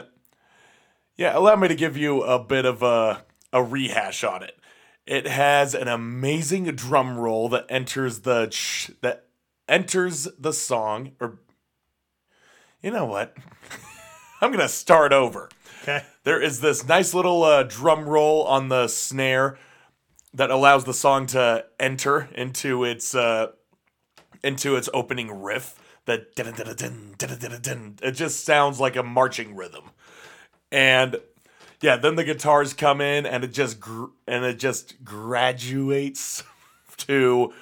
yeah, 1.15 1.37
allow 1.37 1.55
me 1.55 1.67
to 1.67 1.75
give 1.75 1.95
you 1.95 2.23
a 2.23 2.39
bit 2.39 2.65
of 2.65 2.81
a 2.81 3.23
a 3.53 3.61
rehash 3.61 4.23
on 4.23 4.41
it. 4.41 4.57
It 5.05 5.27
has 5.27 5.75
an 5.75 5.87
amazing 5.87 6.63
drum 6.75 7.15
roll 7.15 7.47
that 7.49 7.67
enters 7.69 8.21
the 8.21 8.47
ch- 8.47 8.89
that 9.01 9.27
enters 9.67 10.27
the 10.39 10.51
song 10.51 11.11
or 11.19 11.37
you 12.81 12.91
know 12.91 13.05
what? 13.05 13.35
I'm 14.41 14.51
going 14.51 14.61
to 14.61 14.69
start 14.69 15.11
over. 15.11 15.49
Okay. 15.83 16.03
There 16.23 16.41
is 16.41 16.61
this 16.61 16.87
nice 16.87 17.13
little 17.13 17.43
uh, 17.43 17.63
drum 17.63 18.07
roll 18.07 18.43
on 18.43 18.69
the 18.69 18.87
snare 18.87 19.57
that 20.33 20.51
allows 20.51 20.85
the 20.85 20.93
song 20.93 21.25
to 21.27 21.65
enter 21.79 22.29
into 22.35 22.83
its 22.83 23.15
uh, 23.15 23.47
into 24.43 24.75
its 24.75 24.89
opening 24.93 25.41
riff. 25.41 25.75
That 26.05 26.27
it 28.01 28.11
just 28.11 28.43
sounds 28.43 28.79
like 28.79 28.95
a 28.95 29.03
marching 29.03 29.55
rhythm, 29.55 29.91
and 30.71 31.17
yeah, 31.81 31.97
then 31.97 32.15
the 32.15 32.23
guitars 32.23 32.73
come 32.73 32.99
in 33.01 33.25
and 33.25 33.43
it 33.43 33.53
just 33.53 33.79
gr- 33.79 34.11
and 34.27 34.43
it 34.43 34.59
just 34.59 35.03
graduates 35.03 36.43
to 36.97 37.53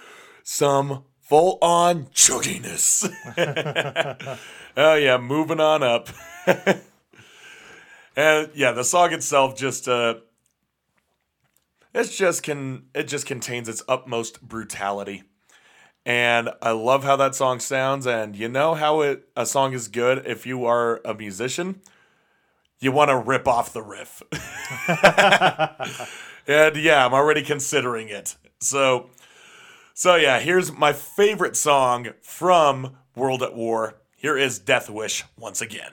some 0.43 1.03
full 1.19 1.57
on 1.61 2.05
chugginess. 2.07 3.09
oh 4.77 4.95
yeah, 4.95 5.17
moving 5.17 5.59
on 5.59 5.83
up. 5.83 6.07
and 8.15 8.49
yeah, 8.53 8.71
the 8.71 8.83
song 8.83 9.11
itself 9.11 9.57
just 9.57 9.89
uh 9.89 10.15
it's 11.93 12.15
just 12.15 12.43
can 12.43 12.85
it 12.93 13.07
just 13.07 13.25
contains 13.25 13.67
its 13.67 13.83
utmost 13.89 14.41
brutality. 14.41 15.23
And 16.05 16.51
I 16.61 16.71
love 16.71 17.03
how 17.03 17.17
that 17.17 17.35
song 17.35 17.59
sounds 17.59 18.07
and 18.07 18.35
you 18.35 18.47
know 18.47 18.75
how 18.75 19.01
it 19.01 19.27
a 19.35 19.45
song 19.45 19.73
is 19.73 19.89
good 19.89 20.25
if 20.25 20.45
you 20.45 20.65
are 20.65 21.01
a 21.03 21.13
musician? 21.13 21.81
You 22.79 22.91
want 22.91 23.09
to 23.09 23.17
rip 23.17 23.47
off 23.47 23.73
the 23.73 23.81
riff. 23.81 24.21
and 26.47 26.77
yeah, 26.77 27.05
I'm 27.05 27.13
already 27.13 27.41
considering 27.41 28.09
it. 28.09 28.35
So 28.59 29.09
so 29.95 30.15
yeah, 30.15 30.39
here's 30.39 30.71
my 30.71 30.93
favorite 30.93 31.57
song 31.57 32.09
from 32.21 32.97
World 33.15 33.41
at 33.41 33.55
War. 33.55 33.95
Here 34.19 34.35
is 34.35 34.57
Death 34.57 34.89
Wish 34.89 35.23
once 35.37 35.61
again. 35.61 35.91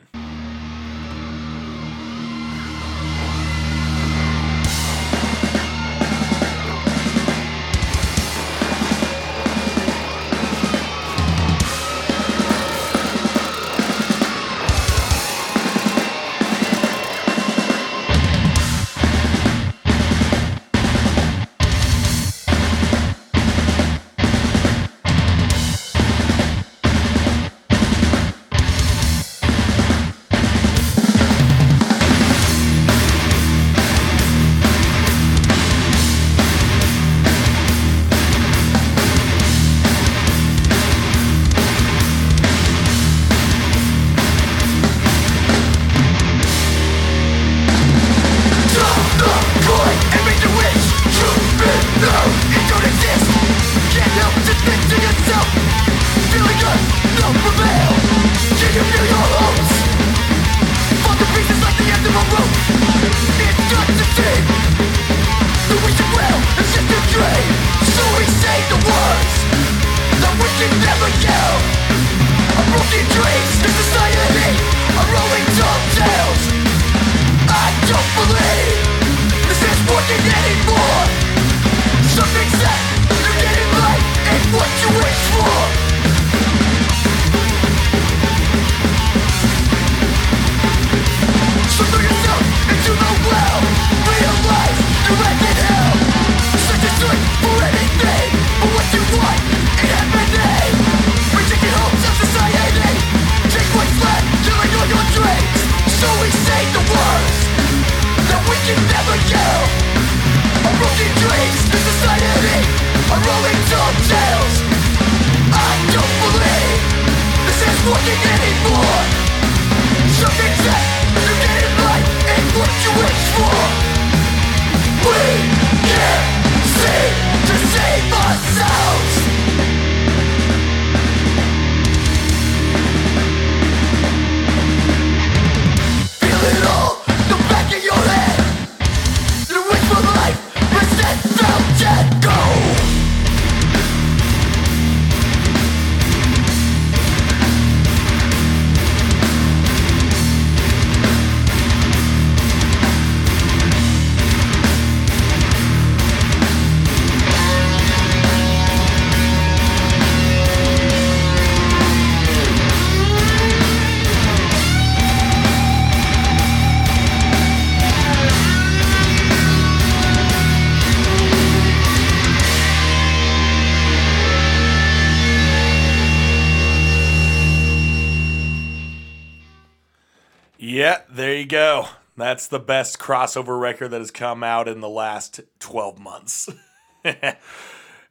That's 182.34 182.48
the 182.48 182.58
best 182.58 182.98
crossover 182.98 183.60
record 183.60 183.92
that 183.92 184.00
has 184.00 184.10
come 184.10 184.42
out 184.42 184.66
in 184.66 184.80
the 184.80 184.88
last 184.88 185.40
12 185.60 186.00
months. 186.00 186.50
and 187.04 187.36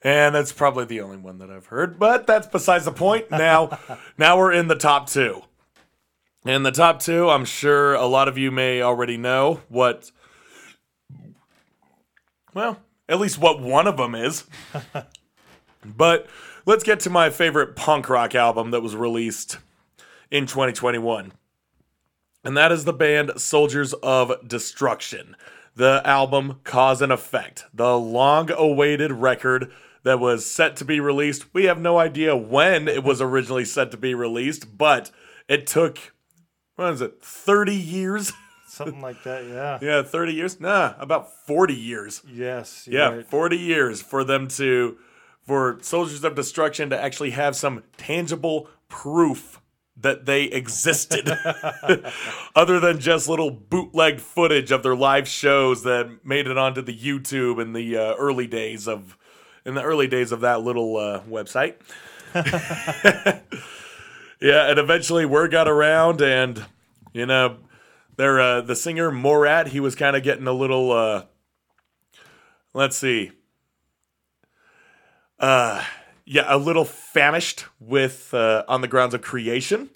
that's 0.02 0.54
probably 0.54 0.86
the 0.86 1.02
only 1.02 1.18
one 1.18 1.40
that 1.40 1.50
I've 1.50 1.66
heard, 1.66 2.00
but 2.00 2.26
that's 2.26 2.48
besides 2.48 2.86
the 2.86 2.94
point. 2.94 3.30
Now, 3.30 3.78
now 4.18 4.38
we're 4.38 4.54
in 4.54 4.70
the 4.70 4.78
top 4.78 5.10
2. 5.10 5.42
In 6.46 6.64
the 6.64 6.72
top 6.72 7.02
2, 7.02 7.30
I'm 7.30 7.44
sure 7.44 7.96
a 7.96 8.06
lot 8.06 8.30
of 8.30 8.38
you 8.38 8.50
may 8.50 8.82
already 8.82 9.18
know 9.18 9.60
what 9.68 10.10
well, 12.54 12.80
at 13.10 13.20
least 13.20 13.40
what 13.40 13.60
one 13.60 13.88
of 13.88 13.98
them 13.98 14.16
is. 14.16 14.46
but 15.86 16.28
let's 16.66 16.86
get 16.86 17.02
to 17.02 17.10
my 17.10 17.30
favorite 17.30 17.76
punk 17.76 18.08
rock 18.08 18.36
album 18.36 18.72
that 18.72 18.80
was 18.80 18.96
released 18.96 19.58
in 20.32 20.46
2021. 20.46 21.34
And 22.44 22.58
that 22.58 22.72
is 22.72 22.86
the 22.86 22.94
band 22.94 23.32
Soldiers 23.38 23.94
of 23.94 24.48
Destruction. 24.48 25.36
The 25.76 26.02
album 26.06 26.60
Cause 26.64 27.02
and 27.02 27.12
Effect, 27.12 27.66
the 27.74 27.98
long 27.98 28.52
awaited 28.52 29.12
record 29.12 29.72
that 30.04 30.20
was 30.20 30.46
set 30.46 30.76
to 30.78 30.86
be 30.86 31.00
released. 31.00 31.54
We 31.54 31.64
have 31.66 31.80
no 31.80 31.98
idea 31.98 32.36
when 32.36 32.88
it 32.88 33.04
was 33.04 33.22
originally 33.22 33.66
set 33.66 33.90
to 33.92 33.98
be 33.98 34.14
released, 34.14 34.78
but 34.78 35.10
it 35.48 35.66
took, 35.66 35.98
what 36.76 36.94
is 36.94 37.02
it, 37.02 37.22
30 37.22 37.74
years? 37.74 38.34
Something 38.68 39.02
like 39.02 39.24
that, 39.24 39.46
yeah. 39.46 39.80
yeah, 39.82 40.04
30 40.04 40.34
years? 40.34 40.60
Nah, 40.60 40.94
about 41.00 41.32
40 41.48 41.74
years. 41.74 42.22
Yes. 42.28 42.88
Yeah, 42.90 43.10
right. 43.10 43.26
40 43.26 43.58
years 43.58 44.02
for 44.02 44.24
them 44.24 44.48
to, 44.50 44.98
for 45.42 45.78
Soldiers 45.82 46.24
of 46.24 46.36
Destruction 46.36 46.90
to 46.90 47.02
actually 47.02 47.32
have 47.32 47.56
some 47.56 47.84
tangible 47.98 48.68
proof 48.90 49.60
that 49.96 50.26
they 50.26 50.46
existed, 50.46 51.30
other 52.56 52.80
than 52.80 53.00
just 53.00 53.30
little 53.30 53.52
bootleg 53.52 54.20
footage 54.20 54.72
of 54.72 54.84
their 54.84 54.96
live 54.96 55.28
shows 55.28 55.84
that 55.84 56.26
made 56.26 56.48
it 56.48 56.58
onto 56.58 56.82
the 56.82 56.98
YouTube 56.98 57.62
in 57.62 57.74
the 57.74 57.96
uh, 57.98 58.16
early 58.16 58.48
days 58.48 58.88
of, 58.88 59.18
in 59.66 59.76
the 59.76 59.84
early 59.84 60.08
days 60.08 60.32
of 60.32 60.42
that 60.42 60.62
little 60.62 60.98
uh, 60.98 61.22
website. 61.22 61.76
yeah, 64.42 64.70
and 64.70 64.80
eventually 64.80 65.26
word 65.26 65.52
got 65.52 65.68
around, 65.68 66.22
and 66.22 66.66
you 67.14 67.28
know, 67.28 67.58
their 68.18 68.42
uh, 68.42 68.62
the 68.62 68.76
singer 68.76 69.12
Morat, 69.12 69.68
he 69.68 69.80
was 69.80 69.96
kind 69.96 70.16
of 70.16 70.24
getting 70.24 70.48
a 70.48 70.54
little. 70.54 70.92
Uh, 70.92 71.26
let's 72.74 72.98
see. 72.98 73.32
Uh, 75.40 75.84
yeah, 76.26 76.46
a 76.48 76.58
little 76.58 76.86
famished 76.86 77.66
with 77.80 78.34
uh, 78.34 78.64
on 78.68 78.82
the 78.82 78.88
grounds 78.88 79.14
of 79.14 79.22
creation, 79.22 79.90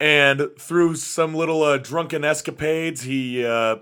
and 0.00 0.50
through 0.58 0.96
some 0.96 1.34
little 1.34 1.62
uh, 1.62 1.78
drunken 1.78 2.24
escapades, 2.24 3.02
he 3.02 3.44
uh, 3.44 3.76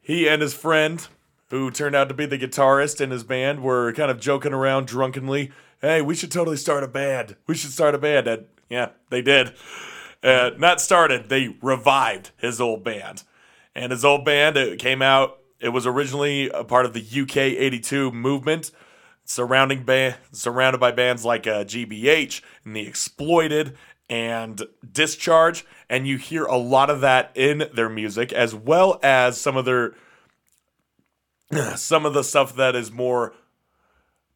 he 0.00 0.28
and 0.28 0.42
his 0.42 0.54
friend, 0.54 1.06
who 1.50 1.70
turned 1.70 1.96
out 1.96 2.08
to 2.08 2.14
be 2.14 2.26
the 2.26 2.38
guitarist 2.38 3.00
in 3.00 3.10
his 3.10 3.24
band, 3.24 3.62
were 3.62 3.92
kind 3.92 4.10
of 4.10 4.20
joking 4.20 4.52
around 4.52 4.86
drunkenly. 4.86 5.50
Hey, 5.80 6.00
we 6.00 6.14
should 6.14 6.30
totally 6.30 6.56
start 6.56 6.84
a 6.84 6.88
band. 6.88 7.36
We 7.46 7.54
should 7.54 7.72
start 7.72 7.94
a 7.94 7.98
band. 7.98 8.28
And 8.28 8.46
yeah, 8.68 8.90
they 9.10 9.22
did. 9.22 9.52
Uh, 10.22 10.50
not 10.58 10.80
started. 10.80 11.28
They 11.28 11.56
revived 11.60 12.30
his 12.36 12.60
old 12.60 12.84
band, 12.84 13.22
and 13.74 13.92
his 13.92 14.04
old 14.04 14.24
band 14.24 14.56
it 14.56 14.78
came 14.78 15.02
out. 15.02 15.38
It 15.58 15.70
was 15.70 15.86
originally 15.86 16.50
a 16.50 16.64
part 16.64 16.86
of 16.86 16.92
the 16.92 17.22
UK 17.22 17.36
'82 17.36 18.12
movement, 18.12 18.70
surrounding 19.26 19.82
band, 19.82 20.16
surrounded 20.32 20.78
by 20.78 20.92
bands 20.92 21.24
like 21.24 21.46
uh, 21.46 21.64
GBH 21.64 22.40
and 22.64 22.74
the 22.74 22.86
Exploited 22.86 23.76
and 24.08 24.62
Discharge, 24.90 25.66
and 25.90 26.06
you 26.06 26.16
hear 26.16 26.44
a 26.44 26.56
lot 26.56 26.90
of 26.90 27.00
that 27.00 27.32
in 27.34 27.64
their 27.74 27.88
music, 27.88 28.32
as 28.32 28.54
well 28.54 28.98
as 29.02 29.40
some 29.40 29.56
of 29.56 29.64
their 29.64 29.94
some 31.76 32.06
of 32.06 32.14
the 32.14 32.24
stuff 32.24 32.56
that 32.56 32.74
is 32.74 32.90
more 32.90 33.34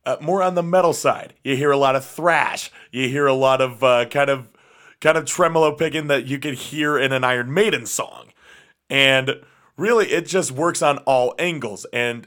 uh, 0.05 0.17
more 0.21 0.43
on 0.43 0.55
the 0.55 0.63
metal 0.63 0.93
side. 0.93 1.35
You 1.45 1.57
hear 1.57 1.71
a 1.71 1.77
lot 1.77 1.97
of 1.97 2.05
thrash. 2.05 2.71
You 2.91 3.09
hear 3.09 3.27
a 3.27 3.35
lot 3.35 3.61
of 3.61 3.83
uh, 3.83 4.07
kind 4.07 4.31
of 4.31 4.49
kind 5.01 5.17
of 5.17 5.25
tremolo 5.25 5.75
picking 5.75 6.09
that 6.09 6.27
you 6.27 6.39
could 6.39 6.55
hear 6.55 6.99
in 6.99 7.13
an 7.13 7.25
Iron 7.25 7.53
Maiden 7.55 7.87
song, 7.87 8.33
and 8.89 9.41
really 9.77 10.07
it 10.07 10.27
just 10.27 10.51
works 10.51 10.83
on 10.83 10.99
all 10.99 11.35
angles. 11.39 11.87
And 11.93 12.27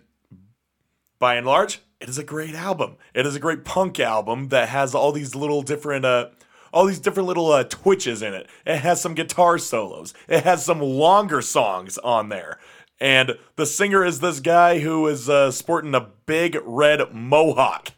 by 1.20 1.36
and 1.36 1.46
large, 1.46 1.80
it 2.04 2.10
is 2.10 2.18
a 2.18 2.24
great 2.24 2.54
album. 2.54 2.98
It 3.14 3.26
is 3.26 3.34
a 3.34 3.40
great 3.40 3.64
punk 3.64 3.98
album 3.98 4.50
that 4.50 4.68
has 4.68 4.94
all 4.94 5.14
these 5.14 5.36
little 5.36 5.62
different 5.62 6.04
uh 6.04 6.32
all 6.74 6.86
these 6.86 7.00
different 7.00 7.28
little 7.28 7.50
uh, 7.52 7.64
twitches 7.64 8.22
in 8.22 8.34
it. 8.34 8.50
It 8.66 8.80
has 8.80 9.00
some 9.00 9.14
guitar 9.14 9.58
solos. 9.58 10.14
It 10.28 10.44
has 10.44 10.66
some 10.66 10.82
longer 10.82 11.42
songs 11.42 11.98
on 12.00 12.30
there. 12.30 12.60
And 13.00 13.38
the 13.56 13.68
singer 13.68 14.04
is 14.04 14.20
this 14.20 14.40
guy 14.40 14.80
who 14.80 15.08
is 15.08 15.30
uh, 15.30 15.52
sporting 15.52 15.94
a 15.94 16.10
big 16.26 16.58
red 16.66 17.14
mohawk, 17.14 17.92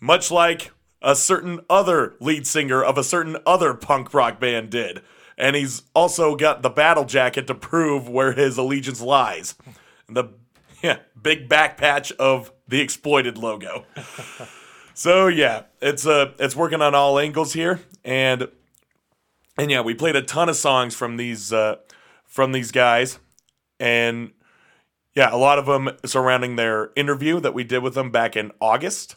much 0.00 0.32
like 0.32 0.72
a 1.00 1.14
certain 1.14 1.60
other 1.70 2.16
lead 2.20 2.46
singer 2.46 2.82
of 2.82 2.98
a 2.98 3.04
certain 3.04 3.36
other 3.46 3.72
punk 3.72 4.12
rock 4.12 4.40
band 4.40 4.70
did. 4.70 5.00
And 5.38 5.54
he's 5.54 5.84
also 5.94 6.34
got 6.34 6.62
the 6.62 6.70
battle 6.70 7.04
jacket 7.04 7.46
to 7.46 7.54
prove 7.54 8.08
where 8.08 8.32
his 8.32 8.58
allegiance 8.58 9.00
lies. 9.00 9.54
The 10.08 10.24
yeah, 10.82 10.98
big 11.20 11.48
back 11.48 11.76
patch 11.78 12.10
of 12.12 12.50
the 12.68 12.80
exploited 12.80 13.38
logo. 13.38 13.84
so 14.94 15.26
yeah, 15.26 15.62
it's 15.80 16.06
uh 16.06 16.32
it's 16.38 16.56
working 16.56 16.82
on 16.82 16.94
all 16.94 17.18
angles 17.18 17.52
here 17.52 17.80
and 18.04 18.48
and 19.58 19.70
yeah, 19.70 19.80
we 19.80 19.94
played 19.94 20.16
a 20.16 20.22
ton 20.22 20.48
of 20.48 20.56
songs 20.56 20.94
from 20.94 21.16
these 21.16 21.52
uh 21.52 21.76
from 22.24 22.52
these 22.52 22.70
guys 22.70 23.18
and 23.78 24.32
yeah, 25.14 25.34
a 25.34 25.38
lot 25.38 25.58
of 25.58 25.66
them 25.66 25.90
surrounding 26.04 26.56
their 26.56 26.90
interview 26.94 27.40
that 27.40 27.54
we 27.54 27.64
did 27.64 27.82
with 27.82 27.94
them 27.94 28.10
back 28.10 28.36
in 28.36 28.52
August. 28.60 29.16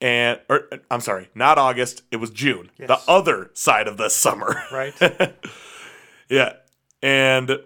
And 0.00 0.38
or 0.48 0.68
I'm 0.92 1.00
sorry, 1.00 1.28
not 1.34 1.58
August, 1.58 2.02
it 2.12 2.16
was 2.18 2.30
June. 2.30 2.70
The 2.78 3.00
other 3.08 3.50
side 3.54 3.88
of 3.88 3.96
the 3.96 4.08
summer. 4.08 4.62
Right? 4.70 4.94
Yeah. 6.28 6.54
And 7.02 7.58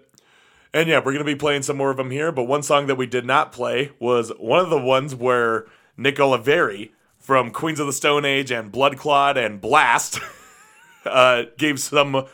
and 0.73 0.89
yeah, 0.89 0.97
we're 0.97 1.13
going 1.13 1.19
to 1.19 1.23
be 1.23 1.35
playing 1.35 1.63
some 1.63 1.77
more 1.77 1.91
of 1.91 1.97
them 1.97 2.11
here, 2.11 2.31
but 2.31 2.43
one 2.43 2.63
song 2.63 2.87
that 2.87 2.95
we 2.95 3.05
did 3.05 3.25
not 3.25 3.51
play 3.51 3.91
was 3.99 4.31
one 4.39 4.59
of 4.59 4.69
the 4.69 4.79
ones 4.79 5.13
where 5.13 5.65
Nick 5.95 6.15
Oliveri 6.15 6.91
from 7.17 7.51
Queens 7.51 7.79
of 7.79 7.87
the 7.87 7.93
Stone 7.93 8.25
Age 8.25 8.51
and 8.51 8.71
Blood 8.71 8.97
Clot 8.97 9.37
and 9.37 9.61
Blast 9.61 10.19
uh, 11.05 11.43
gave 11.57 11.79
some 11.79 12.25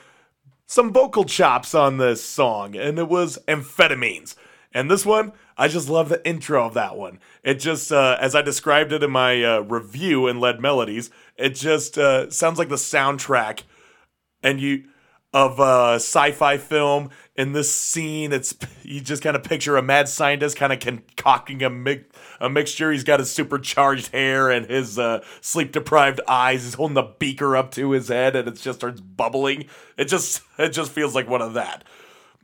some 0.66 0.94
vocal 0.94 1.26
chops 1.26 1.74
on 1.74 1.98
this 1.98 2.24
song, 2.24 2.76
and 2.76 3.00
it 3.00 3.10
was 3.10 3.40
amphetamines. 3.48 4.36
And 4.72 4.90
this 4.90 5.04
one, 5.04 5.34
I 5.58 5.68
just 5.68 5.90
love 5.90 6.10
the 6.10 6.26
intro 6.28 6.64
of 6.64 6.76
that 6.76 6.96
one. 6.96 7.20
It 7.44 7.56
just, 7.56 7.92
uh, 7.92 8.18
as 8.22 8.36
I 8.36 8.44
described 8.44 8.94
it 8.94 9.02
in 9.02 9.10
my 9.10 9.44
uh, 9.44 9.60
review 9.62 10.28
in 10.28 10.40
Lead 10.40 10.60
Melodies, 10.60 11.10
it 11.38 11.56
just 11.56 11.98
uh, 11.98 12.30
sounds 12.30 12.60
like 12.60 12.70
the 12.70 12.76
soundtrack 12.76 13.64
and 14.44 14.62
you 14.62 14.86
of 15.34 15.60
a 15.60 15.96
sci-fi 15.96 16.58
film. 16.58 17.10
In 17.36 17.54
this 17.54 17.74
scene 17.74 18.34
it's 18.34 18.56
you 18.84 19.00
just 19.02 19.24
kind 19.24 19.36
of 19.36 19.44
picture 19.44 19.78
a 19.78 19.82
mad 19.82 20.10
scientist 20.10 20.58
kind 20.58 20.74
of 20.74 20.80
concocting 20.80 21.64
a, 21.64 21.70
mi- 21.70 22.06
a 22.40 22.50
mixture. 22.50 22.92
He's 22.92 23.04
got 23.04 23.20
his 23.20 23.32
supercharged 23.32 24.12
hair 24.12 24.50
and 24.50 24.66
his 24.66 24.98
uh, 24.98 25.24
sleep 25.42 25.72
deprived 25.72 26.20
eyes. 26.28 26.64
He's 26.64 26.74
holding 26.74 26.96
the 26.96 27.14
beaker 27.20 27.56
up 27.56 27.72
to 27.72 27.92
his 27.92 28.08
head 28.08 28.36
and 28.36 28.48
it 28.48 28.56
just 28.56 28.80
starts 28.80 29.02
bubbling. 29.02 29.66
It 29.98 30.06
just 30.06 30.42
it 30.58 30.70
just 30.70 30.92
feels 30.92 31.16
like 31.16 31.30
one 31.30 31.42
of 31.42 31.54
that. 31.54 31.84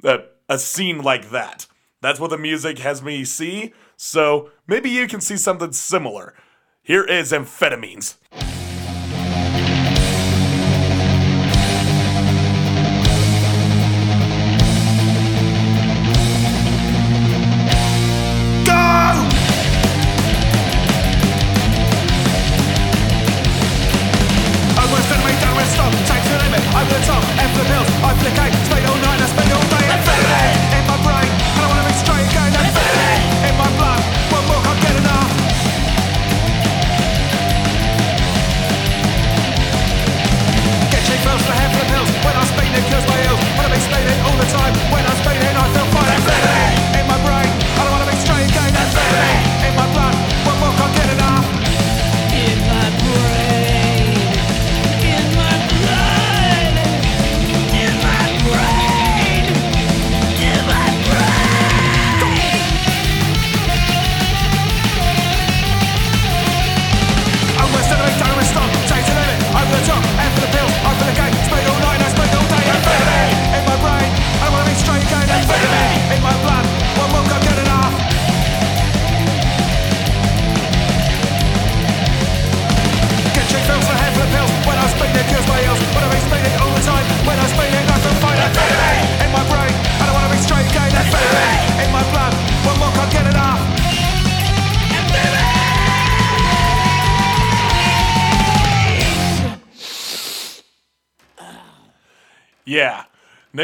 Uh, 0.03 0.19
a 0.47 0.59
scene 0.59 1.01
like 1.01 1.31
that. 1.31 1.67
That's 2.01 2.19
what 2.19 2.29
the 2.29 2.37
music 2.37 2.79
has 2.79 3.01
me 3.01 3.25
see. 3.25 3.73
So 3.97 4.51
maybe 4.67 4.89
you 4.89 5.07
can 5.07 5.21
see 5.21 5.37
something 5.37 5.71
similar. 5.71 6.35
Here 6.83 7.03
is 7.03 7.31
amphetamines 7.31 8.17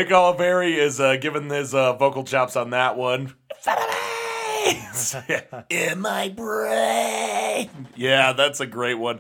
Nick 0.02 0.10
Oliveri 0.10 0.78
is 0.78 1.00
uh, 1.00 1.16
giving 1.18 1.48
his 1.48 1.76
uh, 1.76 1.94
vocal 1.94 2.24
chops 2.24 2.56
on 2.56 2.72
that 2.72 2.98
one. 2.98 3.36
In 5.70 6.02
my 6.02 6.30
brain. 6.30 7.70
Yeah, 7.96 8.34
that's 8.34 8.60
a 8.60 8.66
great 8.66 8.96
one. 8.96 9.20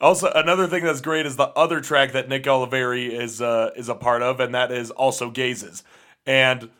Also, 0.00 0.32
another 0.34 0.66
thing 0.68 0.84
that's 0.84 1.02
great 1.02 1.26
is 1.26 1.36
the 1.36 1.48
other 1.48 1.82
track 1.82 2.12
that 2.12 2.30
Nick 2.30 2.44
Oliveri 2.44 3.10
is 3.10 3.42
uh, 3.42 3.72
is 3.76 3.90
a 3.90 3.94
part 3.94 4.22
of, 4.22 4.40
and 4.40 4.54
that 4.54 4.72
is 4.72 4.90
also 4.90 5.28
Gazes. 5.28 5.84
And 6.24 6.70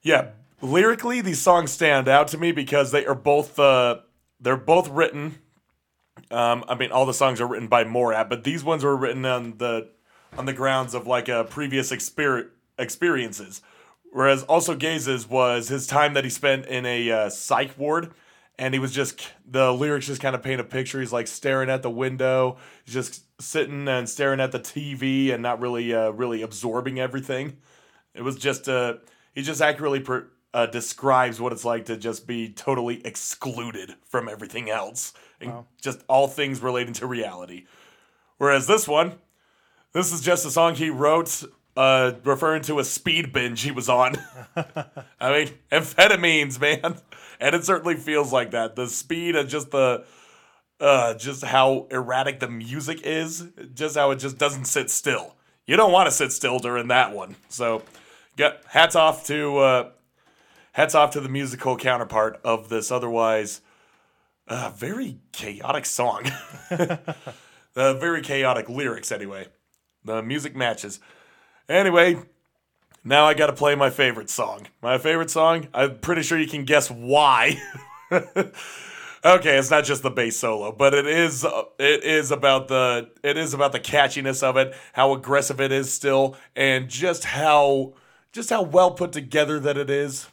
yeah, 0.00 0.28
lyrically, 0.62 1.22
these 1.22 1.40
songs 1.40 1.72
stand 1.72 2.06
out 2.06 2.28
to 2.28 2.38
me 2.38 2.52
because 2.52 2.92
they 2.92 3.04
are 3.04 3.16
both 3.16 3.58
uh, 3.58 3.98
they're 4.38 4.56
both 4.56 4.88
written. 4.90 5.40
Um, 6.30 6.64
I 6.68 6.76
mean, 6.76 6.92
all 6.92 7.04
the 7.04 7.12
songs 7.12 7.40
are 7.40 7.48
written 7.48 7.66
by 7.66 7.82
Morat, 7.82 8.30
but 8.30 8.44
these 8.44 8.62
ones 8.62 8.84
were 8.84 8.96
written 8.96 9.26
on 9.26 9.58
the 9.58 9.88
on 10.36 10.46
the 10.46 10.52
grounds 10.52 10.94
of 10.94 11.06
like 11.06 11.28
a 11.28 11.44
previous 11.44 11.90
exper- 11.90 12.48
experiences. 12.78 13.62
Whereas 14.12 14.42
also 14.44 14.74
Gazes 14.74 15.28
was 15.28 15.68
his 15.68 15.86
time 15.86 16.14
that 16.14 16.24
he 16.24 16.30
spent 16.30 16.66
in 16.66 16.86
a 16.86 17.10
uh, 17.10 17.30
psych 17.30 17.78
ward, 17.78 18.12
and 18.58 18.74
he 18.74 18.80
was 18.80 18.92
just 18.92 19.32
the 19.46 19.72
lyrics 19.72 20.06
just 20.06 20.20
kind 20.20 20.34
of 20.34 20.42
paint 20.42 20.60
a 20.60 20.64
picture. 20.64 21.00
He's 21.00 21.12
like 21.12 21.26
staring 21.26 21.70
at 21.70 21.82
the 21.82 21.90
window, 21.90 22.56
just 22.84 23.24
sitting 23.40 23.86
and 23.86 24.08
staring 24.08 24.40
at 24.40 24.52
the 24.52 24.60
TV 24.60 25.32
and 25.32 25.42
not 25.42 25.60
really 25.60 25.94
uh, 25.94 26.10
really 26.10 26.42
absorbing 26.42 26.98
everything. 26.98 27.58
It 28.14 28.22
was 28.22 28.36
just 28.36 28.68
uh, 28.68 28.94
he 29.34 29.42
just 29.42 29.60
accurately 29.60 30.00
per- 30.00 30.28
uh, 30.54 30.66
describes 30.66 31.40
what 31.40 31.52
it's 31.52 31.64
like 31.64 31.84
to 31.84 31.96
just 31.96 32.26
be 32.26 32.50
totally 32.50 33.04
excluded 33.06 33.94
from 34.04 34.28
everything 34.28 34.70
else, 34.70 35.12
and 35.40 35.50
just 35.80 36.02
all 36.08 36.26
things 36.28 36.60
relating 36.60 36.94
to 36.94 37.06
reality. 37.06 37.66
Whereas 38.38 38.66
this 38.66 38.88
one, 38.88 39.18
this 39.98 40.12
is 40.12 40.20
just 40.20 40.46
a 40.46 40.50
song 40.50 40.76
he 40.76 40.90
wrote 40.90 41.42
uh, 41.76 42.12
referring 42.22 42.62
to 42.62 42.78
a 42.78 42.84
speed 42.84 43.32
binge 43.32 43.62
he 43.62 43.72
was 43.72 43.88
on. 43.88 44.14
I 45.20 45.32
mean, 45.32 45.50
amphetamines, 45.72 46.60
man. 46.60 46.98
And 47.40 47.54
it 47.54 47.64
certainly 47.64 47.96
feels 47.96 48.32
like 48.32 48.52
that. 48.52 48.76
The 48.76 48.86
speed 48.86 49.34
and 49.34 49.48
just 49.48 49.72
the 49.72 50.04
uh, 50.80 51.14
just 51.14 51.44
how 51.44 51.88
erratic 51.90 52.38
the 52.38 52.48
music 52.48 53.00
is, 53.02 53.48
just 53.74 53.96
how 53.96 54.12
it 54.12 54.16
just 54.16 54.38
doesn't 54.38 54.66
sit 54.66 54.88
still. 54.90 55.34
You 55.66 55.76
don't 55.76 55.90
want 55.90 56.06
to 56.06 56.12
sit 56.12 56.30
still 56.30 56.60
during 56.60 56.86
that 56.88 57.12
one. 57.12 57.34
So, 57.48 57.82
get 58.36 58.62
hats 58.68 58.94
off 58.94 59.26
to 59.26 59.58
uh, 59.58 59.90
hats 60.72 60.94
off 60.94 61.10
to 61.12 61.20
the 61.20 61.28
musical 61.28 61.76
counterpart 61.76 62.40
of 62.44 62.68
this 62.68 62.92
otherwise 62.92 63.62
uh, 64.46 64.70
very 64.76 65.18
chaotic 65.32 65.86
song. 65.86 66.30
uh, 66.70 66.96
very 67.94 68.22
chaotic 68.22 68.68
lyrics, 68.68 69.10
anyway. 69.10 69.48
The 70.08 70.22
music 70.22 70.56
matches. 70.56 71.00
Anyway, 71.68 72.16
now 73.04 73.26
I 73.26 73.34
got 73.34 73.48
to 73.48 73.52
play 73.52 73.74
my 73.74 73.90
favorite 73.90 74.30
song. 74.30 74.66
My 74.80 74.96
favorite 74.96 75.30
song. 75.30 75.68
I'm 75.74 75.98
pretty 75.98 76.22
sure 76.22 76.38
you 76.38 76.48
can 76.48 76.64
guess 76.64 76.90
why. 76.90 77.60
okay, 78.10 78.54
it's 79.58 79.70
not 79.70 79.84
just 79.84 80.02
the 80.02 80.10
bass 80.10 80.38
solo, 80.38 80.72
but 80.72 80.94
it 80.94 81.06
is. 81.06 81.44
It 81.78 82.04
is 82.04 82.30
about 82.30 82.68
the. 82.68 83.10
It 83.22 83.36
is 83.36 83.52
about 83.52 83.72
the 83.72 83.80
catchiness 83.80 84.42
of 84.42 84.56
it, 84.56 84.74
how 84.94 85.12
aggressive 85.12 85.60
it 85.60 85.72
is 85.72 85.92
still, 85.92 86.38
and 86.56 86.88
just 86.88 87.24
how, 87.24 87.92
just 88.32 88.48
how 88.48 88.62
well 88.62 88.92
put 88.92 89.12
together 89.12 89.60
that 89.60 89.76
it 89.76 89.90
is. 89.90 90.26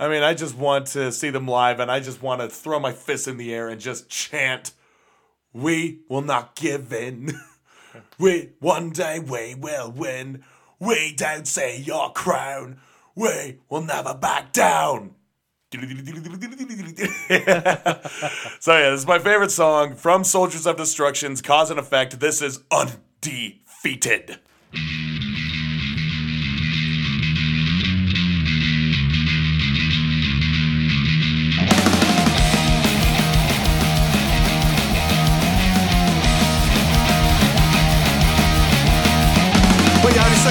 I 0.00 0.08
mean, 0.08 0.24
I 0.24 0.34
just 0.34 0.56
want 0.56 0.86
to 0.88 1.12
see 1.12 1.30
them 1.30 1.46
live, 1.46 1.78
and 1.78 1.88
I 1.88 2.00
just 2.00 2.20
want 2.20 2.40
to 2.40 2.48
throw 2.48 2.80
my 2.80 2.90
fists 2.90 3.28
in 3.28 3.36
the 3.36 3.54
air 3.54 3.68
and 3.68 3.80
just 3.80 4.08
chant, 4.08 4.72
"We 5.52 6.00
will 6.08 6.22
not 6.22 6.56
give 6.56 6.92
in." 6.92 7.30
We 8.18 8.50
one 8.60 8.90
day 8.90 9.18
we 9.18 9.54
will 9.54 9.90
win. 9.90 10.44
We 10.78 11.12
don't 11.14 11.46
see 11.46 11.76
your 11.78 12.12
crown. 12.12 12.78
We 13.14 13.58
will 13.68 13.82
never 13.82 14.14
back 14.14 14.52
down. 14.52 15.14
so 15.72 15.80
yeah, 18.78 18.90
this 18.90 19.00
is 19.00 19.06
my 19.06 19.18
favorite 19.18 19.50
song 19.50 19.94
from 19.94 20.24
Soldiers 20.24 20.66
of 20.66 20.78
Destruction's 20.78 21.42
Cause 21.42 21.70
and 21.70 21.78
Effect. 21.78 22.20
This 22.20 22.40
is 22.40 22.60
undefeated. 22.72 24.38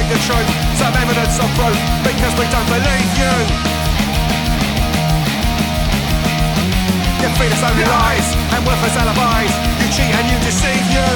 The 0.07 0.19
truth, 0.23 0.47
some 0.79 0.95
evidence 0.95 1.35
of 1.35 1.47
proof, 1.59 1.75
because 2.07 2.31
we 2.39 2.47
don't 2.47 2.69
believe 2.71 3.11
you. 3.19 3.35
You 7.19 7.27
feed 7.35 7.51
us 7.51 7.63
only 7.67 7.83
lies 7.83 8.27
and 8.55 8.63
worthless 8.63 8.95
alibis. 8.95 9.51
You 9.83 9.87
cheat 9.91 10.11
and 10.15 10.27
you 10.31 10.37
deceive 10.47 10.85
you. 10.95 11.09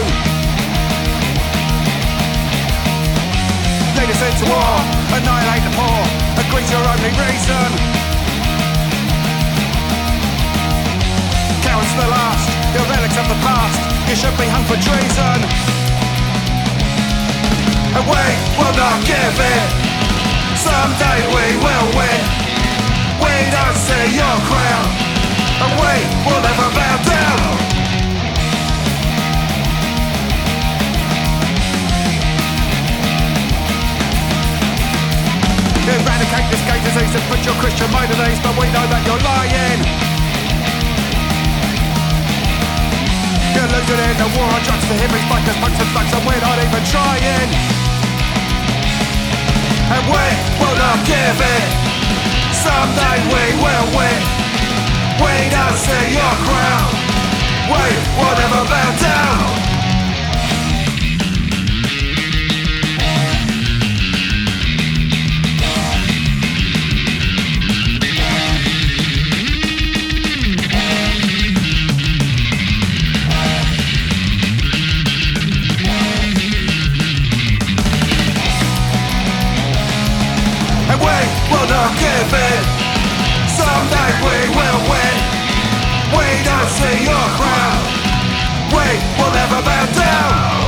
Lead 3.96 4.10
us 4.12 4.22
into 4.28 4.46
war, 4.52 4.76
annihilate 5.16 5.64
the 5.64 5.74
poor, 5.80 6.00
agree 6.44 6.66
to 6.68 6.72
your 6.76 6.84
only 6.84 7.12
reason. 7.16 7.70
Cowards 11.64 11.92
to 11.96 11.98
the 12.02 12.10
last, 12.12 12.46
you're 12.76 12.88
relics 12.92 13.16
of 13.16 13.28
the 13.32 13.40
past. 13.40 13.80
You 14.10 14.16
should 14.20 14.36
be 14.36 14.48
hung 14.52 14.66
for 14.68 14.76
treason 14.84 15.81
and 17.96 18.06
we 18.08 18.24
will 18.56 18.76
not 18.76 19.04
give 19.04 19.36
in. 19.36 19.68
Someday 20.56 21.20
we 21.28 21.46
will 21.60 21.88
win. 21.98 22.22
We 23.20 23.36
don't 23.52 23.78
see 23.78 24.16
your 24.16 24.38
crown, 24.48 24.88
and 25.60 25.72
we 25.76 25.96
will 26.24 26.42
never 26.42 26.68
bow 26.72 26.96
down. 27.04 27.52
Eradicate 35.92 36.48
this 36.48 36.64
gay 36.64 36.80
disease 36.88 37.12
and 37.12 37.26
put 37.28 37.44
your 37.44 37.56
Christian 37.60 37.92
mind 37.92 38.08
at 38.16 38.32
ease, 38.32 38.40
but 38.40 38.56
we 38.56 38.72
know 38.72 38.86
that 38.88 39.02
you're 39.04 39.20
lying. 39.20 39.82
You're 43.52 43.68
losing 43.68 44.00
in 44.00 44.16
the 44.16 44.30
war 44.40 44.48
on 44.48 44.62
drugs 44.64 44.88
to 44.88 44.96
hippies, 44.96 45.26
bikers, 45.28 45.60
punks 45.60 45.80
and 45.84 45.90
thugs, 45.92 46.14
and 46.16 46.24
we're 46.24 46.40
not 46.40 46.58
even 46.64 46.84
trying. 46.88 47.81
And 49.94 50.06
we 50.08 50.28
will 50.60 50.78
not 50.80 51.00
give 51.06 51.38
in. 51.56 51.68
Someday 52.56 53.18
we 53.28 53.44
will 53.60 53.88
win. 53.98 54.22
We 55.20 55.34
don't 55.52 55.78
see 55.78 56.06
your 56.16 56.36
crown. 56.48 56.90
We 57.68 57.86
will 58.18 58.36
never 58.40 58.64
bow 58.72 58.90
down. 59.02 59.61
Will 81.82 82.24
not. 82.32 82.82
Someday 83.49 84.12
we 84.22 84.38
will 84.56 84.82
win. 84.90 85.18
We 86.14 86.28
don't 86.44 86.70
see 86.70 86.98
your 87.06 87.28
crown. 87.38 87.82
We 88.70 88.88
will 89.18 89.34
never 89.34 89.62
bow 89.62 89.86
down. 89.95 90.62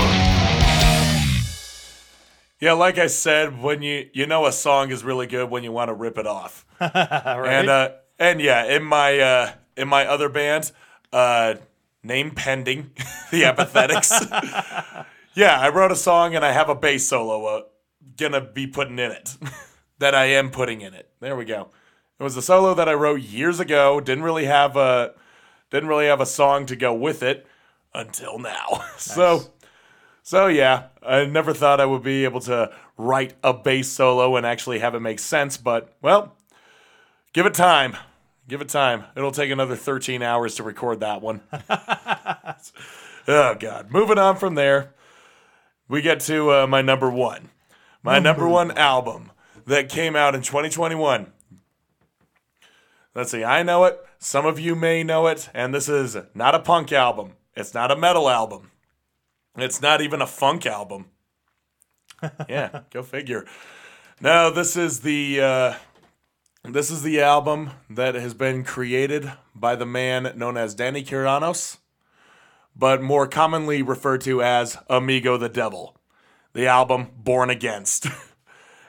Yeah, 2.60 2.73
like 2.73 2.98
I 2.98 3.07
said, 3.07 3.61
when 3.61 3.81
you 3.81 4.10
you 4.14 4.26
know 4.26 4.45
a 4.45 4.52
song 4.52 4.91
is 4.91 5.03
really 5.03 5.27
good 5.27 5.49
when 5.49 5.64
you 5.64 5.72
want 5.72 5.90
to 5.90 5.94
rip 5.94 6.18
it 6.18 6.27
off. 6.27 6.65
right? 6.80 7.45
And 7.45 7.69
uh 7.69 7.90
and 8.19 8.40
yeah, 8.40 8.65
in 8.65 8.84
my 8.84 9.19
uh 9.19 9.52
in 9.76 9.88
my 9.88 10.06
other 10.06 10.30
band, 10.30 10.72
uh 11.11 11.56
name 12.03 12.31
pending, 12.31 12.91
the 13.31 13.44
Apathetics. 13.44 14.11
yeah, 15.35 15.60
I 15.60 15.69
wrote 15.69 15.91
a 15.91 15.95
song 15.95 16.35
and 16.35 16.45
I 16.45 16.52
have 16.52 16.69
a 16.69 16.76
bass 16.76 17.07
solo 17.07 17.45
uh, 17.45 17.61
gonna 18.18 18.41
be 18.41 18.68
putting 18.68 18.99
in 18.99 19.11
it. 19.11 19.35
That 20.03 20.13
I 20.13 20.25
am 20.25 20.51
putting 20.51 20.81
in 20.81 20.93
it. 20.93 21.09
There 21.21 21.38
we 21.38 21.45
go. 21.45 21.69
It 22.19 22.23
was 22.23 22.35
a 22.35 22.41
solo 22.41 22.73
that 22.73 22.89
I 22.89 22.93
wrote 22.93 23.21
years 23.21 23.61
ago. 23.61 24.01
Didn't 24.01 24.25
really 24.25 24.43
have 24.43 24.75
a 24.75 25.13
didn't 25.71 25.88
really 25.88 26.07
have 26.07 26.19
a 26.19 26.25
song 26.25 26.65
to 26.65 26.75
go 26.75 26.93
with 26.93 27.23
it 27.23 27.47
until 27.93 28.38
now. 28.38 28.84
So 28.97 29.53
so 30.21 30.47
yeah, 30.47 30.88
I 31.01 31.23
never 31.23 31.53
thought 31.53 31.80
I 31.80 31.85
would 31.85 32.03
be 32.03 32.25
able 32.25 32.41
to 32.41 32.73
write 32.97 33.34
a 33.43 33.53
bass 33.53 33.89
solo 33.89 34.35
and 34.35 34.45
actually 34.45 34.80
have 34.80 34.93
it 34.93 34.99
make 34.99 35.19
sense, 35.19 35.55
but 35.55 35.95
well, 36.01 36.35
give 37.31 37.45
it 37.45 37.53
time. 37.53 37.95
Give 38.49 38.59
it 38.59 38.67
time. 38.67 39.05
It'll 39.15 39.31
take 39.31 39.51
another 39.51 39.77
13 39.77 40.21
hours 40.21 40.55
to 40.55 40.63
record 40.63 40.99
that 40.99 41.21
one. 41.21 41.39
oh 43.30 43.55
god. 43.57 43.89
Moving 43.89 44.17
on 44.17 44.35
from 44.35 44.55
there. 44.55 44.93
we 45.88 46.01
get 46.01 46.19
to 46.21 46.51
uh, 46.51 46.67
my 46.67 46.81
number 46.81 47.09
one. 47.09 47.51
My 48.03 48.19
number 48.19 48.49
one 48.49 48.71
album 48.77 49.30
that 49.65 49.90
came 49.90 50.15
out 50.15 50.35
in 50.35 50.41
2021. 50.41 51.31
Let's 53.15 53.31
see, 53.31 53.44
I 53.44 53.64
know 53.64 53.85
it. 53.85 54.03
Some 54.18 54.45
of 54.45 54.60
you 54.60 54.76
may 54.76 55.03
know 55.03 55.27
it. 55.27 55.49
And 55.53 55.73
this 55.73 55.88
is 55.88 56.18
not 56.34 56.56
a 56.56 56.60
punk 56.60 56.91
album, 56.91 57.34
it's 57.56 57.73
not 57.73 57.91
a 57.91 57.95
metal 57.95 58.30
album, 58.30 58.72
it's 59.56 59.81
not 59.81 60.02
even 60.02 60.22
a 60.22 60.27
funk 60.27 60.65
album. 60.65 61.07
yeah, 62.49 62.81
go 62.91 63.03
figure. 63.03 63.45
No, 64.22 64.49
this 64.49 64.76
is 64.76 65.02
the. 65.02 65.41
Uh, 65.41 65.73
this 66.65 66.90
is 66.90 67.03
the 67.03 67.19
album 67.19 67.72
that 67.90 68.15
has 68.15 68.34
been 68.34 68.64
created 68.64 69.30
by 69.53 69.76
the 69.76 69.85
man 69.85 70.31
known 70.38 70.56
as 70.56 70.73
Danny 70.73 71.03
Kiranos, 71.03 71.80
but 72.73 73.02
more 73.02 73.27
commonly 73.27 73.81
referred 73.81 74.22
to 74.22 74.41
as 74.41 74.77
Amigo 74.90 75.35
the 75.35 75.49
Devil. 75.49 75.98
The 76.53 76.65
album 76.65 77.10
Born 77.18 77.49
Against. 77.49 78.07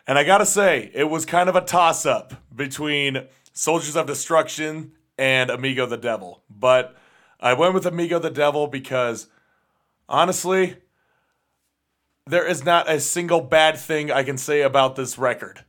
and 0.06 0.18
I 0.18 0.24
gotta 0.24 0.46
say, 0.46 0.90
it 0.94 1.04
was 1.04 1.24
kind 1.24 1.48
of 1.48 1.56
a 1.56 1.60
toss 1.60 2.04
up 2.06 2.34
between 2.54 3.26
Soldiers 3.52 3.96
of 3.96 4.06
Destruction 4.06 4.92
and 5.16 5.50
Amigo 5.50 5.86
the 5.86 5.96
Devil. 5.96 6.42
But 6.50 6.96
I 7.40 7.54
went 7.54 7.74
with 7.74 7.86
Amigo 7.86 8.18
the 8.18 8.30
Devil 8.30 8.66
because 8.66 9.28
honestly, 10.08 10.76
there 12.26 12.46
is 12.46 12.64
not 12.64 12.90
a 12.90 13.00
single 13.00 13.40
bad 13.40 13.78
thing 13.78 14.10
I 14.10 14.22
can 14.22 14.38
say 14.38 14.62
about 14.62 14.96
this 14.96 15.18
record. 15.18 15.64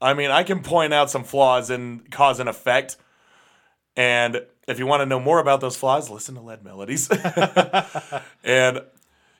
I 0.00 0.14
mean, 0.14 0.30
I 0.30 0.42
can 0.44 0.62
point 0.62 0.94
out 0.94 1.10
some 1.10 1.24
flaws 1.24 1.70
in 1.70 2.00
cause 2.10 2.40
and 2.40 2.48
effect. 2.48 2.96
And 3.96 4.46
if 4.66 4.78
you 4.78 4.86
want 4.86 5.00
to 5.00 5.06
know 5.06 5.20
more 5.20 5.40
about 5.40 5.60
those 5.60 5.76
flaws, 5.76 6.08
listen 6.08 6.36
to 6.36 6.40
Lead 6.40 6.64
Melodies. 6.64 7.10
and 8.44 8.80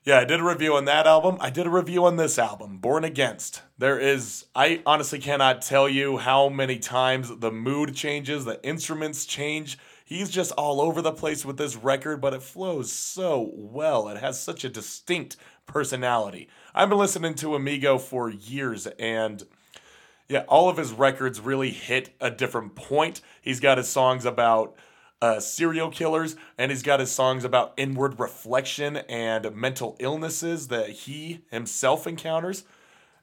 yeah, 0.05 0.19
I 0.19 0.25
did 0.25 0.41
a 0.41 0.45
review 0.45 0.77
on 0.77 0.87
that 0.87 1.07
album. 1.07 1.37
I 1.41 1.51
did 1.51 1.67
a 1.67 1.71
review 1.71 2.07
on 2.07 2.17
this 2.17 2.39
album, 2.39 2.79
Born 2.79 3.05
Against. 3.05 3.63
There 3.77 3.99
is, 3.99 4.47
I 4.55 4.83
honestly 4.87 5.19
cannot 5.19 5.61
tell 5.61 5.89
you 5.91 6.17
how 6.17 6.49
many 6.49 6.79
times 6.79 7.31
the 7.39 7.53
mood 7.53 7.95
changes, 7.95 8.47
the 8.47 8.65
instruments 8.65 9.27
change. 9.27 9.79
He's 10.03 10.31
just 10.31 10.53
all 10.53 10.81
over 10.81 11.03
the 11.03 11.13
place 11.13 11.45
with 11.45 11.59
this 11.59 11.77
record, 11.77 12.23
but 12.23 12.33
it 12.33 12.43
flows 12.43 12.91
so 12.91 13.51
well. 13.53 14.09
It 14.09 14.17
has 14.17 14.41
such 14.41 14.65
a 14.65 14.71
distinct 14.71 15.37
personality. 15.67 16.49
I've 16.75 16.89
been 16.89 16.99
listening 16.99 17.35
to 17.35 17.55
Amigo 17.55 17.99
for 17.99 18.31
years, 18.31 18.87
and 18.87 19.43
yeah, 20.31 20.45
all 20.49 20.71
of 20.71 20.79
his 20.79 20.93
records 20.93 21.41
really 21.41 21.71
hit 21.71 22.15
a 22.21 22.31
different 22.31 22.75
point. 22.75 23.21
He's 23.43 23.61
got 23.61 23.77
his 23.77 23.89
songs 23.89 24.25
about 24.25 24.77
uh, 25.23 25.41
serial 25.41 25.91
killers, 25.91 26.37
and 26.57 26.71
he's 26.71 26.83
got 26.83 27.01
his 27.01 27.11
songs 27.11 27.45
about 27.45 27.75
inward 27.77 28.19
reflection 28.19 28.97
and 28.97 29.55
mental 29.55 29.97
illnesses 30.01 30.69
that 30.69 30.91
he 30.91 31.43
himself 31.51 32.07
encounters. 32.07 32.65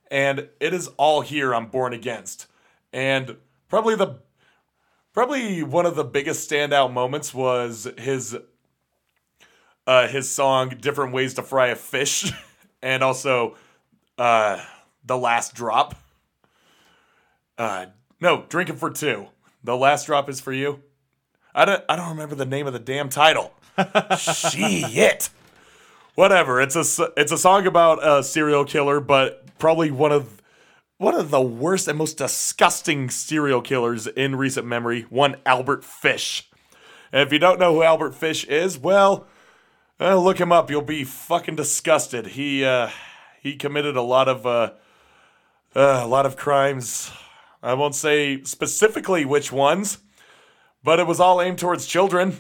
And 0.10 0.50
it 0.60 0.74
is 0.74 0.88
all 0.98 1.22
here 1.22 1.54
on 1.54 1.68
Born 1.68 1.94
Against. 1.94 2.48
And 2.94 3.38
probably 3.68 3.96
the 3.96 4.20
probably 5.14 5.64
one 5.64 5.86
of 5.86 5.96
the 5.96 6.04
biggest 6.04 6.50
standout 6.50 6.94
moments 6.94 7.34
was 7.34 7.88
his 7.98 8.38
uh, 9.86 10.08
his 10.08 10.30
song 10.30 10.78
"Different 10.80 11.14
Ways 11.14 11.34
to 11.36 11.44
Fry 11.44 11.68
a 11.68 11.76
Fish," 11.76 12.32
and 12.82 13.04
also 13.04 13.56
uh, 14.18 14.64
"The 15.04 15.18
Last 15.18 15.56
Drop." 15.56 15.96
Uh, 17.58 17.88
no, 18.22 18.46
drinking 18.50 18.76
for 18.78 18.90
two. 18.90 19.28
The 19.64 19.76
last 19.76 20.06
drop 20.06 20.30
is 20.30 20.40
for 20.40 20.54
you. 20.54 20.82
I 21.58 21.66
don't. 21.66 21.84
I 21.90 21.96
don't 21.96 22.10
remember 22.10 22.36
the 22.36 22.46
name 22.46 22.68
of 22.68 22.74
the 22.74 22.80
damn 22.80 23.10
title. 23.10 23.52
Shit. 24.20 25.30
Whatever. 26.14 26.62
It's 26.62 26.76
a. 26.76 27.10
It's 27.18 27.32
a 27.32 27.38
song 27.38 27.66
about 27.66 28.08
a 28.08 28.24
serial 28.24 28.64
killer, 28.64 29.00
but 29.00 29.58
probably 29.58 29.90
one 29.90 30.12
of 30.12 30.40
one 30.98 31.16
of 31.16 31.32
the 31.32 31.42
worst 31.42 31.88
and 31.88 31.98
most 31.98 32.18
disgusting 32.18 33.10
serial 33.10 33.62
killers 33.62 34.06
in 34.06 34.36
recent 34.36 34.68
memory. 34.68 35.08
One 35.10 35.38
Albert 35.48 35.84
Fish. 35.84 36.48
And 37.12 37.26
if 37.26 37.34
you 37.34 37.40
don't 37.40 37.60
know 37.60 37.74
who 37.74 37.84
Albert 37.84 38.14
Fish 38.14 38.44
is, 38.46 38.78
well, 38.78 39.26
uh, 40.00 40.16
look 40.16 40.40
him 40.40 40.52
up. 40.52 40.70
You'll 40.70 40.84
be 40.84 41.04
fucking 41.04 41.56
disgusted. 41.56 42.28
He 42.28 42.64
uh, 42.64 42.92
he 43.42 43.56
committed 43.56 43.96
a 43.96 44.04
lot 44.04 44.28
of 44.28 44.46
uh, 44.46 44.74
uh, 45.76 46.02
a 46.04 46.08
lot 46.08 46.28
of 46.28 46.38
crimes. 46.38 47.12
I 47.64 47.74
won't 47.74 47.96
say 47.96 48.44
specifically 48.44 49.26
which 49.26 49.52
ones, 49.52 49.98
but 50.84 51.00
it 51.00 51.08
was 51.08 51.20
all 51.20 51.42
aimed 51.42 51.60
towards 51.60 51.86
children. 51.86 52.38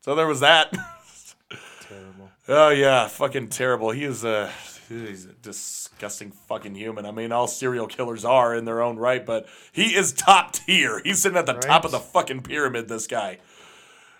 So 0.00 0.14
there 0.14 0.26
was 0.26 0.40
that. 0.40 0.72
Terrible. 1.80 2.30
Oh 2.48 2.68
yeah, 2.70 3.08
fucking 3.08 3.48
terrible. 3.48 3.90
He 3.90 4.04
is 4.04 4.24
a 4.24 4.50
he's 4.88 5.24
a 5.26 5.32
disgusting 5.32 6.30
fucking 6.30 6.74
human. 6.74 7.04
I 7.04 7.10
mean, 7.10 7.32
all 7.32 7.48
serial 7.48 7.86
killers 7.86 8.24
are 8.24 8.54
in 8.54 8.64
their 8.64 8.82
own 8.82 8.96
right, 8.96 9.24
but 9.24 9.48
he 9.72 9.94
is 9.94 10.12
top 10.12 10.52
tier. 10.52 11.00
He's 11.04 11.22
sitting 11.22 11.38
at 11.38 11.46
the 11.46 11.54
top 11.54 11.84
of 11.84 11.90
the 11.90 11.98
fucking 11.98 12.42
pyramid. 12.42 12.88
This 12.88 13.06
guy. 13.06 13.38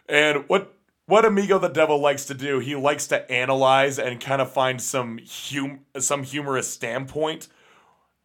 And 0.09 0.45
what 0.49 0.75
what 1.07 1.25
Amigo 1.25 1.59
the 1.59 1.69
Devil 1.69 2.01
likes 2.01 2.25
to 2.27 2.35
do, 2.35 2.59
he 2.59 2.75
likes 2.75 3.07
to 3.09 3.31
analyze 3.31 3.99
and 3.99 4.21
kind 4.21 4.43
of 4.43 4.51
find 4.53 4.83
some 4.83 5.21
hum 5.25 5.81
some 5.99 6.25
humorous 6.25 6.69
standpoint. 6.69 7.49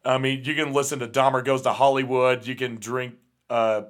I 0.04 0.18
mean, 0.18 0.44
you 0.44 0.54
can 0.56 0.72
listen 0.72 0.98
to 0.98 1.06
Dahmer 1.06 1.44
Goes 1.44 1.62
to 1.62 1.72
Hollywood. 1.72 2.44
You 2.44 2.56
can 2.56 2.76
drink 2.76 3.14
uh, 3.48 3.82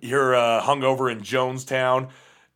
you're 0.00 0.34
uh, 0.34 0.62
hungover 0.62 1.10
in 1.10 1.20
Jonestown. 1.20 2.10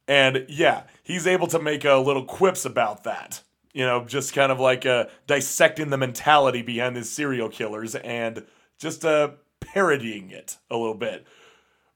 And 0.09 0.47
yeah, 0.49 0.85
he's 1.03 1.27
able 1.27 1.47
to 1.49 1.59
make 1.59 1.85
uh, 1.85 2.01
little 2.01 2.25
quips 2.25 2.65
about 2.65 3.05
that. 3.05 3.43
You 3.73 3.85
know, 3.85 4.05
just 4.05 4.33
kind 4.33 4.51
of 4.51 4.59
like 4.59 4.87
uh, 4.87 5.07
dissecting 5.27 5.91
the 5.91 5.99
mentality 5.99 6.63
behind 6.63 6.97
these 6.97 7.11
serial 7.11 7.49
killers 7.49 7.95
and 7.95 8.45
just 8.79 9.05
uh, 9.05 9.33
parodying 9.61 10.31
it 10.31 10.57
a 10.71 10.77
little 10.77 10.95
bit. 10.95 11.27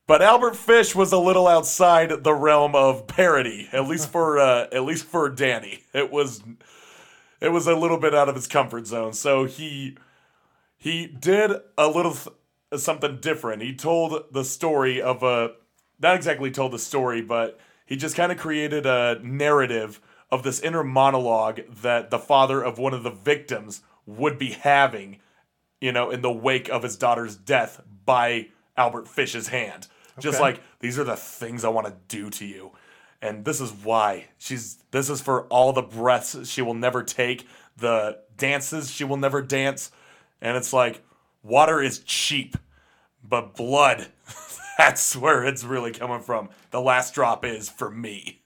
But 0.06 0.22
Albert 0.22 0.56
Fish 0.56 0.94
was 0.94 1.12
a 1.12 1.18
little 1.18 1.46
outside 1.46 2.24
the 2.24 2.34
realm 2.34 2.74
of 2.74 3.06
parody, 3.06 3.68
at 3.72 3.86
least 3.86 4.08
for 4.12 4.38
uh, 4.38 4.66
at 4.72 4.84
least 4.84 5.04
for 5.04 5.28
Danny. 5.28 5.84
It 5.94 6.10
was 6.10 6.42
it 7.40 7.50
was 7.50 7.66
a 7.66 7.76
little 7.76 7.98
bit 7.98 8.14
out 8.14 8.28
of 8.28 8.34
his 8.34 8.46
comfort 8.46 8.86
zone. 8.86 9.12
So 9.12 9.44
he 9.44 9.96
he 10.76 11.06
did 11.06 11.52
a 11.78 11.88
little 11.88 12.14
th- 12.14 12.36
something 12.76 13.18
different. 13.20 13.62
He 13.62 13.74
told 13.74 14.24
the 14.32 14.44
story 14.44 15.00
of 15.00 15.22
a 15.22 15.52
not 16.00 16.16
exactly 16.16 16.50
told 16.50 16.72
the 16.72 16.78
story, 16.78 17.20
but 17.20 17.58
he 17.84 17.96
just 17.96 18.16
kind 18.16 18.32
of 18.32 18.38
created 18.38 18.86
a 18.86 19.18
narrative 19.22 20.00
of 20.30 20.42
this 20.42 20.60
inner 20.60 20.84
monologue 20.84 21.60
that 21.82 22.10
the 22.10 22.18
father 22.18 22.62
of 22.62 22.78
one 22.78 22.94
of 22.94 23.02
the 23.02 23.10
victims 23.10 23.82
would 24.06 24.38
be 24.38 24.52
having, 24.52 25.18
you 25.80 25.92
know, 25.92 26.10
in 26.10 26.22
the 26.22 26.32
wake 26.32 26.68
of 26.68 26.82
his 26.82 26.96
daughter's 26.96 27.36
death 27.36 27.82
by 28.04 28.48
Albert 28.76 29.08
Fish's 29.08 29.48
hand. 29.48 29.88
Just 30.18 30.40
like 30.40 30.60
these 30.80 30.98
are 30.98 31.04
the 31.04 31.16
things 31.16 31.64
I 31.64 31.68
want 31.68 31.86
to 31.86 31.94
do 32.08 32.28
to 32.30 32.44
you. 32.44 32.72
And 33.22 33.44
this 33.44 33.60
is 33.60 33.72
why. 33.72 34.26
She's 34.38 34.76
this 34.90 35.08
is 35.08 35.20
for 35.20 35.44
all 35.44 35.72
the 35.72 35.82
breaths 35.82 36.48
she 36.48 36.62
will 36.62 36.74
never 36.74 37.02
take, 37.02 37.46
the 37.76 38.18
dances 38.36 38.90
she 38.90 39.04
will 39.04 39.16
never 39.16 39.42
dance. 39.42 39.90
And 40.40 40.56
it's 40.56 40.72
like 40.72 41.02
water 41.42 41.82
is 41.82 42.00
cheap, 42.00 42.56
but 43.22 43.54
blood 43.54 44.08
that's 44.80 45.14
where 45.14 45.44
it's 45.44 45.62
really 45.62 45.92
coming 45.92 46.20
from. 46.20 46.48
The 46.70 46.80
last 46.80 47.14
drop 47.14 47.44
is 47.44 47.68
for 47.68 47.90
me. 47.90 48.40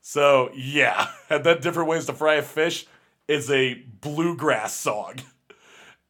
So 0.00 0.50
yeah, 0.54 1.08
and 1.30 1.44
then 1.44 1.60
different 1.60 1.90
ways 1.90 2.06
to 2.06 2.14
fry 2.14 2.34
a 2.34 2.42
fish 2.42 2.86
is 3.26 3.50
a 3.50 3.74
bluegrass 4.00 4.72
song, 4.72 5.16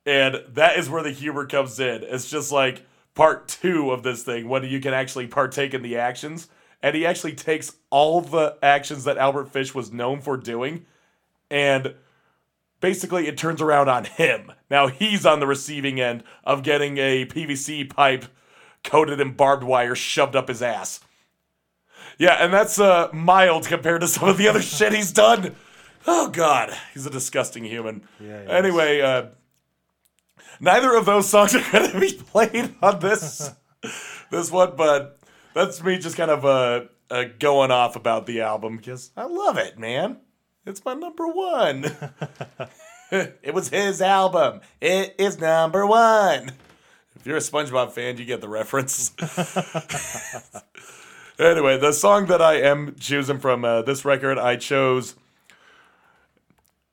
and 0.07 0.43
that 0.51 0.79
is 0.79 0.89
where 0.89 1.03
the 1.03 1.11
humor 1.11 1.45
comes 1.47 1.81
in. 1.81 2.05
It's 2.05 2.31
just 2.31 2.53
like 2.53 2.87
part 3.15 3.49
two 3.49 3.91
of 3.91 4.05
this 4.05 4.23
thing 4.23 4.49
when 4.49 4.63
you 4.63 4.79
can 4.79 4.95
actually 4.95 5.27
partake 5.27 5.75
in 5.75 5.83
the 5.83 5.97
actions, 5.97 6.47
and 6.81 6.95
he 6.95 7.05
actually 7.05 7.35
takes 7.35 7.75
all 7.91 8.21
the 8.21 8.57
actions 8.63 9.03
that 9.05 9.19
Albert 9.19 9.49
Fish 9.49 9.75
was 9.75 9.93
known 9.93 10.21
for 10.21 10.37
doing, 10.37 10.87
and 11.51 11.95
basically 12.81 13.27
it 13.27 13.37
turns 13.37 13.61
around 13.61 13.89
on 13.89 14.05
him. 14.05 14.53
Now 14.71 14.87
he's 14.87 15.27
on 15.27 15.41
the 15.41 15.47
receiving 15.47 16.01
end 16.01 16.25
of 16.45 16.63
getting 16.63 16.99
a 16.99 17.27
PVC 17.27 17.89
pipe 17.89 18.27
coated 18.85 19.21
in 19.21 19.33
barbed 19.33 19.65
wire 19.65 19.95
shoved 19.95 20.37
up 20.37 20.49
his 20.49 20.63
ass. 20.63 21.01
Yeah, 22.19 22.37
and 22.45 22.53
that's 22.53 22.81
uh, 22.81 23.09
mild 23.13 23.67
compared 23.67 24.01
to 24.01 24.09
some 24.09 24.29
of 24.29 24.39
the 24.39 24.49
other 24.49 24.63
shit 24.63 24.93
he's 24.93 25.13
done. 25.13 25.55
Oh 26.07 26.29
God, 26.29 26.77
he's 26.95 27.07
a 27.07 27.11
disgusting 27.11 27.65
human. 27.65 28.03
Yeah, 28.21 28.41
anyway, 28.49 29.01
uh, 29.01 29.27
neither 30.61 30.95
of 30.97 31.07
those 31.07 31.29
songs 31.29 31.55
are 31.55 31.73
going 31.73 31.91
to 31.91 32.01
be 32.01 32.13
played 32.13 32.75
on 32.83 33.01
this 33.01 33.51
this 34.31 34.51
one, 34.51 34.75
but 34.77 35.19
that's 35.55 35.83
me 35.83 35.99
just 35.99 36.17
kind 36.17 36.31
of 36.31 36.45
uh, 36.45 36.87
uh, 37.11 37.25
going 37.39 37.71
off 37.71 37.97
about 37.97 38.27
the 38.27 38.41
album 38.41 38.77
because 38.77 39.11
I 39.17 39.25
love 39.25 39.59
it, 39.59 39.79
man. 39.79 40.19
It's 40.69 40.85
my 40.85 40.93
number 40.93 41.27
one. 41.27 41.87
it 43.11 43.55
was 43.55 43.71
his 43.71 44.03
album. 44.03 44.61
It 44.83 45.15
is 45.19 45.41
number 45.41 45.87
one. 45.87 46.53
If 47.17 47.25
you're 47.25 47.39
a 47.39 47.41
SpongeBob 47.41 47.93
fan, 47.93 48.19
you 48.19 48.27
get 48.27 48.43
the 48.43 48.51
reference. 48.51 49.13
anyway, 51.39 51.79
the 51.79 51.93
song 51.93 52.27
that 52.27 52.43
I 52.43 52.61
am 52.61 52.97
choosing 53.01 53.39
from 53.39 53.65
uh, 53.65 53.81
this 53.81 54.05
record, 54.05 54.37
I 54.37 54.57
chose 54.57 55.15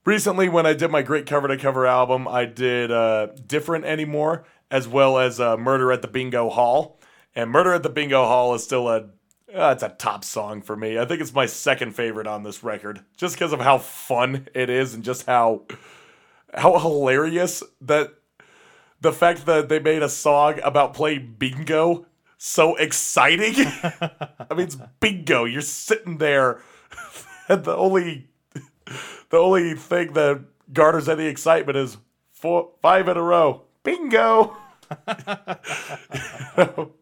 recently 0.06 0.48
when 0.48 0.66
I 0.66 0.74
did 0.74 0.90
my 0.90 1.02
great 1.02 1.26
cover 1.26 1.50
to 1.50 1.58
cover 1.58 1.86
album, 1.86 2.30
I 2.30 2.46
did 2.46 2.94
uh, 2.94 3.28
Different 3.46 3.84
Anymore 3.84 4.46
as 4.72 4.88
well 4.88 5.18
as 5.18 5.42
uh, 5.42 5.58
Murder 5.58 5.92
at 5.92 6.02
the 6.02 6.08
Bingo 6.08 6.50
Hall. 6.50 6.98
And 7.36 7.52
Murder 7.52 7.74
at 7.74 7.84
the 7.84 7.90
Bingo 7.90 8.24
Hall 8.24 8.54
is 8.54 8.64
still 8.64 8.88
a 8.88 9.10
uh, 9.54 9.72
it's 9.74 9.84
a 9.84 9.90
top 9.90 10.24
song 10.24 10.62
for 10.62 10.76
me. 10.76 10.98
I 10.98 11.06
think 11.06 11.22
it's 11.22 11.34
my 11.34 11.46
second 11.46 11.96
favorite 11.96 12.28
on 12.28 12.44
this 12.44 12.64
record, 12.64 13.02
just 13.18 13.36
because 13.36 13.54
of 13.54 13.62
how 13.62 13.78
fun 13.78 14.48
it 14.54 14.70
is 14.70 14.94
and 14.94 15.04
just 15.04 15.26
how 15.26 15.64
how 16.54 16.80
hilarious 16.80 17.64
that 17.82 18.14
the 19.02 19.12
fact 19.12 19.46
that 19.46 19.70
they 19.70 19.80
made 19.80 20.02
a 20.02 20.10
song 20.10 20.60
about 20.64 20.94
playing 20.94 21.36
bingo 21.38 22.06
so 22.38 22.76
exciting. 22.76 23.54
I 23.58 24.54
mean, 24.54 24.68
it's 24.68 24.78
bingo. 25.00 25.46
You're 25.46 25.62
sitting 25.62 26.18
there, 26.18 26.62
and 27.48 27.64
the 27.66 27.76
only 27.76 28.28
the 29.30 29.38
only 29.38 29.76
thing 29.76 30.14
that 30.14 30.44
garners 30.74 31.10
any 31.10 31.26
excitement 31.26 31.78
is 31.78 31.98
four 32.34 32.72
five 32.82 33.08
in 33.08 33.18
a 33.18 33.22
row. 33.22 33.64
Bingo. 33.84 34.58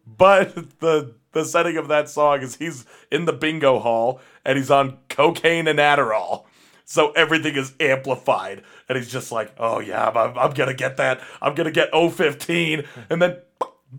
but 0.06 0.54
the 0.80 1.14
the 1.32 1.44
setting 1.44 1.76
of 1.76 1.88
that 1.88 2.08
song 2.08 2.40
is 2.40 2.56
he's 2.56 2.86
in 3.10 3.24
the 3.24 3.32
bingo 3.32 3.78
hall 3.80 4.20
and 4.44 4.56
he's 4.56 4.70
on 4.70 4.98
cocaine 5.08 5.66
and 5.66 5.78
Adderall. 5.78 6.44
So 6.84 7.10
everything 7.12 7.56
is 7.56 7.74
amplified. 7.80 8.62
And 8.88 8.96
he's 8.96 9.10
just 9.10 9.32
like, 9.32 9.52
oh 9.58 9.80
yeah, 9.80 10.08
I'm, 10.08 10.38
I'm 10.38 10.52
going 10.52 10.68
to 10.68 10.74
get 10.74 10.96
that. 10.98 11.20
I'm 11.42 11.54
going 11.54 11.66
to 11.66 11.72
get 11.72 11.90
015. 11.92 12.84
And 13.10 13.20
then 13.20 13.38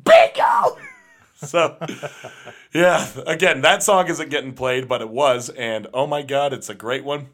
bingo! 0.04 0.78
so, 1.36 1.78
yeah, 2.74 3.08
again, 3.28 3.62
that 3.62 3.84
song 3.84 4.08
isn't 4.08 4.30
getting 4.30 4.54
played, 4.54 4.88
but 4.88 5.02
it 5.02 5.10
was. 5.10 5.50
And 5.50 5.88
oh 5.94 6.08
my 6.08 6.22
God, 6.22 6.54
it's 6.54 6.70
a 6.70 6.76
great 6.76 7.04
one. 7.04 7.28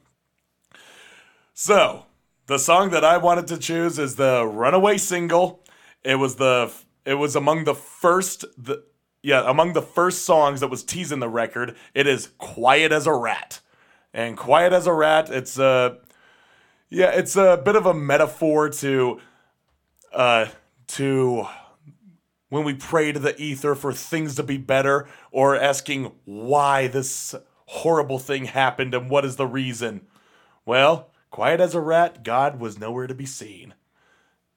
So, 1.54 2.06
the 2.48 2.58
song 2.58 2.90
that 2.90 3.06
I 3.06 3.18
wanted 3.18 3.48
to 3.48 3.58
choose 3.58 4.00
is 4.00 4.16
the 4.16 4.46
Runaway 4.46 4.98
single. 4.98 5.61
It 6.03 6.15
was 6.15 6.36
the 6.36 6.73
it 7.06 7.15
was 7.15 7.36
among 7.36 7.64
the 7.65 7.76
first 7.76 8.45
the 8.57 8.84
yeah, 9.23 9.44
among 9.49 9.73
the 9.73 9.82
first 9.82 10.26
songs 10.26 10.61
that 10.61 10.69
was 10.69 10.84
teasing 10.84 11.19
the 11.19 11.30
record. 11.30 11.76
It 11.94 12.07
is 12.07 12.30
Quiet 12.40 12.91
as 12.91 13.06
a 13.06 13.14
Rat. 13.14 13.60
And 14.14 14.36
Quiet 14.36 14.73
as 14.73 14.88
a 14.88 14.94
Rat, 14.94 15.30
it's 15.30 15.60
a 15.60 15.99
yeah, 16.90 17.11
it's 17.11 17.36
a 17.36 17.61
bit 17.64 17.76
of 17.76 17.86
a 17.86 17.94
metaphor 17.94 18.69
to 18.69 19.19
uh 20.14 20.48
to 20.88 21.45
when 22.49 22.65
we 22.65 22.73
pray 22.73 23.11
to 23.11 23.19
the 23.19 23.40
ether 23.41 23.76
for 23.76 23.94
things 23.94 24.36
to 24.36 24.44
be 24.44 24.57
better 24.57 25.07
or 25.32 25.56
asking 25.56 26.11
why 26.26 26.88
this 26.88 27.34
horrible 27.68 28.19
thing 28.19 28.45
happened 28.45 28.94
and 28.94 29.10
what 29.10 29.23
is 29.23 29.38
the 29.38 29.48
reason. 29.48 30.02
Well, 30.65 31.11
quiet 31.30 31.61
as 31.61 31.73
a 31.73 31.80
rat, 31.80 32.23
God 32.23 32.60
was 32.60 32.78
nowhere 32.78 33.07
to 33.07 33.14
be 33.14 33.26
seen. 33.26 33.73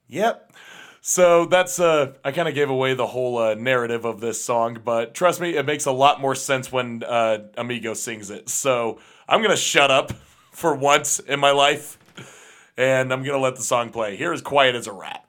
Yep. 0.09 0.53
So 1.07 1.45
that's 1.45 1.79
uh 1.79 2.15
I 2.25 2.33
kind 2.33 2.49
of 2.49 2.55
gave 2.55 2.71
away 2.71 2.95
the 2.95 3.07
whole 3.07 3.37
uh, 3.37 3.53
narrative 3.57 4.07
of 4.07 4.21
this 4.21 4.43
song, 4.43 4.79
but 4.83 5.13
trust 5.13 5.39
me, 5.39 5.55
it 5.55 5.67
makes 5.67 5.85
a 5.85 5.93
lot 5.93 6.19
more 6.19 6.35
sense 6.35 6.73
when 6.73 7.03
uh, 7.05 7.41
Amigo 7.59 7.93
sings 7.93 8.31
it. 8.31 8.49
So 8.49 8.99
I'm 9.29 9.43
gonna 9.43 9.55
shut 9.55 9.91
up 9.91 10.13
for 10.51 10.75
once 10.75 11.19
in 11.19 11.39
my 11.41 11.51
life, 11.51 11.99
and 12.79 13.13
I'm 13.13 13.23
gonna 13.23 13.37
let 13.37 13.57
the 13.57 13.63
song 13.63 13.91
play. 13.91 14.17
Here 14.17 14.33
is 14.33 14.41
"Quiet 14.41 14.75
as 14.75 14.87
a 14.87 14.93
Rat." 14.93 15.27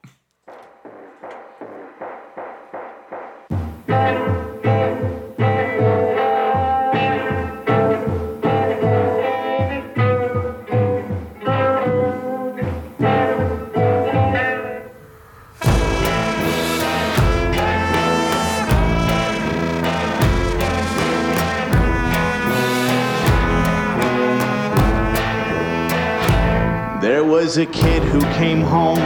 A 27.58 27.66
kid 27.66 28.02
who 28.02 28.20
came 28.34 28.60
home, 28.60 28.98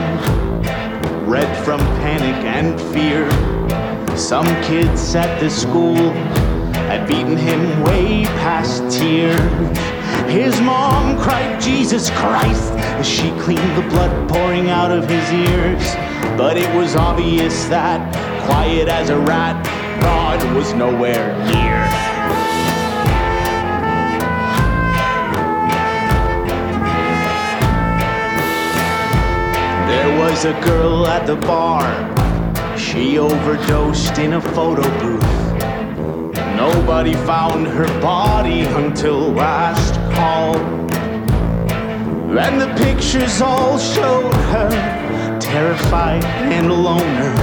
red 1.29 1.65
from 1.65 1.79
panic 2.01 2.35
and 2.45 2.81
fear. 2.93 3.29
Some 4.17 4.47
kids 4.63 5.15
at 5.15 5.39
the 5.41 5.49
school 5.49 5.97
had 6.89 7.07
beaten 7.07 7.37
him 7.37 7.83
way 7.83 8.25
past 8.43 8.83
tears. 8.99 9.41
His 10.29 10.61
mom 10.63 11.19
cried, 11.21 11.61
Jesus 11.61 12.11
Christ, 12.11 12.73
as 12.73 13.07
she 13.09 13.31
cleaned 13.41 13.77
the 13.77 13.89
blood 13.89 14.29
pouring 14.29 14.71
out 14.71 14.91
of 14.91 15.09
his 15.09 15.33
ears. 15.33 15.95
But 16.37 16.57
it 16.57 16.75
was 16.75 16.97
obvious 16.97 17.67
that, 17.67 18.01
quiet 18.47 18.89
as 18.89 19.11
a 19.11 19.19
rat, 19.19 19.63
God 20.01 20.43
was 20.57 20.73
nowhere 20.73 21.37
near. 21.47 21.70
There 29.91 30.19
was 30.21 30.45
a 30.45 30.53
girl 30.61 31.09
at 31.09 31.27
the 31.27 31.35
bar. 31.35 31.85
She 32.79 33.19
overdosed 33.19 34.19
in 34.19 34.35
a 34.35 34.41
photo 34.41 34.83
booth. 35.01 35.23
Nobody 36.55 37.15
found 37.15 37.67
her 37.67 37.89
body 38.01 38.61
until 38.61 39.33
last 39.33 39.95
call. 40.15 40.57
And 42.39 42.61
the 42.61 42.73
pictures 42.85 43.41
all 43.41 43.79
showed 43.79 44.33
her 44.55 44.71
terrified 45.41 46.25
and 46.25 46.67
alone. 46.69 47.35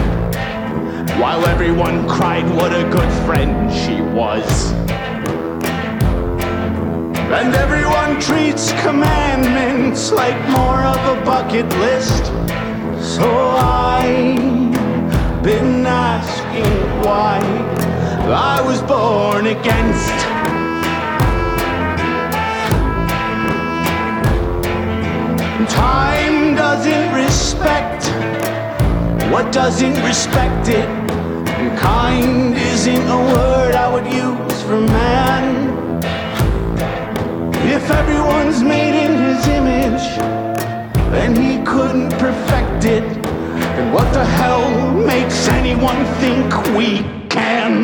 While 1.19 1.45
everyone 1.47 2.07
cried 2.07 2.49
what 2.55 2.71
a 2.71 2.83
good 2.89 3.11
friend 3.25 3.69
she 3.73 3.99
was. 3.99 4.86
And 7.29 7.53
everyone 7.55 8.21
treats 8.21 8.71
commandments 8.81 10.11
like 10.11 10.37
more 10.49 10.81
of 10.83 10.97
a 11.17 11.25
bucket 11.25 11.67
list. 11.79 12.25
So 13.15 13.29
I've 13.29 14.73
been 15.43 15.85
asking 15.85 16.71
why 17.03 17.39
I 18.31 18.61
was 18.61 18.81
born 18.81 19.47
against. 19.47 20.17
Time 25.69 26.55
doesn't 26.55 27.13
respect 27.13 28.05
what 29.31 29.51
doesn't 29.51 30.01
respect 30.03 30.69
it. 30.69 30.87
And 31.59 31.77
kind 31.77 32.55
isn't 32.55 33.07
a 33.07 33.17
word 33.17 33.75
I 33.75 33.93
would 33.93 34.07
use 34.11 34.61
for 34.63 34.79
man. 34.79 35.66
If 37.89 37.93
everyone's 37.93 38.61
made 38.61 39.01
in 39.01 39.17
his 39.17 39.47
image, 39.47 40.01
and 41.15 41.37
he 41.37 41.63
couldn't 41.63 42.09
perfect 42.19 42.83
it, 42.83 43.23
then 43.23 43.93
what 43.93 44.11
the 44.11 44.25
hell 44.25 44.91
makes 44.91 45.47
anyone 45.47 46.03
think 46.19 46.53
we 46.75 46.99
can? 47.29 47.83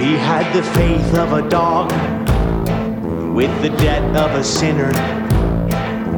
He 0.00 0.16
had 0.16 0.50
the 0.54 0.62
faith 0.72 1.14
of 1.18 1.34
a 1.34 1.46
dog, 1.50 1.92
with 3.36 3.52
the 3.60 3.76
debt 3.76 4.16
of 4.16 4.30
a 4.34 4.42
sinner, 4.42 4.90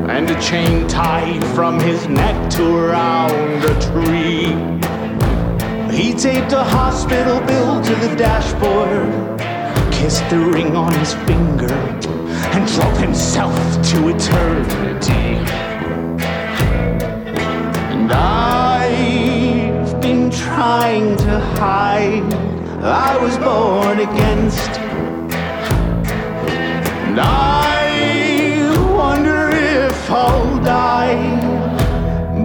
and 0.08 0.30
a 0.30 0.40
chain 0.40 0.86
tied 0.86 1.44
from 1.56 1.80
his 1.80 2.06
neck 2.06 2.50
to 2.52 2.76
around 2.76 3.64
a 3.64 3.80
tree. 3.80 4.83
He 5.94 6.12
taped 6.12 6.52
a 6.52 6.64
hospital 6.64 7.40
bill 7.46 7.80
to 7.80 7.94
the 7.94 8.16
dashboard, 8.16 9.08
kissed 9.92 10.28
the 10.28 10.38
ring 10.38 10.74
on 10.74 10.92
his 10.94 11.14
finger, 11.14 11.72
and 12.52 12.66
drove 12.74 12.98
himself 12.98 13.54
to 13.90 14.08
eternity. 14.08 15.38
And 17.92 18.10
I've 18.12 20.00
been 20.00 20.30
trying 20.32 21.16
to 21.18 21.38
hide 21.60 22.34
I 22.84 23.16
was 23.16 23.38
born 23.38 24.00
against. 24.00 24.70
And 27.08 27.18
I 27.18 28.68
wonder 28.92 29.48
if 29.50 30.10
I'll 30.10 30.58
die 30.62 31.40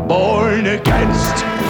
born 0.08 0.68
against. 0.68 1.69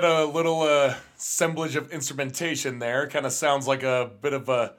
Get 0.00 0.04
a 0.04 0.26
little 0.26 0.60
uh, 0.60 0.94
assemblage 1.16 1.74
of 1.74 1.90
instrumentation 1.90 2.78
there. 2.80 3.08
Kind 3.08 3.24
of 3.24 3.32
sounds 3.32 3.66
like 3.66 3.82
a 3.82 4.10
bit 4.20 4.34
of 4.34 4.48
a. 4.48 4.74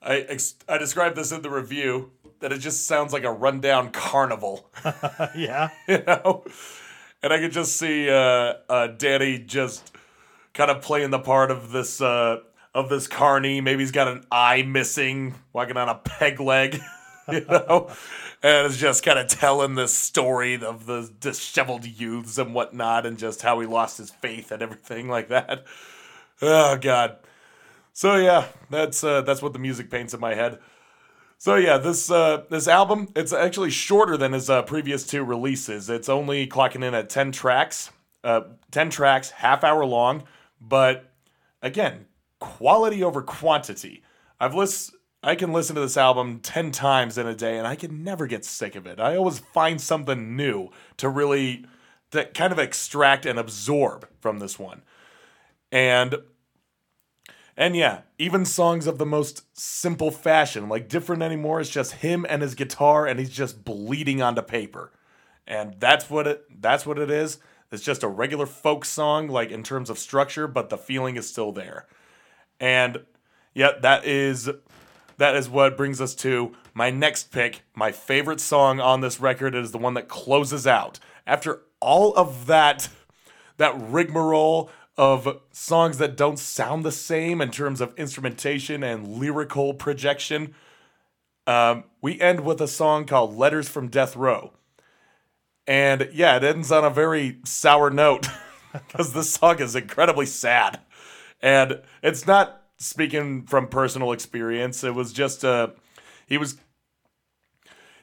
I 0.00 0.18
ex- 0.18 0.54
I 0.68 0.78
described 0.78 1.16
this 1.16 1.32
in 1.32 1.42
the 1.42 1.50
review 1.50 2.12
that 2.38 2.52
it 2.52 2.58
just 2.58 2.86
sounds 2.86 3.12
like 3.12 3.24
a 3.24 3.32
rundown 3.32 3.90
carnival, 3.90 4.70
Yeah. 5.34 5.70
you 5.88 6.02
know. 6.06 6.44
And 7.22 7.32
I 7.32 7.38
could 7.38 7.50
just 7.50 7.76
see 7.76 8.08
uh, 8.08 8.54
uh, 8.68 8.86
Danny 8.88 9.38
just 9.38 9.90
kind 10.54 10.70
of 10.70 10.80
playing 10.80 11.10
the 11.10 11.18
part 11.18 11.50
of 11.50 11.72
this 11.72 12.00
uh, 12.00 12.38
of 12.72 12.88
this 12.88 13.08
carny. 13.08 13.60
Maybe 13.60 13.82
he's 13.82 13.90
got 13.90 14.06
an 14.06 14.24
eye 14.30 14.62
missing, 14.62 15.34
walking 15.52 15.76
on 15.76 15.88
a 15.88 15.96
peg 15.96 16.38
leg, 16.38 16.80
you 17.32 17.44
know, 17.46 17.90
and 18.46 18.66
it's 18.66 18.76
just 18.76 19.02
kind 19.02 19.18
of 19.18 19.26
telling 19.26 19.74
the 19.74 19.88
story 19.88 20.54
of 20.54 20.86
the 20.86 21.10
disheveled 21.18 21.84
youths 21.84 22.38
and 22.38 22.54
whatnot, 22.54 23.04
and 23.04 23.18
just 23.18 23.42
how 23.42 23.58
he 23.58 23.66
lost 23.66 23.98
his 23.98 24.10
faith 24.10 24.52
and 24.52 24.62
everything 24.62 25.08
like 25.16 25.28
that. 25.28 25.64
Oh 26.40 26.76
God. 26.76 27.16
So 27.92 28.14
yeah, 28.14 28.46
that's 28.70 29.02
uh, 29.02 29.22
that's 29.22 29.42
what 29.42 29.52
the 29.52 29.58
music 29.58 29.90
paints 29.90 30.14
in 30.14 30.20
my 30.20 30.34
head. 30.34 30.60
So 31.38 31.56
yeah, 31.56 31.78
this 31.78 32.08
uh, 32.08 32.44
this 32.48 32.68
album 32.68 33.08
it's 33.16 33.32
actually 33.32 33.70
shorter 33.70 34.16
than 34.16 34.32
his 34.32 34.48
uh, 34.48 34.62
previous 34.62 35.04
two 35.04 35.24
releases. 35.24 35.90
It's 35.90 36.08
only 36.08 36.46
clocking 36.46 36.84
in 36.84 36.94
at 36.94 37.10
ten 37.10 37.32
tracks, 37.32 37.90
uh, 38.22 38.42
ten 38.70 38.90
tracks, 38.90 39.30
half 39.30 39.64
hour 39.64 39.84
long. 39.84 40.22
But 40.60 41.10
again, 41.62 42.06
quality 42.38 43.02
over 43.02 43.22
quantity. 43.22 44.04
I've 44.38 44.54
list 44.54 44.94
I 45.26 45.34
can 45.34 45.52
listen 45.52 45.74
to 45.74 45.80
this 45.80 45.96
album 45.96 46.38
ten 46.38 46.70
times 46.70 47.18
in 47.18 47.26
a 47.26 47.34
day, 47.34 47.58
and 47.58 47.66
I 47.66 47.74
can 47.74 48.04
never 48.04 48.28
get 48.28 48.44
sick 48.44 48.76
of 48.76 48.86
it. 48.86 49.00
I 49.00 49.16
always 49.16 49.40
find 49.40 49.80
something 49.80 50.36
new 50.36 50.70
to 50.98 51.08
really 51.08 51.64
to 52.12 52.26
kind 52.26 52.52
of 52.52 52.60
extract 52.60 53.26
and 53.26 53.36
absorb 53.36 54.08
from 54.20 54.38
this 54.38 54.56
one, 54.56 54.82
and 55.72 56.14
and 57.56 57.74
yeah, 57.74 58.02
even 58.18 58.44
songs 58.44 58.86
of 58.86 58.98
the 58.98 59.06
most 59.06 59.42
simple 59.58 60.12
fashion, 60.12 60.68
like 60.68 60.88
Different 60.88 61.22
Anymore, 61.22 61.58
is 61.58 61.70
just 61.70 61.94
him 61.94 62.24
and 62.28 62.40
his 62.40 62.54
guitar, 62.54 63.04
and 63.06 63.18
he's 63.18 63.30
just 63.30 63.64
bleeding 63.64 64.22
onto 64.22 64.42
paper. 64.42 64.92
And 65.44 65.74
that's 65.80 66.08
what 66.08 66.28
it 66.28 66.44
that's 66.60 66.86
what 66.86 67.00
it 67.00 67.10
is. 67.10 67.38
It's 67.72 67.82
just 67.82 68.04
a 68.04 68.08
regular 68.08 68.46
folk 68.46 68.84
song, 68.84 69.26
like 69.26 69.50
in 69.50 69.64
terms 69.64 69.90
of 69.90 69.98
structure, 69.98 70.46
but 70.46 70.68
the 70.68 70.78
feeling 70.78 71.16
is 71.16 71.28
still 71.28 71.50
there. 71.50 71.86
And 72.60 73.04
yeah, 73.54 73.72
that 73.80 74.04
is 74.04 74.50
that 75.18 75.34
is 75.34 75.48
what 75.48 75.76
brings 75.76 76.00
us 76.00 76.14
to 76.16 76.54
my 76.74 76.90
next 76.90 77.30
pick. 77.30 77.62
My 77.74 77.92
favorite 77.92 78.40
song 78.40 78.80
on 78.80 79.00
this 79.00 79.20
record 79.20 79.54
is 79.54 79.72
the 79.72 79.78
one 79.78 79.94
that 79.94 80.08
closes 80.08 80.66
out. 80.66 80.98
After 81.26 81.62
all 81.80 82.14
of 82.14 82.46
that 82.46 82.88
that 83.56 83.74
rigmarole 83.78 84.70
of 84.96 85.40
songs 85.50 85.98
that 85.98 86.16
don't 86.16 86.38
sound 86.38 86.84
the 86.84 86.92
same 86.92 87.40
in 87.40 87.50
terms 87.50 87.80
of 87.80 87.94
instrumentation 87.96 88.82
and 88.82 89.18
lyrical 89.18 89.74
projection, 89.74 90.54
um, 91.46 91.84
we 92.00 92.20
end 92.20 92.40
with 92.40 92.60
a 92.60 92.68
song 92.68 93.06
called 93.06 93.34
Letters 93.34 93.68
from 93.68 93.88
Death 93.88 94.16
Row. 94.16 94.52
And 95.66 96.08
yeah, 96.12 96.36
it 96.36 96.44
ends 96.44 96.70
on 96.70 96.84
a 96.84 96.90
very 96.90 97.38
sour 97.44 97.90
note 97.90 98.28
because 98.72 99.12
this 99.12 99.32
song 99.32 99.60
is 99.60 99.74
incredibly 99.74 100.26
sad. 100.26 100.80
And 101.42 101.82
it's 102.02 102.26
not 102.26 102.62
speaking 102.76 103.44
from 103.44 103.68
personal 103.68 104.12
experience, 104.12 104.84
it 104.84 104.94
was 104.94 105.12
just 105.12 105.44
uh, 105.44 105.68
he 106.26 106.38
was 106.38 106.56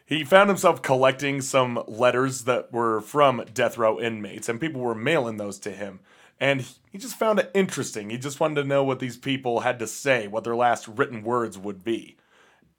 he 0.05 0.23
found 0.23 0.49
himself 0.49 0.81
collecting 0.81 1.41
some 1.41 1.81
letters 1.87 2.43
that 2.43 2.71
were 2.71 3.01
from 3.01 3.45
death 3.53 3.77
row 3.77 3.99
inmates, 3.99 4.49
and 4.49 4.59
people 4.59 4.81
were 4.81 4.95
mailing 4.95 5.37
those 5.37 5.59
to 5.59 5.71
him. 5.71 6.01
And 6.39 6.65
he 6.91 6.97
just 6.97 7.15
found 7.15 7.39
it 7.39 7.51
interesting. 7.53 8.09
He 8.09 8.17
just 8.17 8.39
wanted 8.39 8.61
to 8.61 8.67
know 8.67 8.83
what 8.83 8.99
these 8.99 9.17
people 9.17 9.61
had 9.61 9.79
to 9.79 9.87
say, 9.87 10.27
what 10.27 10.43
their 10.43 10.55
last 10.55 10.87
written 10.87 11.23
words 11.23 11.57
would 11.57 11.83
be. 11.83 12.17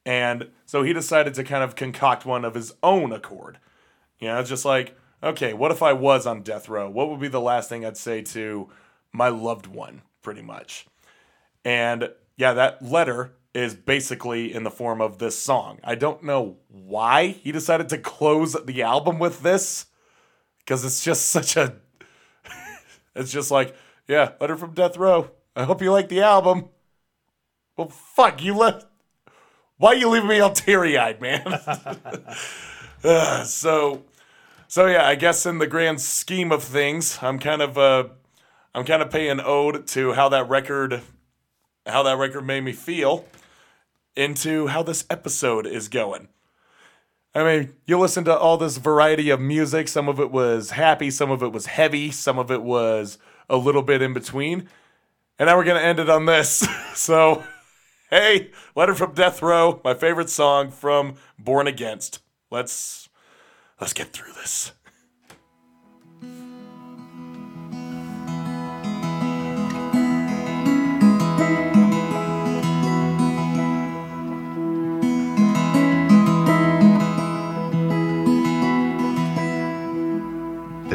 And 0.04 0.50
so 0.66 0.82
he 0.82 0.92
decided 0.92 1.34
to 1.34 1.44
kind 1.44 1.64
of 1.64 1.76
concoct 1.76 2.26
one 2.26 2.44
of 2.44 2.54
his 2.54 2.74
own 2.82 3.10
accord. 3.10 3.58
You 4.18 4.28
know, 4.28 4.38
it's 4.38 4.50
just 4.50 4.66
like, 4.66 4.96
okay, 5.22 5.54
what 5.54 5.70
if 5.70 5.82
I 5.82 5.94
was 5.94 6.26
on 6.26 6.42
death 6.42 6.68
row? 6.68 6.90
What 6.90 7.08
would 7.08 7.20
be 7.20 7.28
the 7.28 7.40
last 7.40 7.68
thing 7.68 7.86
I'd 7.86 7.96
say 7.96 8.20
to 8.22 8.68
my 9.12 9.28
loved 9.28 9.66
one, 9.66 10.02
pretty 10.20 10.42
much? 10.42 10.86
And 11.64 12.10
yeah, 12.36 12.52
that 12.54 12.82
letter 12.82 13.32
is 13.54 13.74
basically 13.74 14.52
in 14.52 14.64
the 14.64 14.70
form 14.70 15.00
of 15.00 15.18
this 15.18 15.38
song. 15.38 15.78
I 15.84 15.94
don't 15.94 16.22
know 16.22 16.56
why 16.68 17.28
he 17.28 17.52
decided 17.52 17.88
to 17.90 17.98
close 17.98 18.56
the 18.64 18.82
album 18.82 19.18
with 19.18 19.42
this, 19.42 19.86
because 20.58 20.84
it's 20.84 21.04
just 21.04 21.26
such 21.30 21.56
a. 21.56 21.76
it's 23.14 23.32
just 23.32 23.50
like, 23.50 23.74
yeah, 24.08 24.32
letter 24.40 24.56
from 24.56 24.74
death 24.74 24.96
row. 24.96 25.30
I 25.56 25.64
hope 25.64 25.80
you 25.80 25.92
like 25.92 26.08
the 26.08 26.20
album. 26.20 26.68
Well, 27.76 27.88
fuck, 27.88 28.42
you 28.42 28.56
left. 28.56 28.86
Why 29.76 29.94
you 29.94 30.08
leaving 30.08 30.28
me 30.28 30.40
all 30.40 30.52
teary 30.52 30.98
eyed, 30.98 31.20
man? 31.20 31.60
Uh, 33.04 33.44
so, 33.44 34.02
so 34.66 34.86
yeah, 34.86 35.06
I 35.06 35.14
guess 35.14 35.44
in 35.44 35.58
the 35.58 35.66
grand 35.66 36.00
scheme 36.00 36.50
of 36.50 36.62
things, 36.62 37.18
I'm 37.20 37.38
kind 37.38 37.60
of 37.60 37.76
uh, 37.76 38.04
I'm 38.74 38.86
kind 38.86 39.02
of 39.02 39.10
paying 39.10 39.40
ode 39.40 39.86
to 39.88 40.14
how 40.14 40.30
that 40.30 40.48
record, 40.48 41.02
how 41.86 42.02
that 42.02 42.18
record 42.18 42.46
made 42.46 42.62
me 42.62 42.72
feel, 42.72 43.26
into 44.16 44.68
how 44.68 44.82
this 44.82 45.04
episode 45.10 45.66
is 45.66 45.88
going. 45.88 46.28
I 47.34 47.42
mean, 47.42 47.74
you 47.84 47.98
listen 47.98 48.24
to 48.26 48.36
all 48.36 48.56
this 48.56 48.76
variety 48.76 49.30
of 49.30 49.40
music. 49.40 49.88
Some 49.88 50.08
of 50.08 50.20
it 50.20 50.30
was 50.30 50.70
happy, 50.70 51.10
some 51.10 51.30
of 51.30 51.42
it 51.42 51.52
was 51.52 51.66
heavy, 51.66 52.12
some 52.12 52.38
of 52.38 52.50
it 52.50 52.62
was 52.62 53.18
a 53.50 53.56
little 53.56 53.82
bit 53.82 54.02
in 54.02 54.12
between. 54.12 54.68
And 55.38 55.48
now 55.48 55.56
we're 55.56 55.64
gonna 55.64 55.80
end 55.80 55.98
it 55.98 56.08
on 56.08 56.26
this. 56.26 56.66
so, 56.94 57.42
hey, 58.08 58.52
letter 58.76 58.94
from 58.94 59.14
Death 59.14 59.42
Row, 59.42 59.80
my 59.84 59.94
favorite 59.94 60.30
song 60.30 60.70
from 60.70 61.16
Born 61.36 61.66
Against. 61.66 62.20
Let's 62.52 63.08
let's 63.80 63.92
get 63.92 64.12
through 64.12 64.32
this. 64.34 64.72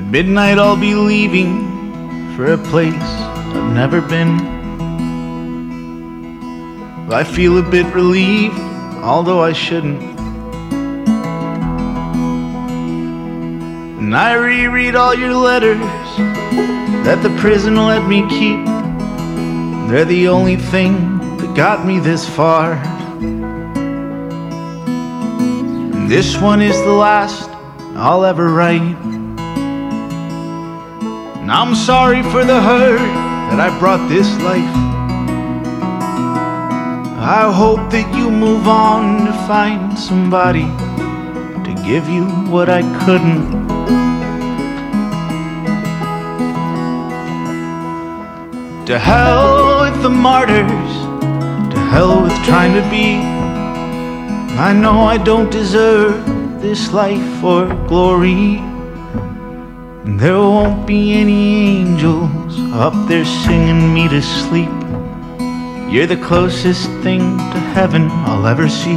Midnight 0.09 0.57
I'll 0.57 0.75
be 0.75 0.95
leaving 0.95 2.35
for 2.35 2.53
a 2.53 2.57
place 2.57 2.95
I've 2.95 3.73
never 3.73 4.01
been. 4.01 4.39
I 7.11 7.23
feel 7.23 7.59
a 7.59 7.61
bit 7.61 7.93
relieved, 7.93 8.57
although 9.03 9.43
I 9.43 9.53
shouldn't. 9.53 10.01
And 13.99 14.15
I 14.15 14.33
reread 14.33 14.95
all 14.95 15.13
your 15.13 15.35
letters 15.35 15.79
that 17.05 17.21
the 17.21 17.29
prison 17.39 17.75
let 17.75 18.07
me 18.07 18.27
keep. 18.29 18.65
They're 19.89 20.05
the 20.05 20.27
only 20.29 20.55
thing 20.55 21.19
that 21.37 21.55
got 21.55 21.85
me 21.85 21.99
this 21.99 22.27
far. 22.27 22.73
And 25.93 26.09
this 26.09 26.41
one 26.41 26.63
is 26.63 26.75
the 26.81 26.93
last 26.93 27.47
I'll 27.95 28.25
ever 28.25 28.49
write. 28.49 29.08
And 31.49 31.57
I'm 31.57 31.73
sorry 31.73 32.21
for 32.21 32.45
the 32.45 32.61
hurt 32.61 32.99
that 33.49 33.59
I 33.59 33.75
brought 33.79 34.07
this 34.07 34.29
life. 34.43 34.75
I 37.17 37.51
hope 37.51 37.89
that 37.89 38.15
you 38.15 38.29
move 38.29 38.67
on 38.67 39.25
to 39.25 39.33
find 39.47 39.97
somebody 39.97 40.69
to 41.65 41.81
give 41.83 42.07
you 42.07 42.25
what 42.53 42.69
I 42.69 42.83
couldn't. 43.03 43.49
To 48.85 48.99
hell 48.99 49.81
with 49.89 50.03
the 50.03 50.09
martyrs, 50.11 50.93
to 51.73 51.79
hell 51.89 52.21
with 52.21 52.35
trying 52.45 52.75
to 52.75 52.87
be. 52.91 53.15
I 54.55 54.71
know 54.71 55.01
I 55.01 55.17
don't 55.17 55.49
deserve 55.49 56.61
this 56.61 56.93
life 56.93 57.43
or 57.43 57.65
glory. 57.87 58.68
There 60.05 60.37
won't 60.37 60.87
be 60.87 61.13
any 61.13 61.79
angels 61.79 62.57
up 62.71 62.93
there 63.09 63.25
singing 63.25 63.93
me 63.93 64.07
to 64.07 64.21
sleep. 64.21 64.69
You're 65.91 66.07
the 66.07 66.21
closest 66.23 66.85
thing 67.03 67.19
to 67.19 67.59
heaven 67.75 68.07
I'll 68.09 68.47
ever 68.47 68.69
see. 68.69 68.95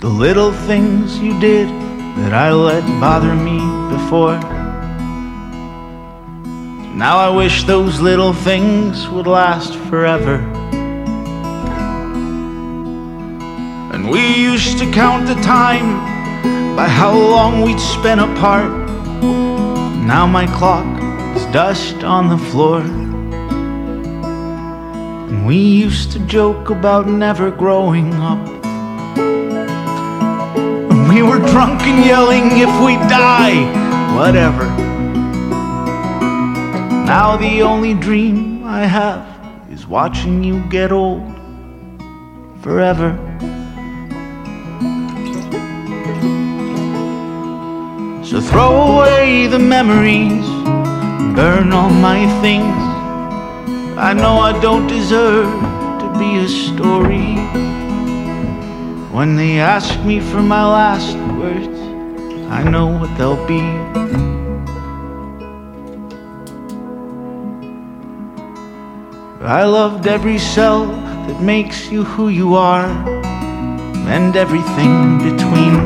The 0.00 0.08
little 0.08 0.52
things 0.52 1.18
you 1.18 1.38
did 1.38 1.68
that 2.16 2.32
I 2.32 2.50
let 2.52 2.82
bother 2.98 3.34
me 3.34 3.58
before. 3.94 4.38
Now 6.96 7.18
I 7.18 7.28
wish 7.28 7.64
those 7.64 8.00
little 8.00 8.32
things 8.32 9.06
would 9.10 9.26
last 9.26 9.74
forever. 9.90 10.55
We 14.10 14.36
used 14.36 14.78
to 14.78 14.90
count 14.92 15.26
the 15.26 15.34
time 15.42 16.76
by 16.76 16.86
how 16.86 17.12
long 17.12 17.62
we'd 17.62 17.80
spent 17.80 18.20
apart. 18.20 18.70
Now 20.06 20.28
my 20.28 20.46
clock 20.46 20.86
is 21.36 21.44
dust 21.46 22.04
on 22.04 22.28
the 22.28 22.38
floor. 22.38 22.82
And 25.28 25.44
we 25.44 25.56
used 25.56 26.12
to 26.12 26.20
joke 26.20 26.70
about 26.70 27.08
never 27.08 27.50
growing 27.50 28.14
up. 28.14 28.38
And 30.88 31.08
we 31.08 31.22
were 31.22 31.40
drunk 31.40 31.82
and 31.82 32.04
yelling 32.04 32.52
if 32.52 32.70
we 32.86 32.94
die, 33.08 33.66
whatever. 34.14 34.66
Now 37.06 37.36
the 37.36 37.62
only 37.62 37.94
dream 37.94 38.62
I 38.64 38.86
have 38.86 39.26
is 39.68 39.84
watching 39.84 40.44
you 40.44 40.62
get 40.70 40.92
old 40.92 41.24
forever. 42.62 43.18
So 48.26 48.40
throw 48.40 48.72
away 48.90 49.46
the 49.46 49.60
memories, 49.60 50.44
burn 51.36 51.72
all 51.72 51.90
my 51.90 52.26
things. 52.40 52.76
I 53.96 54.12
know 54.14 54.40
I 54.40 54.60
don't 54.60 54.88
deserve 54.88 55.48
to 56.00 56.18
be 56.18 56.38
a 56.38 56.48
story. 56.48 57.36
When 59.14 59.36
they 59.36 59.60
ask 59.60 59.96
me 60.04 60.18
for 60.18 60.42
my 60.42 60.64
last 60.64 61.16
words, 61.38 61.78
I 62.50 62.64
know 62.68 62.88
what 62.98 63.16
they'll 63.16 63.46
be. 63.46 63.62
I 69.40 69.62
loved 69.62 70.08
every 70.08 70.38
cell 70.38 70.86
that 70.86 71.40
makes 71.40 71.92
you 71.92 72.02
who 72.02 72.28
you 72.28 72.56
are, 72.56 72.88
and 74.08 74.34
everything 74.34 75.18
between. 75.18 75.85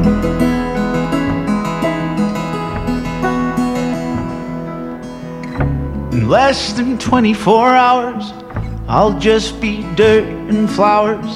Less 6.31 6.73
than 6.75 6.97
24 6.97 7.75
hours, 7.75 8.33
I'll 8.87 9.19
just 9.19 9.61
be 9.61 9.83
dirt 9.97 10.23
and 10.49 10.71
flowers. 10.71 11.27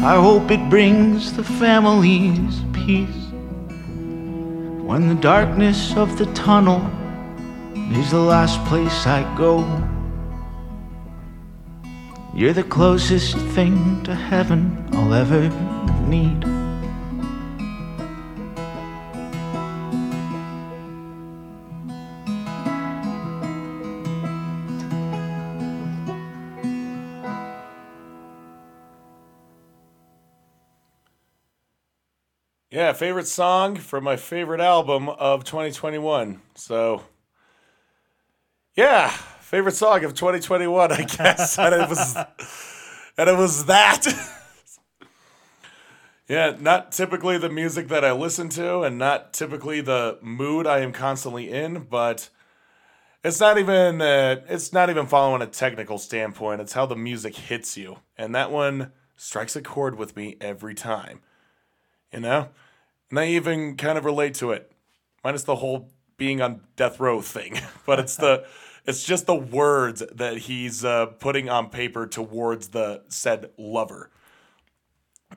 I 0.00 0.16
hope 0.18 0.50
it 0.50 0.70
brings 0.70 1.34
the 1.34 1.44
families 1.44 2.62
peace. 2.72 3.26
When 4.88 5.08
the 5.08 5.18
darkness 5.20 5.94
of 5.98 6.16
the 6.16 6.24
tunnel 6.32 6.80
is 8.00 8.10
the 8.10 8.20
last 8.20 8.58
place 8.64 9.06
I 9.06 9.22
go, 9.36 9.58
you're 12.34 12.54
the 12.54 12.64
closest 12.64 13.36
thing 13.54 14.02
to 14.04 14.14
heaven 14.14 14.88
I'll 14.94 15.12
ever 15.12 15.50
need. 16.08 16.51
Yeah, 32.72 32.94
favorite 32.94 33.26
song 33.26 33.76
from 33.76 34.04
my 34.04 34.16
favorite 34.16 34.62
album 34.62 35.10
of 35.10 35.44
2021. 35.44 36.40
So, 36.54 37.02
yeah, 38.74 39.10
favorite 39.10 39.74
song 39.74 40.02
of 40.04 40.14
2021, 40.14 40.90
I 40.90 41.02
guess. 41.02 41.58
and 41.58 41.74
it 41.74 41.86
was, 41.86 42.16
and 43.18 43.28
it 43.28 43.36
was 43.36 43.66
that. 43.66 44.06
yeah, 46.30 46.56
not 46.58 46.92
typically 46.92 47.36
the 47.36 47.50
music 47.50 47.88
that 47.88 48.06
I 48.06 48.12
listen 48.12 48.48
to, 48.50 48.80
and 48.80 48.96
not 48.96 49.34
typically 49.34 49.82
the 49.82 50.18
mood 50.22 50.66
I 50.66 50.78
am 50.78 50.92
constantly 50.92 51.50
in, 51.50 51.80
but 51.90 52.30
it's 53.22 53.38
not 53.38 53.58
even 53.58 54.00
uh, 54.00 54.40
it's 54.48 54.72
not 54.72 54.88
even 54.88 55.04
following 55.04 55.42
a 55.42 55.46
technical 55.46 55.98
standpoint. 55.98 56.62
It's 56.62 56.72
how 56.72 56.86
the 56.86 56.96
music 56.96 57.36
hits 57.36 57.76
you, 57.76 57.98
and 58.16 58.34
that 58.34 58.50
one 58.50 58.92
strikes 59.18 59.56
a 59.56 59.60
chord 59.60 59.98
with 59.98 60.16
me 60.16 60.38
every 60.40 60.74
time 60.74 61.20
you 62.12 62.20
know? 62.20 62.48
And 63.12 63.20
I 63.20 63.26
even 63.26 63.76
kind 63.76 63.98
of 63.98 64.06
relate 64.06 64.32
to 64.36 64.52
it, 64.52 64.72
minus 65.22 65.44
the 65.44 65.56
whole 65.56 65.90
being 66.16 66.40
on 66.40 66.62
death 66.76 66.98
row 66.98 67.20
thing. 67.20 67.60
but 67.86 68.00
it's 68.00 68.16
the, 68.16 68.46
it's 68.86 69.04
just 69.04 69.26
the 69.26 69.34
words 69.34 70.02
that 70.14 70.38
he's 70.38 70.82
uh, 70.82 71.06
putting 71.06 71.50
on 71.50 71.68
paper 71.68 72.06
towards 72.06 72.68
the 72.68 73.02
said 73.08 73.50
lover. 73.58 74.10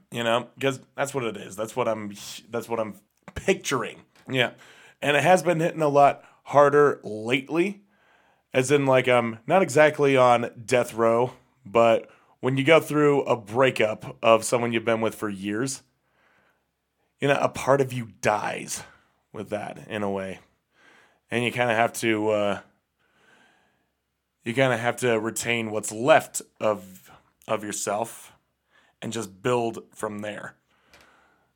You 0.10 0.24
know, 0.24 0.48
because 0.56 0.80
that's 0.96 1.14
what 1.14 1.26
it 1.26 1.36
is. 1.36 1.58
That's 1.58 1.76
what 1.76 1.90
I'm. 1.90 2.14
That's 2.50 2.70
what 2.70 2.80
I'm 2.80 2.96
picturing. 3.34 4.02
Yeah, 4.30 4.52
and 5.02 5.18
it 5.18 5.24
has 5.24 5.44
been 5.44 5.60
hitting 5.60 5.82
a 5.82 5.90
lot 5.90 6.24
harder 6.44 7.02
lately, 7.04 7.82
as 8.54 8.72
in 8.72 8.86
like 8.86 9.08
I'm 9.08 9.40
not 9.48 9.62
exactly 9.62 10.16
on 10.16 10.52
death 10.66 10.94
row, 10.94 11.34
but 11.66 12.10
when 12.40 12.58
you 12.58 12.64
go 12.64 12.80
through 12.80 13.24
a 13.24 13.36
breakup 13.36 14.18
of 14.22 14.44
someone 14.44 14.72
you've 14.72 14.86
been 14.86 15.02
with 15.02 15.16
for 15.16 15.30
years, 15.30 15.82
you 17.26 17.34
know, 17.34 17.40
a 17.42 17.50
part 17.50 17.82
of 17.82 17.92
you 17.92 18.10
dies 18.22 18.84
with 19.34 19.50
that 19.50 19.88
in 19.88 20.04
a 20.04 20.12
way. 20.12 20.42
And 21.32 21.44
you 21.44 21.52
kind 21.52 21.72
of 21.72 21.76
have 21.76 21.92
to, 21.94 22.30
uh, 22.30 22.60
you 24.44 24.54
kind 24.54 24.72
of 24.72 24.80
have 24.80 24.98
to 24.98 25.20
retain 25.20 25.72
what's 25.72 25.92
left 25.92 26.44
of, 26.62 27.10
of 27.48 27.64
yourself 27.64 28.32
and 29.02 29.12
just 29.12 29.42
build 29.42 29.86
from 29.92 30.20
there. 30.20 30.54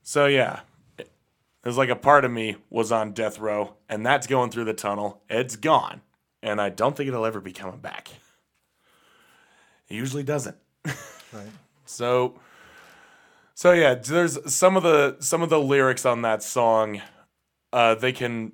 So, 0.01 0.25
yeah, 0.25 0.61
there's 1.61 1.77
like 1.77 1.89
a 1.89 1.95
part 1.95 2.25
of 2.25 2.31
me 2.31 2.55
was 2.71 2.91
on 2.91 3.11
death 3.11 3.37
row, 3.37 3.75
and 3.87 4.03
that's 4.03 4.25
going 4.25 4.49
through 4.49 4.65
the 4.65 4.73
tunnel. 4.73 5.21
It's 5.29 5.55
gone. 5.55 6.01
And 6.41 6.59
I 6.59 6.69
don't 6.69 6.97
think 6.97 7.09
it'll 7.09 7.27
ever 7.27 7.41
be 7.41 7.53
coming 7.53 7.79
back. 7.79 8.09
It 9.87 9.93
usually 9.93 10.23
doesn't. 10.23 10.57
Right. 10.83 10.95
So, 11.85 12.39
so 13.59 13.73
yeah, 13.73 13.93
there's 13.93 14.37
some 14.49 14.77
of 14.77 14.83
the 14.83 15.17
some 15.19 15.41
of 15.41 15.49
the 15.49 15.59
lyrics 15.59 16.05
on 16.05 16.21
that 16.21 16.41
song. 16.41 17.01
Uh, 17.73 17.93
they 17.93 18.13
can, 18.13 18.53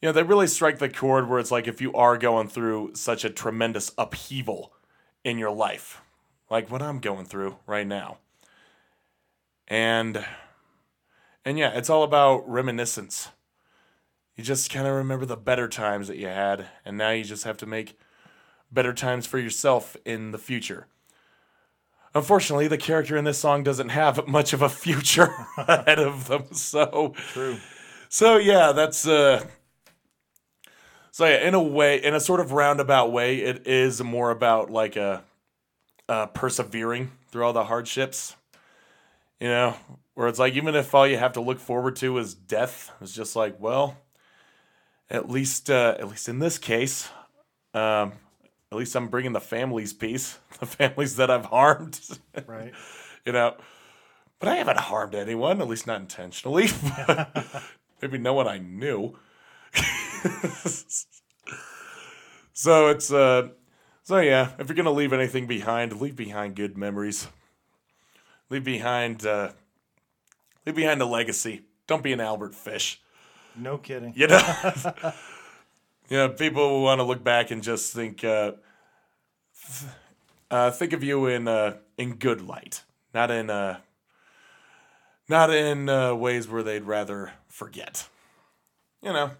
you 0.00 0.08
know, 0.08 0.10
they 0.10 0.24
really 0.24 0.48
strike 0.48 0.80
the 0.80 0.88
chord 0.88 1.28
where 1.28 1.38
it's 1.38 1.52
like 1.52 1.68
if 1.68 1.80
you 1.80 1.92
are 1.92 2.18
going 2.18 2.48
through 2.48 2.90
such 2.96 3.24
a 3.24 3.30
tremendous 3.30 3.92
upheaval 3.96 4.72
in 5.22 5.38
your 5.38 5.52
life, 5.52 6.02
like 6.50 6.72
what 6.72 6.82
I'm 6.82 6.98
going 6.98 7.24
through 7.24 7.58
right 7.68 7.86
now, 7.86 8.18
and 9.68 10.24
and 11.44 11.56
yeah, 11.56 11.70
it's 11.76 11.88
all 11.88 12.02
about 12.02 12.42
reminiscence. 12.50 13.28
You 14.34 14.42
just 14.42 14.72
kind 14.72 14.88
of 14.88 14.94
remember 14.94 15.24
the 15.24 15.36
better 15.36 15.68
times 15.68 16.08
that 16.08 16.16
you 16.16 16.26
had, 16.26 16.66
and 16.84 16.98
now 16.98 17.10
you 17.10 17.22
just 17.22 17.44
have 17.44 17.58
to 17.58 17.66
make 17.66 17.96
better 18.72 18.92
times 18.92 19.24
for 19.24 19.38
yourself 19.38 19.96
in 20.04 20.32
the 20.32 20.38
future. 20.38 20.88
Unfortunately, 22.14 22.68
the 22.68 22.76
character 22.78 23.16
in 23.16 23.24
this 23.24 23.38
song 23.38 23.62
doesn't 23.62 23.88
have 23.88 24.26
much 24.28 24.52
of 24.52 24.60
a 24.62 24.68
future 24.68 25.34
ahead 25.56 25.98
of 25.98 26.28
them. 26.28 26.52
So 26.52 27.14
True. 27.32 27.58
So 28.08 28.36
yeah, 28.36 28.72
that's 28.72 29.06
uh 29.06 29.44
So 31.10 31.26
yeah, 31.26 31.46
in 31.46 31.54
a 31.54 31.62
way, 31.62 32.02
in 32.02 32.14
a 32.14 32.20
sort 32.20 32.40
of 32.40 32.52
roundabout 32.52 33.12
way, 33.12 33.38
it 33.38 33.66
is 33.66 34.02
more 34.02 34.30
about 34.30 34.70
like 34.70 34.96
a 34.96 35.22
uh 36.08 36.26
persevering 36.28 37.12
through 37.30 37.44
all 37.44 37.52
the 37.52 37.64
hardships. 37.64 38.36
You 39.40 39.48
know, 39.48 39.76
where 40.14 40.28
it's 40.28 40.38
like 40.38 40.54
even 40.54 40.74
if 40.74 40.94
all 40.94 41.06
you 41.06 41.18
have 41.18 41.32
to 41.32 41.40
look 41.40 41.58
forward 41.58 41.96
to 41.96 42.16
is 42.18 42.34
death, 42.34 42.92
it's 43.00 43.12
just 43.14 43.34
like, 43.34 43.58
well, 43.58 43.96
at 45.10 45.28
least 45.28 45.70
uh 45.70 45.96
at 45.98 46.08
least 46.08 46.28
in 46.28 46.38
this 46.38 46.58
case, 46.58 47.08
um 47.74 48.12
at 48.72 48.78
least 48.78 48.96
I'm 48.96 49.08
bringing 49.08 49.32
the 49.32 49.40
families 49.40 49.92
peace, 49.92 50.38
the 50.60 50.66
families 50.66 51.16
that 51.16 51.30
I've 51.30 51.44
harmed. 51.44 52.00
Right. 52.46 52.72
you 53.26 53.32
know. 53.32 53.56
But 54.38 54.48
I 54.48 54.56
haven't 54.56 54.78
harmed 54.78 55.14
anyone, 55.14 55.60
at 55.60 55.68
least 55.68 55.86
not 55.86 56.00
intentionally. 56.00 56.68
Maybe 58.02 58.18
no 58.18 58.32
one 58.32 58.48
I 58.48 58.58
knew. 58.58 59.16
so 62.52 62.88
it's 62.88 63.12
uh 63.12 63.50
so 64.02 64.18
yeah, 64.18 64.52
if 64.58 64.68
you're 64.68 64.74
gonna 64.74 64.90
leave 64.90 65.12
anything 65.12 65.46
behind, 65.46 66.00
leave 66.00 66.16
behind 66.16 66.56
good 66.56 66.76
memories. 66.76 67.28
Leave 68.50 68.64
behind 68.64 69.24
uh 69.24 69.52
leave 70.66 70.74
behind 70.74 71.00
a 71.00 71.06
legacy. 71.06 71.62
Don't 71.86 72.02
be 72.02 72.12
an 72.12 72.20
Albert 72.20 72.56
Fish. 72.56 73.00
No 73.54 73.78
kidding. 73.78 74.12
You 74.16 74.26
know, 74.26 75.12
you 76.12 76.18
know, 76.18 76.28
people 76.28 76.68
will 76.68 76.82
want 76.82 76.98
to 76.98 77.04
look 77.04 77.24
back 77.24 77.50
and 77.50 77.62
just 77.62 77.94
think, 77.94 78.22
uh, 78.22 78.52
th- 79.66 79.90
uh, 80.50 80.70
think 80.70 80.92
of 80.92 81.02
you 81.02 81.24
in 81.24 81.48
uh, 81.48 81.78
in 81.96 82.16
good 82.16 82.42
light, 82.42 82.82
not 83.14 83.30
in 83.30 83.48
uh, 83.48 83.78
not 85.26 85.48
in 85.48 85.88
uh, 85.88 86.14
ways 86.14 86.46
where 86.46 86.62
they'd 86.62 86.82
rather 86.82 87.32
forget. 87.48 88.10
You 89.00 89.14
know, 89.14 89.30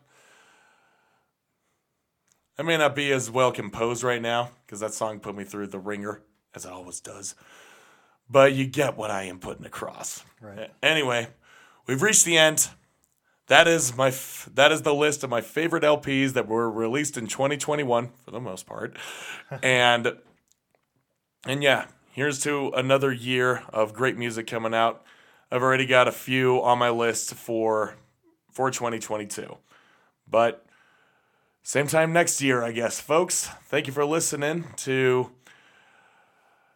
I 2.58 2.62
may 2.62 2.78
not 2.78 2.96
be 2.96 3.12
as 3.12 3.30
well 3.30 3.52
composed 3.52 4.02
right 4.02 4.22
now 4.22 4.52
because 4.64 4.80
that 4.80 4.94
song 4.94 5.20
put 5.20 5.36
me 5.36 5.44
through 5.44 5.66
the 5.66 5.78
wringer 5.78 6.22
as 6.54 6.64
it 6.64 6.72
always 6.72 7.00
does. 7.00 7.34
But 8.30 8.54
you 8.54 8.66
get 8.66 8.96
what 8.96 9.10
I 9.10 9.24
am 9.24 9.40
putting 9.40 9.66
across. 9.66 10.24
Right. 10.40 10.70
Anyway, 10.82 11.28
we've 11.86 12.00
reached 12.00 12.24
the 12.24 12.38
end. 12.38 12.70
That 13.48 13.66
is 13.68 13.96
my 13.96 14.08
f- 14.08 14.48
that 14.54 14.72
is 14.72 14.82
the 14.82 14.94
list 14.94 15.24
of 15.24 15.30
my 15.30 15.40
favorite 15.40 15.82
LPs 15.82 16.32
that 16.34 16.48
were 16.48 16.70
released 16.70 17.16
in 17.16 17.26
2021 17.26 18.10
for 18.24 18.30
the 18.30 18.40
most 18.40 18.66
part, 18.66 18.96
and 19.62 20.16
and 21.46 21.62
yeah, 21.62 21.86
here's 22.12 22.40
to 22.40 22.70
another 22.70 23.12
year 23.12 23.62
of 23.72 23.92
great 23.92 24.16
music 24.16 24.46
coming 24.46 24.74
out. 24.74 25.04
I've 25.50 25.62
already 25.62 25.86
got 25.86 26.08
a 26.08 26.12
few 26.12 26.62
on 26.62 26.78
my 26.78 26.90
list 26.90 27.34
for 27.34 27.96
for 28.50 28.70
2022, 28.70 29.56
but 30.28 30.64
same 31.64 31.86
time 31.86 32.12
next 32.12 32.40
year, 32.42 32.62
I 32.62 32.72
guess, 32.72 33.00
folks. 33.00 33.48
Thank 33.66 33.86
you 33.86 33.92
for 33.92 34.04
listening 34.04 34.66
to. 34.78 35.30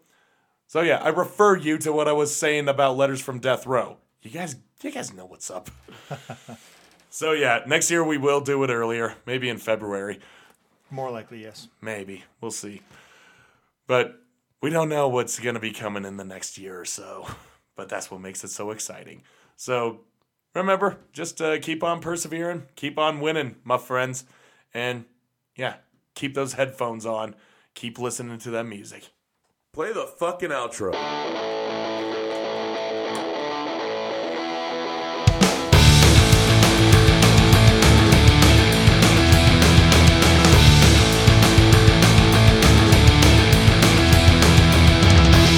so 0.66 0.80
yeah, 0.80 0.98
I 1.02 1.08
refer 1.08 1.56
you 1.56 1.78
to 1.78 1.92
what 1.92 2.08
I 2.08 2.12
was 2.12 2.34
saying 2.34 2.68
about 2.68 2.96
letters 2.96 3.20
from 3.20 3.38
death 3.38 3.66
row. 3.66 3.98
You 4.22 4.30
guys, 4.30 4.56
you 4.82 4.90
guys 4.90 5.12
know 5.12 5.26
what's 5.26 5.50
up. 5.50 5.70
so 7.10 7.32
yeah, 7.32 7.60
next 7.66 7.90
year 7.90 8.04
we 8.04 8.18
will 8.18 8.40
do 8.40 8.62
it 8.64 8.70
earlier, 8.70 9.14
maybe 9.26 9.48
in 9.48 9.58
February. 9.58 10.18
More 10.90 11.10
likely, 11.10 11.42
yes. 11.42 11.68
Maybe. 11.80 12.24
We'll 12.40 12.50
see. 12.50 12.82
But 13.86 14.20
we 14.62 14.70
don't 14.70 14.88
know 14.88 15.08
what's 15.08 15.38
going 15.38 15.54
to 15.54 15.60
be 15.60 15.72
coming 15.72 16.04
in 16.04 16.16
the 16.16 16.24
next 16.24 16.58
year 16.58 16.80
or 16.80 16.84
so. 16.84 17.28
But 17.76 17.88
that's 17.88 18.10
what 18.10 18.20
makes 18.20 18.42
it 18.42 18.48
so 18.48 18.70
exciting. 18.70 19.22
So 19.56 20.00
remember, 20.54 20.98
just 21.12 21.40
uh, 21.40 21.58
keep 21.60 21.84
on 21.84 22.00
persevering, 22.00 22.64
keep 22.74 22.98
on 22.98 23.20
winning, 23.20 23.56
my 23.64 23.78
friends. 23.78 24.24
And 24.74 25.04
yeah, 25.56 25.76
keep 26.14 26.34
those 26.34 26.54
headphones 26.54 27.06
on, 27.06 27.34
keep 27.74 27.98
listening 27.98 28.38
to 28.38 28.50
that 28.50 28.64
music. 28.64 29.10
Play 29.72 29.92
the 29.92 30.06
fucking 30.06 30.50
outro. 30.50 31.37